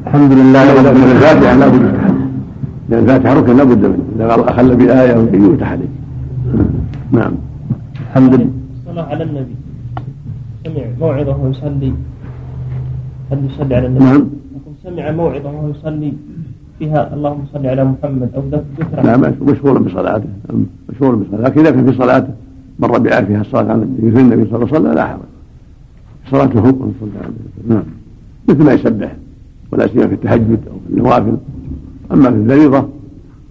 [0.07, 1.81] الحمد لله لكن الفاتحة لا بد
[2.89, 4.03] لأن الفاتحة ركن لا بد منه.
[4.15, 5.87] إذا قال أخل بآية يفتح عليه
[7.11, 7.33] نعم.
[8.09, 8.49] الحمد لله.
[8.87, 9.55] الصلاة على النبي.
[10.65, 11.93] سمع موعظة وهو يصلي.
[13.31, 14.27] هل يصلي على النبي؟ نعم.
[14.83, 16.13] سمع موعظة وهو يصلي
[16.79, 19.03] فيها اللهم صل على محمد أو ذكر.
[19.03, 20.29] لا مشغول بصلاته.
[20.89, 21.43] مشغول بصلاته.
[21.43, 22.33] لكن إذا كان في صلاته
[22.79, 25.19] مر بها الصلاة على النبي؟ في النبي صلى الله عليه وسلم؟ لا حرج
[26.31, 26.93] صلاته
[27.67, 27.83] نعم.
[28.49, 29.15] مثل ما يسبح.
[29.71, 31.37] ولا سيما في التهجد أو في النوافل.
[32.11, 32.87] أما في الفريضة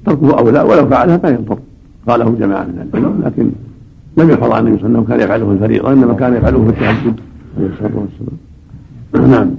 [0.06, 1.58] تركه أولى ولو فعلها ما يضر
[2.08, 3.50] قاله جماعة من العلم لكن
[4.16, 6.64] لم يحفظ عن النبي صلى الله عليه وسلم كان يفعله في الفريضة إنما كان يفعله
[6.64, 7.20] في التهجد
[7.56, 9.30] عليه الصلاة والسلام.
[9.30, 9.50] نعم.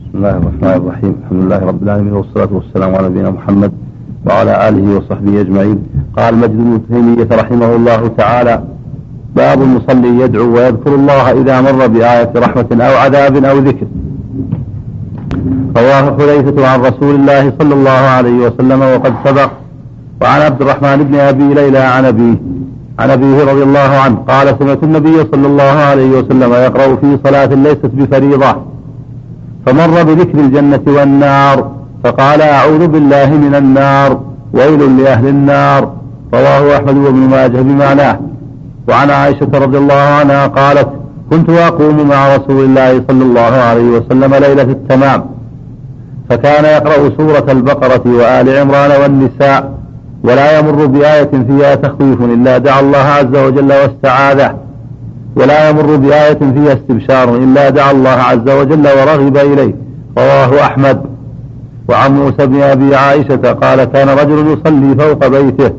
[0.00, 1.14] بسم الله الرحمن الرحيم.
[1.22, 3.72] الحمد لله رب العالمين والصلاة والسلام على نبينا محمد
[4.26, 5.78] وعلى آله وصحبه أجمعين.
[6.16, 8.62] قال مجد بن تيمية رحمه الله تعالى
[9.36, 13.86] باب المصلي يدعو ويذكر الله إذا مر بآية رحمة أو عذاب أو ذكر.
[15.76, 19.50] رواه حذيفة عن رسول الله صلى الله عليه وسلم وقد سبق.
[20.22, 22.36] وعن عبد الرحمن بن أبي ليلى عن أبيه.
[22.98, 27.46] عن أبيه رضي الله عنه قال سمعت النبي صلى الله عليه وسلم يقرأ في صلاة
[27.46, 28.56] ليست بفريضة.
[29.66, 31.70] فمر بذكر الجنة والنار
[32.04, 34.20] فقال أعوذ بالله من النار
[34.52, 35.92] ويل لأهل النار.
[36.34, 38.18] رواه أحمد وابن ماجه بمعناه.
[38.88, 40.88] وعن عائشة رضي الله عنها قالت
[41.30, 45.24] كنت أقوم مع رسول الله صلى الله عليه وسلم ليلة التمام.
[46.30, 49.77] فكان يقرأ سورة البقرة وآل عمران والنساء.
[50.24, 54.56] ولا يمر بآية فيها تخويف إلا دعا الله عز وجل واستعاذه.
[55.36, 59.74] ولا يمر بآية فيها استبشار إلا دعا الله عز وجل ورغب إليه.
[60.18, 61.02] رواه أحمد.
[61.88, 65.70] وعن موسى بن أبي عائشة قال كان رجل يصلي فوق بيته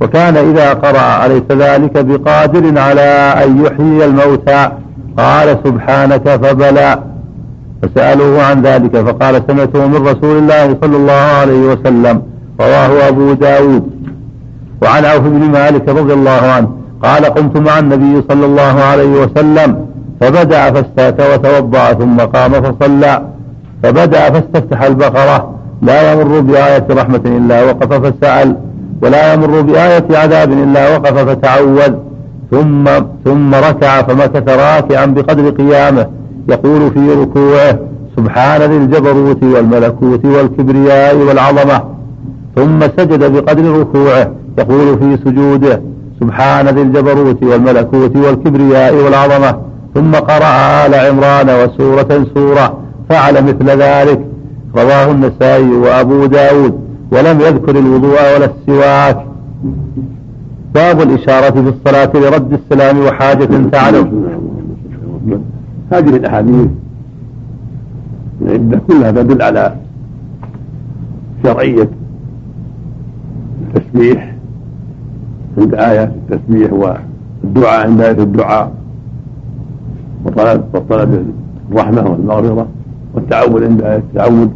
[0.00, 4.70] وكان إذا قرأ أليس ذلك بقادر على أن يحيي الموتى؟
[5.18, 6.98] قال سبحانك فبلى.
[7.82, 12.22] فسألوه عن ذلك فقال سمعته من رسول الله صلى الله عليه وسلم.
[12.60, 13.90] رواه أبو داود.
[14.82, 16.68] وعن عوف بن مالك رضي الله عنه
[17.02, 19.86] قال قمت مع النبي صلى الله عليه وسلم
[20.20, 23.22] فبدأ فاستاك وتوضأ ثم قام فصلى.
[23.82, 25.54] فبدأ فاستفتح البقرة.
[25.82, 28.56] لا يمر بآية رحمة إلا وقف فسأل.
[29.02, 31.92] ولا يمر بآية عذاب إلا وقف فتعوذ
[32.50, 32.84] ثم
[33.24, 36.06] ثم ركع فمكث راكعا بقدر قيامه.
[36.48, 37.78] يقول في ركوعه
[38.16, 41.97] سبحان ذي الجبروت والملكوت والكبرياء والعظمة.
[42.56, 45.82] ثم سجد بقدر ركوعه يقول في سجوده
[46.20, 49.60] سبحان ذي الجبروت والملكوت والكبرياء والعظمة.
[49.94, 54.20] ثم قرأ آل عمران وسورة سورة فعل مثل ذلك.
[54.76, 56.80] رواه النسائي وأبو داود
[57.12, 59.24] ولم يذكر الوضوء ولا السواك.
[60.74, 64.24] باب الإشارة في الصلاة لرد السلام وحاجة تعلم.
[65.92, 66.68] هذه الأحاديث
[68.42, 69.74] العدة كلها تدل على
[71.42, 71.88] شرعية
[73.68, 74.34] التسبيح
[75.58, 78.72] عند آية التسبيح والدعاء عند آية الدعاء
[80.24, 81.32] وطلب وطلب
[81.72, 82.66] الرحمة والمغفرة
[83.14, 84.50] والتعود عند آية التعود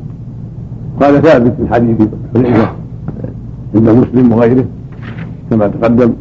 [1.01, 2.69] وهذا ثابت في حديث حذيفة
[3.75, 4.65] عند مسلم وغيره
[5.51, 6.13] كما تقدم.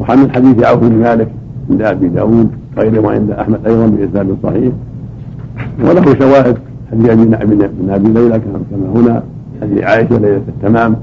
[0.00, 1.28] وحمل حديث عوف بن مالك
[1.70, 4.72] عند أبي داود غيره وعند أحمد أيضا بإسناد صحيح.
[5.84, 6.56] وله شواهد
[6.90, 9.22] حديث أبي بن أبي ليلى كما هنا
[9.62, 10.96] حديث عائشة ليلة التمام.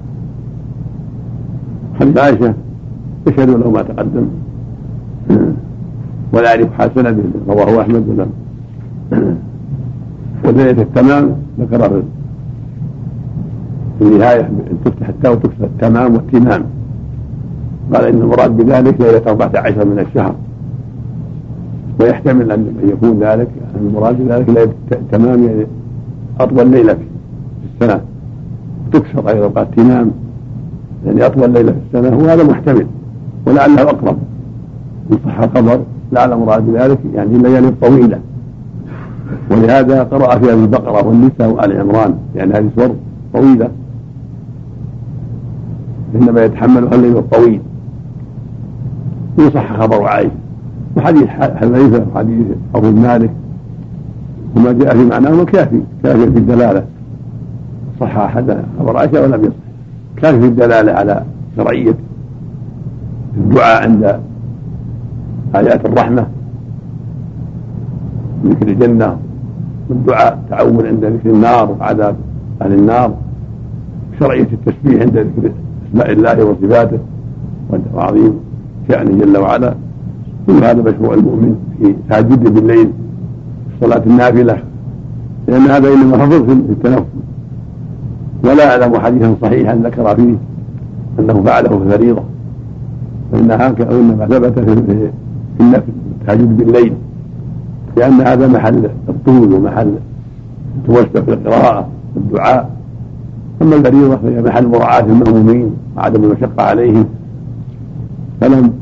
[1.99, 2.53] حديث عائشه
[3.27, 4.27] يشهد له ما تقدم.
[6.33, 8.31] ولا يعرف حال سنده رواه أحمد ولم
[10.45, 12.01] وليله التمام ذكر
[13.99, 16.63] في النهاية إن تفتح التاء وتكسر التمام والتمام.
[17.93, 20.35] قال إن المراد بذلك ليلة 14 من الشهر.
[21.99, 23.49] ويحتمل أن يكون ذلك
[23.81, 24.73] المراد بذلك ليلة
[25.11, 25.65] تمام يعني
[26.39, 27.01] أطول ليلة في
[27.73, 28.01] السنة.
[28.91, 30.11] تكسر أيضا قال تمام.
[31.05, 32.87] يعني أطول ليلة في السنة وهذا محتمل
[33.45, 34.17] ولعله أقرب.
[35.11, 35.79] إن صح الخبر
[36.11, 38.19] لعل المراد بذلك يعني الليالي الطويله
[39.51, 42.95] ولهذا قرأ في هذه البقرة والنساء وآل عمران لأن هذه سور
[43.33, 43.69] طويلة.
[46.15, 47.61] إنما يتحملها الليل الطويل.
[49.37, 50.31] ويصح خبر عائشة.
[50.97, 52.45] وحديث حذيفة وحديث
[52.75, 53.31] أبو مالك.
[54.55, 56.85] وما جاء في معناه كافي كافي في الدلالة.
[57.99, 59.68] صح أحد خبر عائشة ولم يصح.
[60.21, 61.23] كافي في الدلالة على
[61.57, 61.95] شرعية
[63.37, 64.19] الدعاء عند
[65.55, 66.27] آيات الرحمة.
[68.45, 69.17] ذكر الجنة
[69.89, 72.15] والدعاء تعود عند ذكر النار وعذاب
[72.61, 73.13] أهل النار.
[74.19, 75.51] شرعية التسبيح عند ذكر
[75.89, 76.99] أسماء الله وصفاته
[77.93, 78.33] وعظيم
[78.87, 79.73] شأنه جل وعلا.
[80.47, 82.91] كل هذا مشروع المؤمن في تهجد بالليل
[83.81, 84.57] صلاة النافلة
[85.47, 87.05] لأن هذا إنما فضل في التنفل.
[88.43, 90.35] ولا أعلم حديثا صحيحا ذكر فيه
[91.19, 92.23] أنه فعله في الفريضة
[93.33, 95.11] هكذا إنما ثبت في
[96.21, 96.93] التهجد بالليل
[97.97, 99.93] لأن هذا محل الطول ومحل
[100.77, 102.69] التوسع في القراءة والدعاء.
[103.61, 107.05] أما الفريضة فهي محل مراعاة المأمومين وعدم المشقة عليهم.
[108.41, 108.73] فلم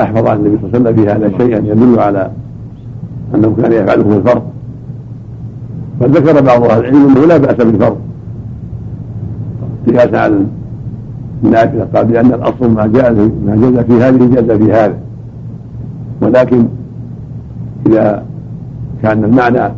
[0.00, 2.30] أحفظ عن النبي صلى الله عليه وسلم في هذا شيئا يدل على
[3.34, 4.42] أنه كان يفعله في الفرض
[6.00, 7.96] بل ذكر بعض أهل العلم أنه لا بأس بالفرض.
[9.86, 10.46] قياسا على
[11.44, 13.12] النافلة قال بأن الأصل ما جاء
[13.46, 14.96] ما جاز في هذه جاز في هذا.
[16.20, 16.66] ولكن
[17.86, 18.24] إذا
[19.02, 19.72] كان المعنى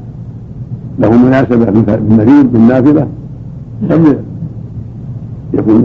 [0.98, 3.06] له مناسبة بالنذير بالنافلة
[3.82, 4.16] لم
[5.54, 5.84] يكون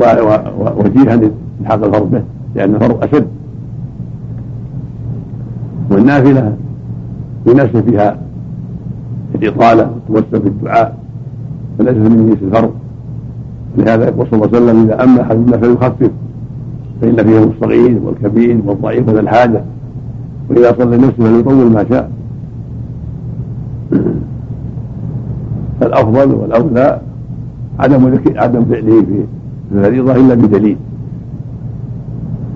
[0.78, 1.20] وجيها
[1.62, 2.22] لحق الفرض به
[2.56, 3.28] لأن الفرض أشد.
[5.92, 6.54] والنافلة
[7.48, 8.18] يناسب فيها
[9.36, 10.98] الإطالة والتوسل في الدعاء
[11.80, 12.72] فليس من جنس الفرض.
[13.80, 16.12] لهذا يقول صلى الله عليه وسلم إذا أما أحدنا فليخفف
[17.02, 19.64] فإن فيهم الصغير والكبير والضعيف وذا الحاجة
[20.50, 22.12] وإذا صلى نفسه فليطول ما شاء.
[25.80, 27.02] فالأفضل والأولى
[27.80, 29.24] عدم عدم فعله في
[29.72, 30.78] الفريضة إلا بدليل.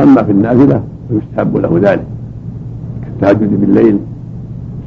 [0.01, 2.05] أما في النافلة فيستحب له ذلك
[3.03, 3.97] كالتهجد بالليل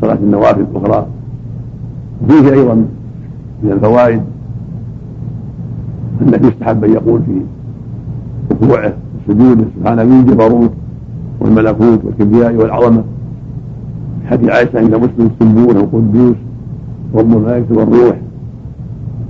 [0.01, 1.07] صلاة النوافل الأخرى.
[2.29, 2.75] فيه أيضا
[3.63, 4.23] من الفوائد
[6.23, 7.41] أنه يستحب أن يقول في
[8.53, 8.93] ركوعه
[9.29, 10.71] وسجوده سبحان ذي الجبروت
[11.41, 13.03] والملكوت والكبرياء والعظمة.
[14.27, 16.37] حديث عائشة عند مسلم سبون وقدوس
[17.15, 18.17] رب الملائكة والروح.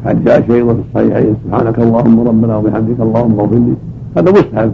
[0.05, 3.75] حديث عائشة أيضا في الصحيحين سبحانك اللهم ربنا وبحمدك اللهم اغفر لي.
[4.17, 4.73] هذا مستحب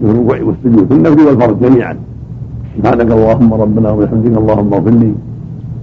[0.00, 1.96] في الركوع والسجود في النفل والفرض جميعا.
[2.76, 5.12] سبحانك اللهم ربنا وبحمدك اللهم اغفر لي.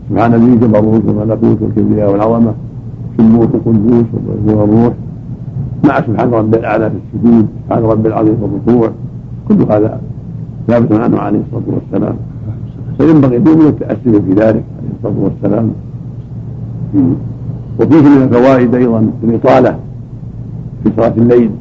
[0.09, 2.53] سبحان ذي الجبروت والملكوت والكبرياء والعظمة.
[3.17, 4.05] سبوت القدوس
[4.47, 4.93] والروح.
[5.85, 8.89] مع سبحان رب الاعلى في السجود سبحان رب العظيم في الركوع
[9.47, 10.01] كل هذا
[10.67, 12.15] ثابت عنه عليه الصلاة والسلام.
[12.97, 15.71] فينبغي المؤمن التاسي في ذلك عليه الصلاة والسلام.
[17.79, 19.79] وفيه من الفوائد أيضا الإطالة
[20.83, 21.51] في صلاة الليل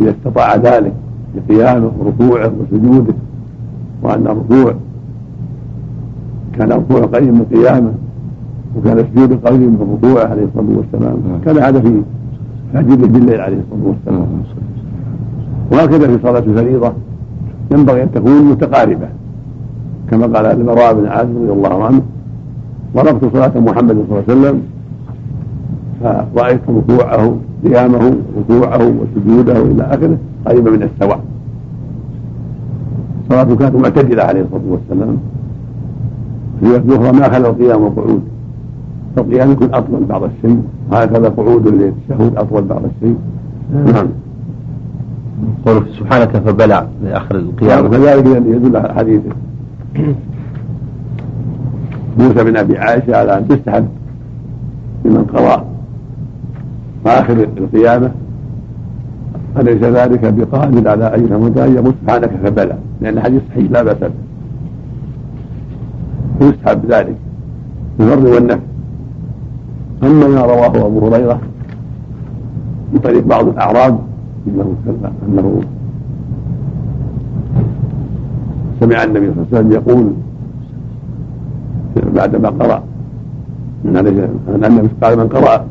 [0.00, 0.92] إذا استطاع ذلك
[1.34, 3.14] بقيامه وركوعه وسجوده
[4.02, 4.74] وأن الركوع
[6.58, 7.92] كان الركوع قريب من قيامه
[8.76, 11.16] وكان السجود قريب من ركوعه عليه الصلاة والسلام.
[11.44, 12.02] كان هذا في
[12.74, 14.26] تهجده بالليل عليه الصلاة والسلام.
[15.72, 16.92] وهكذا في صلاة الفريضة
[17.72, 19.08] ينبغي أن تكون متقاربة.
[20.10, 22.02] كما قال البراء بن عازم رضي الله عنه
[22.96, 24.62] ضربت صلاة محمد صلى الله عليه وسلم
[26.00, 31.20] فرأيت ركوعه قيامه ركوعه وسجوده إلى آخره قريبا من السواء.
[33.30, 35.16] صلاته كانت معتدلة عليه الصلاة والسلام.
[36.60, 38.22] في أخرى ما خلى القيام والقعود
[39.16, 43.16] فالقيام يكون أطول بعض الشيء وهكذا قعود للتشهد أطول بعض الشيء
[43.74, 44.06] نعم.
[45.66, 49.20] قول سبحانك فبلع لآخر القيام وكذلك يدل على حديث
[52.18, 53.88] موسى بن أبي عائشة على أن تستحب
[55.04, 55.64] لمن قرأ
[57.06, 58.10] آخر القيامة
[59.58, 63.96] أليس ذلك بقادر على أن يفهم أن يقول سبحانك فبلى لأن الحديث صحيح لا بأس
[63.96, 64.10] به.
[66.40, 67.16] ويستحب ذلك.
[67.98, 68.73] بالفرض والنفي
[70.04, 71.40] أما ما رواه أبو هريرة.
[72.92, 73.98] من طريق بعض الأعراب
[74.46, 74.74] أنه
[75.28, 75.60] أنه
[78.80, 80.12] سمع النبي صلى الله عليه وسلم يقول
[82.14, 82.82] بعدما قرأ
[83.84, 83.96] أن
[84.64, 85.64] النبي قال من قرأ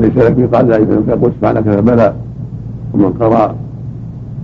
[0.00, 2.14] ليس لك قال ذلك فيقول سبحانك فبلى
[2.94, 3.54] ومن قرأ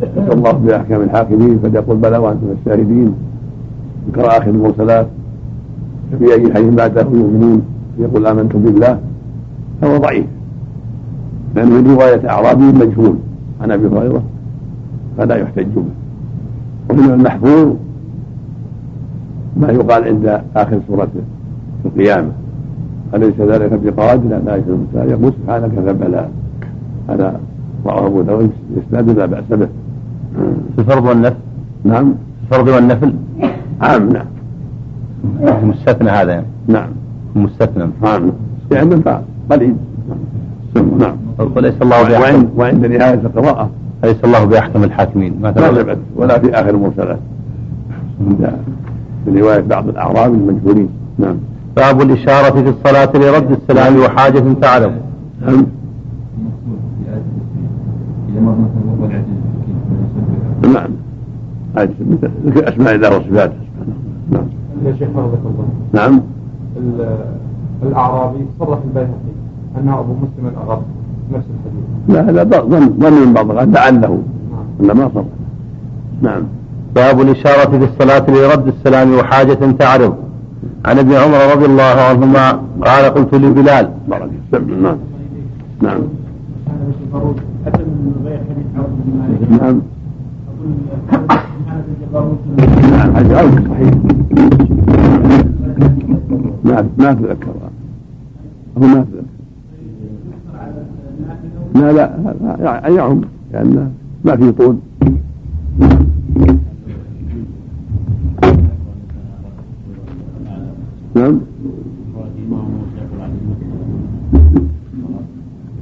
[0.02, 3.14] نسأل الله بأحكام الحاكمين فليقول بلى وأنتم الشاهدين.
[4.06, 5.06] من قرأ آخر المرسلات
[6.12, 7.62] ففي أي حي بعده يؤمنون.
[7.98, 8.98] يقول آمنت بالله
[9.80, 10.26] فهو ضعيف.
[11.54, 13.16] لأنه من رواية أعرابي مجهول.
[13.60, 14.22] عن أبي هريرة
[15.18, 15.84] فلا يحتج به.
[16.90, 17.74] ومن المحفوظ
[19.56, 21.08] ما يقال عند آخر سورة
[21.84, 22.32] القيامة.
[23.14, 24.62] أليس ذلك بقادر على
[24.94, 26.28] يقول سبحانك فبلى
[27.08, 27.40] هذا
[27.86, 28.50] رواه أبو داود
[28.88, 29.68] اسناد لا بأس به.
[30.74, 31.36] في الفرض والنفل؟
[31.84, 32.14] نعم.
[32.42, 33.12] الفرض والنفل؟
[33.80, 34.26] عام نعم.
[35.68, 36.46] مستثنى هذا يعني.
[36.68, 36.88] نعم.
[37.36, 37.90] مستثنى.
[38.02, 38.32] عام
[38.72, 39.02] يعني من
[39.50, 39.74] قليل
[40.98, 41.16] نعم.
[41.56, 42.48] وليس الله وعند, بأحكم.
[42.56, 43.70] وعند نهاية القراءة.
[44.04, 45.34] ليس الله بأحكم الحاكمين.
[45.42, 47.18] لا ثبت ولا في آخر المرسلات.
[48.20, 48.52] عند
[49.24, 50.88] في رواية بعض الأعراب المجهولين.
[51.18, 51.36] نعم.
[51.76, 54.92] باب الإشارة في الصلاة لرد السلام وحاجة تعلم.
[55.46, 55.66] نعم.
[60.74, 60.90] نعم.
[61.76, 62.30] هذه مثل
[62.64, 63.54] أسماء الله وصفاته.
[64.30, 64.44] نعم.
[64.84, 66.20] يا شيخ الله نعم.
[67.82, 69.34] الأعرابي صرح البيهقي
[69.78, 70.82] أنه أبو مسلم الأغر
[71.32, 71.84] نفس الحديث.
[72.08, 74.22] لا هذا ظن ظن من بعض الغد لعله.
[74.80, 75.24] ولا ما صرح.
[76.22, 76.42] نعم.
[76.94, 80.14] باب الإشارة في الصلاة لرد السلام وحاجة تعرض.
[80.84, 83.90] عن ابن عمر رضي الله عنهما قال قلت لبلال.
[84.08, 84.82] بارك نعم.
[84.82, 84.96] نعم.
[85.82, 86.00] نعم.
[89.50, 89.80] نعم.
[92.16, 93.94] غلط صحيح.
[96.66, 97.54] ما ما اتذكر
[98.78, 99.36] هو ما اتذكر
[101.74, 102.16] لا لا
[102.60, 103.20] لا يعم
[103.52, 103.90] لأن
[104.24, 104.76] ما في طول
[111.14, 111.40] نعم.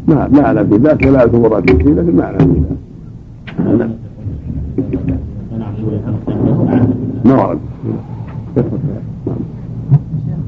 [0.08, 2.66] ما ما أعلم في ذاك ولا اذكر مرات فيه لكن ما أعلم
[3.56, 3.90] في ذاك نعم.
[7.24, 7.58] ما ورد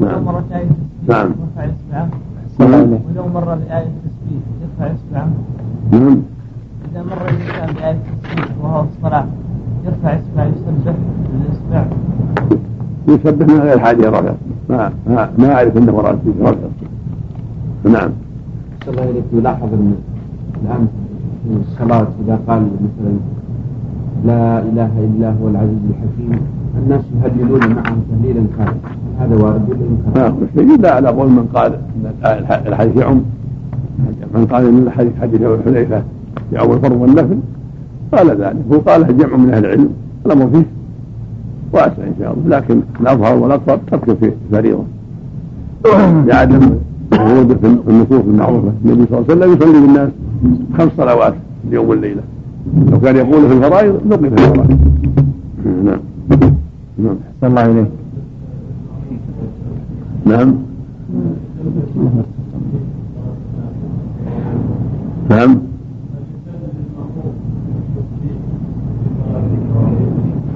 [0.01, 0.25] نعم.
[1.09, 1.31] نعم.
[1.89, 2.09] نعم.
[2.59, 5.29] ولو مر بآية التسبيح يرفع إصبعه.
[5.93, 6.23] نعم.
[6.93, 9.27] إذا مر الإنسان بآية التسبيح وهو في الصلاة
[9.85, 10.95] يرفع إصبعه يسبح
[11.33, 11.85] بالإصبع.
[13.09, 14.37] يسبح من غير حاجة ركعه
[14.69, 16.71] ما ما ما أعرف إنه ورد فيه ركعه
[17.85, 18.11] نعم.
[18.87, 19.95] صلى الله عليه يلاحظ أن
[20.65, 20.89] الآن
[21.45, 23.13] في الصلاة إذا قال مثلا
[24.25, 26.41] لا إله إلا هو العزيز الحكيم
[26.83, 28.75] الناس يهللون معه تهليلا كاملا
[29.19, 31.73] هذا وارد ولا؟ نعم لا على قول من قال
[32.25, 33.21] ان الحديث يعم.
[34.35, 36.03] من قال إن الحديث حديث حذيفه
[36.53, 37.39] يعم الفرض والنفل
[38.13, 38.57] قال ذلك.
[38.73, 39.89] هو قاله جمع من أهل العلم
[40.27, 40.67] الأمر فيه
[41.73, 44.85] واسع إن شاء الله لكن الأظهر والاقرب ترك في الفريضه
[46.27, 46.71] لعدم
[47.13, 48.73] وروده في النصوص المعروفة.
[48.85, 50.09] النبي صلى الله عليه وسلم يصلي بالناس
[50.79, 52.23] خمس صلوات في اليوم والليله
[52.91, 54.79] لو كان يقول في الفرائض نقل في الفرائض.
[55.85, 55.99] نعم.
[56.99, 57.17] نعم.
[57.41, 57.87] صلى الله عليه
[60.27, 60.55] نعم.
[65.31, 65.59] نعم.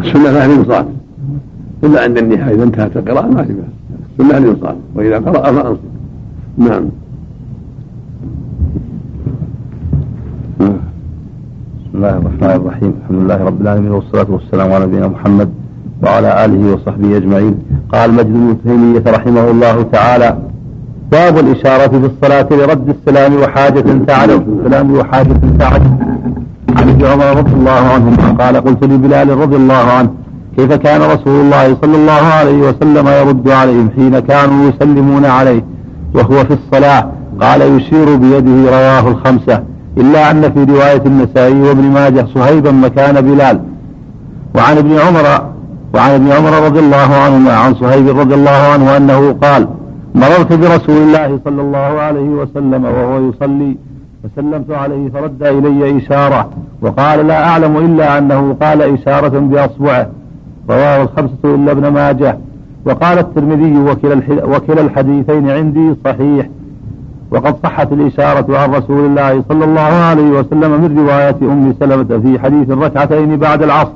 [0.00, 0.86] السنة لا الإنصات
[1.84, 3.64] إلا عند النهاية إذا انتهت القراءة ما في بأس.
[4.20, 5.80] السنة الإنصات وإذا قرأ فأنصت.
[6.58, 6.84] نعم.
[10.60, 12.94] بسم الله الرحمن الرحيم.
[13.02, 15.59] الحمد لله رب العالمين والصلاة والسلام على نبينا محمد
[16.02, 17.58] وعلى آله وصحبه أجمعين.
[17.92, 20.38] قال مجد بن تيمية رحمه الله تعالى
[21.12, 25.82] باب الإشارة في الصلاة لرد السلام وحاجة تعرض السلام وحاجة تعرض
[26.76, 30.10] عن ابن عمر رضي الله عنهما قال قلت لبلال رضي الله عنه
[30.56, 35.64] كيف كان رسول الله صلى الله عليه وسلم يرد عليهم حين كانوا يسلمون عليه
[36.14, 37.08] وهو في الصلاة؟
[37.40, 39.62] قال يشير بيده رواه الخمسة.
[39.98, 43.60] إلا أن في رواية النسائي وابن ماجه صهيبا مكان بلال.
[44.54, 45.49] وعن ابن عمر
[45.94, 49.68] وعن ابن عمر رضي الله عنهما عن صهيب رضي الله عنه أنه قال
[50.14, 53.76] مررت برسول الله صلى الله عليه وسلم وهو يصلي
[54.22, 56.50] فسلمت عليه فرد إلي إشارة
[56.82, 60.06] وقال لا أعلم إلا أنه قال إشارة بأصبعه
[60.70, 62.38] رواه الخمسة إلا ابن ماجه
[62.84, 66.48] وقال الترمذي وكلا وكلا الحديثين عندي صحيح
[67.30, 72.38] وقد صحت الإشارة عن رسول الله صلى الله عليه وسلم من رواية أم سلمة في
[72.38, 73.92] حديث الركعتين بعد العصر.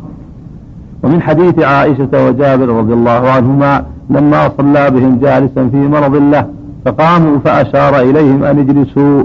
[1.04, 6.46] ومن حديث عائشة وجابر رضي الله عنهما لما صلى بهم جالسا في مرض له
[6.84, 9.24] فقاموا فأشار إليهم أن اجلسوا.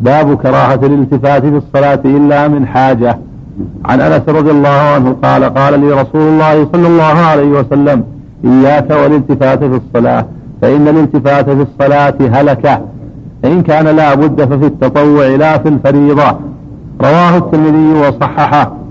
[0.00, 3.18] باب كراهة الالتفات في الصلاة إلا من حاجة.
[3.84, 8.04] عن أنس رضي الله عنه قال قال لي رسول الله صلى الله عليه وسلم
[8.44, 10.26] إياك والالتفات في الصلاة
[10.62, 12.80] فإن الالتفات في الصلاة هلكة
[13.42, 16.36] فإن كان لا بد ففي التطوع لا في الفريضة.
[17.00, 18.81] رواه الترمذي وصححه.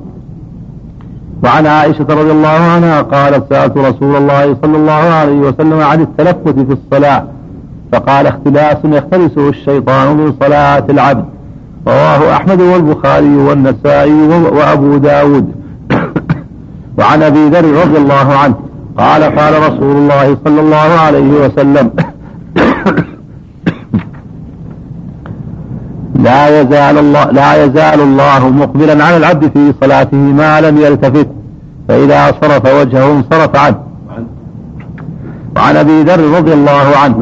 [1.43, 6.59] وعن عائشة رضي الله عنها قالت سألت رسول الله صلى الله عليه وسلم عن التلفت
[6.59, 7.23] في الصلاة
[7.91, 11.25] فقال اختلاس يختلسه الشيطان من صلاة العبد
[11.87, 15.51] رواه أحمد والبخاري والنسائي وأبو داود.
[16.99, 18.55] وعن أبي ذر رضي الله عنه
[18.97, 21.91] قال قال رسول الله صلى الله عليه وسلم
[26.31, 31.27] لا يزال الله لا يزال الله مقبلا على العبد في صلاته ما لم يلتفت
[31.87, 33.79] فإذا صرف وجهه انصرف عنه.
[35.55, 37.15] وعن أبي ذر رضي الله عنه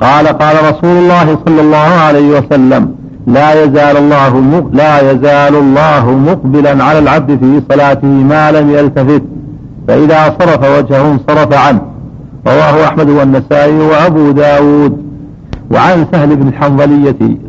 [0.00, 2.94] قال قال رسول الله صلى الله عليه وسلم
[3.26, 4.32] لا يزال الله
[4.72, 9.22] لا يزال الله مقبلا على العبد في صلاته ما لم يلتفت
[9.88, 11.80] فإذا صرف وجهه انصرف عنه.
[12.46, 15.08] رواه أحمد والنسائي وأبو داود.
[15.70, 17.47] وعن سهل بن الحنظلية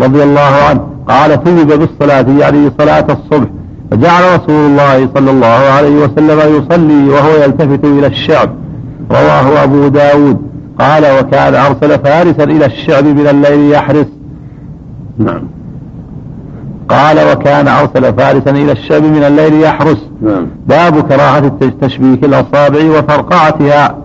[0.00, 0.80] رضي الله عنه.
[1.08, 3.48] قال ثوب بالصلاة يعني صلاة الصبح.
[3.90, 8.50] فجعل رسول الله صلى الله عليه وسلم يصلي وهو يلتفت إلى الشعب.
[9.10, 10.42] رواه أبو داود.
[10.80, 14.06] قال وكان أرسل فارسا إلى الشعب من الليل يحرس.
[15.18, 15.42] نعم.
[16.88, 19.98] قال وكان أرسل فارسا إلى الشعب من الليل يحرس.
[20.22, 20.46] نعم.
[20.66, 23.98] باب كراهة تشبيك الأصابع وفرقعتها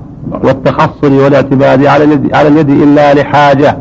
[0.43, 3.77] والتخصر والاعتماد على اليد, على اليد إلا لحاجة.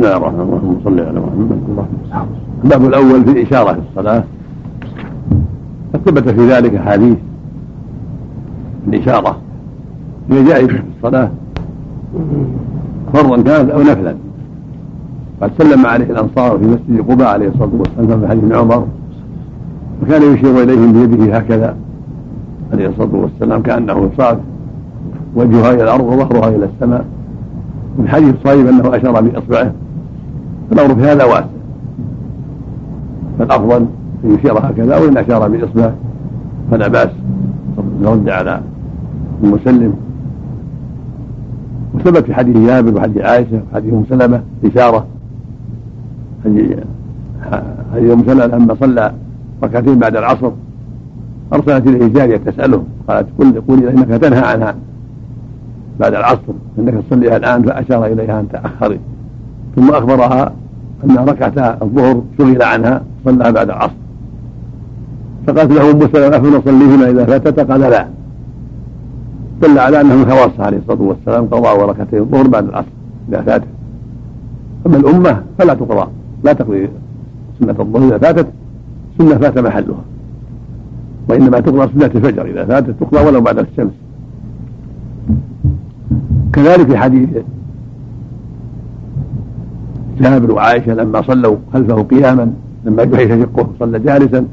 [0.00, 1.58] بسم الله الرحمن الرحيم اللهم صل على محمد.
[2.64, 4.24] الباب الأول في الإشارة في الصلاة.
[5.94, 7.16] قد ثبت في ذلك أحاديث
[8.88, 9.36] الإشارة
[10.30, 11.30] هي جائزة في الصلاة.
[13.12, 14.14] فرضا كانت أو نفلا.
[15.42, 18.86] قد سلم عليه الأنصار في مسجد قباء عليه الصلاة والسلام في حديث عمر.
[20.02, 21.76] وكان يشير إليهم بيده هكذا
[22.72, 24.38] عليه الصلاة والسلام كأنه صاد
[25.36, 27.04] وجهها إلى الأرض وظهرها إلى السماء.
[27.98, 29.72] من حديث صهيب أنه أشار بإصبعه.
[30.70, 31.46] فالأمر في هذا واسع
[33.38, 33.86] فالأفضل
[34.24, 35.94] أن يشير هكذا أو إن أشار بإصبعه
[36.70, 37.10] فلا بأس.
[38.02, 38.60] نرد على
[39.42, 39.94] المسلم.
[41.94, 45.06] وثبت في حديث جابر وحديث عائشة وحديث أم سلمة إشارة.
[47.94, 49.12] حديث أم سلمة لما صلى
[49.62, 50.50] ركعتين بعد العصر.
[51.52, 52.84] أرسلت إليه جارية تسأله.
[53.08, 54.74] قالت قل قولي إنك تنهى عنها
[56.00, 56.52] بعد العصر.
[56.78, 59.00] إنك تصليها الآن فأشار إليها أن تأخري.
[59.76, 60.52] ثم أخبرها
[61.04, 63.92] أن ركعتا الظهر شغل عنها صلاها بعد العصر.
[65.46, 68.08] فقالت له أم سلمة افنصليهما إذا فاتت؟ قال لا.
[69.62, 72.88] دل على أنه من خواصه عليه الصلاة والسلام قضاء وركعتين الظهر بعد العصر
[73.28, 73.68] إذا فاتت.
[74.86, 76.10] أما الأمة فلا تقضى
[76.44, 76.88] لا تقضي
[77.60, 78.46] سنة الظهر إذا فاتت
[79.18, 80.04] سنة فات محلها.
[81.28, 83.92] وإنما تقضى سنة الفجر إذا فاتت تقضى ولو بعد الشمس.
[86.52, 87.28] كذلك في حديث
[90.20, 92.52] جابر وعائشه لما صلوا خلفه قياما
[92.84, 94.46] لما جحش شقه صلى جالسا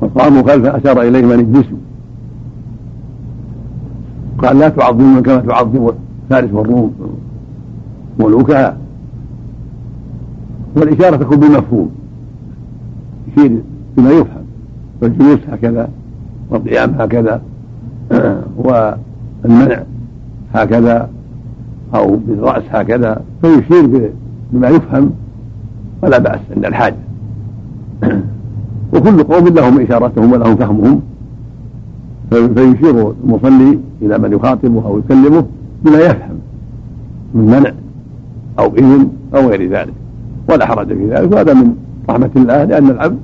[0.00, 1.78] وقاموا خلفه أشار اليهم ان اجلسوا
[4.38, 5.92] قال لا تعظمون كما تعظم
[6.30, 6.94] فارس والروم
[8.18, 8.76] ملوكها.
[10.76, 11.90] والإشارة تكون بالمفهوم
[13.28, 13.62] يشير
[13.96, 14.44] بما يفهم
[15.02, 15.88] والجلوس هكذا
[16.50, 17.42] والقيام هكذا
[18.64, 19.82] والمنع
[20.54, 21.10] هكذا
[21.94, 24.10] أو بالرأس هكذا فيشير
[24.52, 25.10] بما يفهم
[26.02, 26.96] ولا بأس عند الحاجة
[28.92, 31.00] وكل قوم لهم إشارتهم ولهم فهمهم.
[32.30, 35.44] فيشير المصلي إلى من يخاطبه أو يكلمه
[35.84, 36.38] بما يفهم
[37.34, 37.72] من منع
[38.58, 39.94] أو إذن أو غير ذلك.
[40.48, 41.32] ولا حرج في ذلك.
[41.32, 41.76] وهذا من
[42.10, 43.18] رحمة الله لأن العبد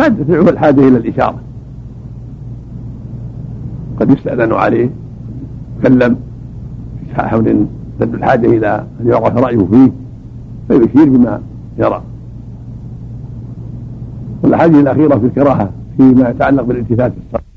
[0.00, 1.38] قد تدفعه الحاجة إلى الإشارة.
[4.00, 4.90] قد يستأذن عليه
[5.80, 6.16] يكلم
[7.14, 7.66] في حول
[8.00, 9.90] تدل الحاجة إلى أن يعرف رأيه فيه.
[10.68, 11.40] فيشير بما
[11.78, 12.02] يرى.
[14.42, 17.47] والأحاديث الأخيرة في الكراهة فيما يتعلق بالالتفات في الصلاة.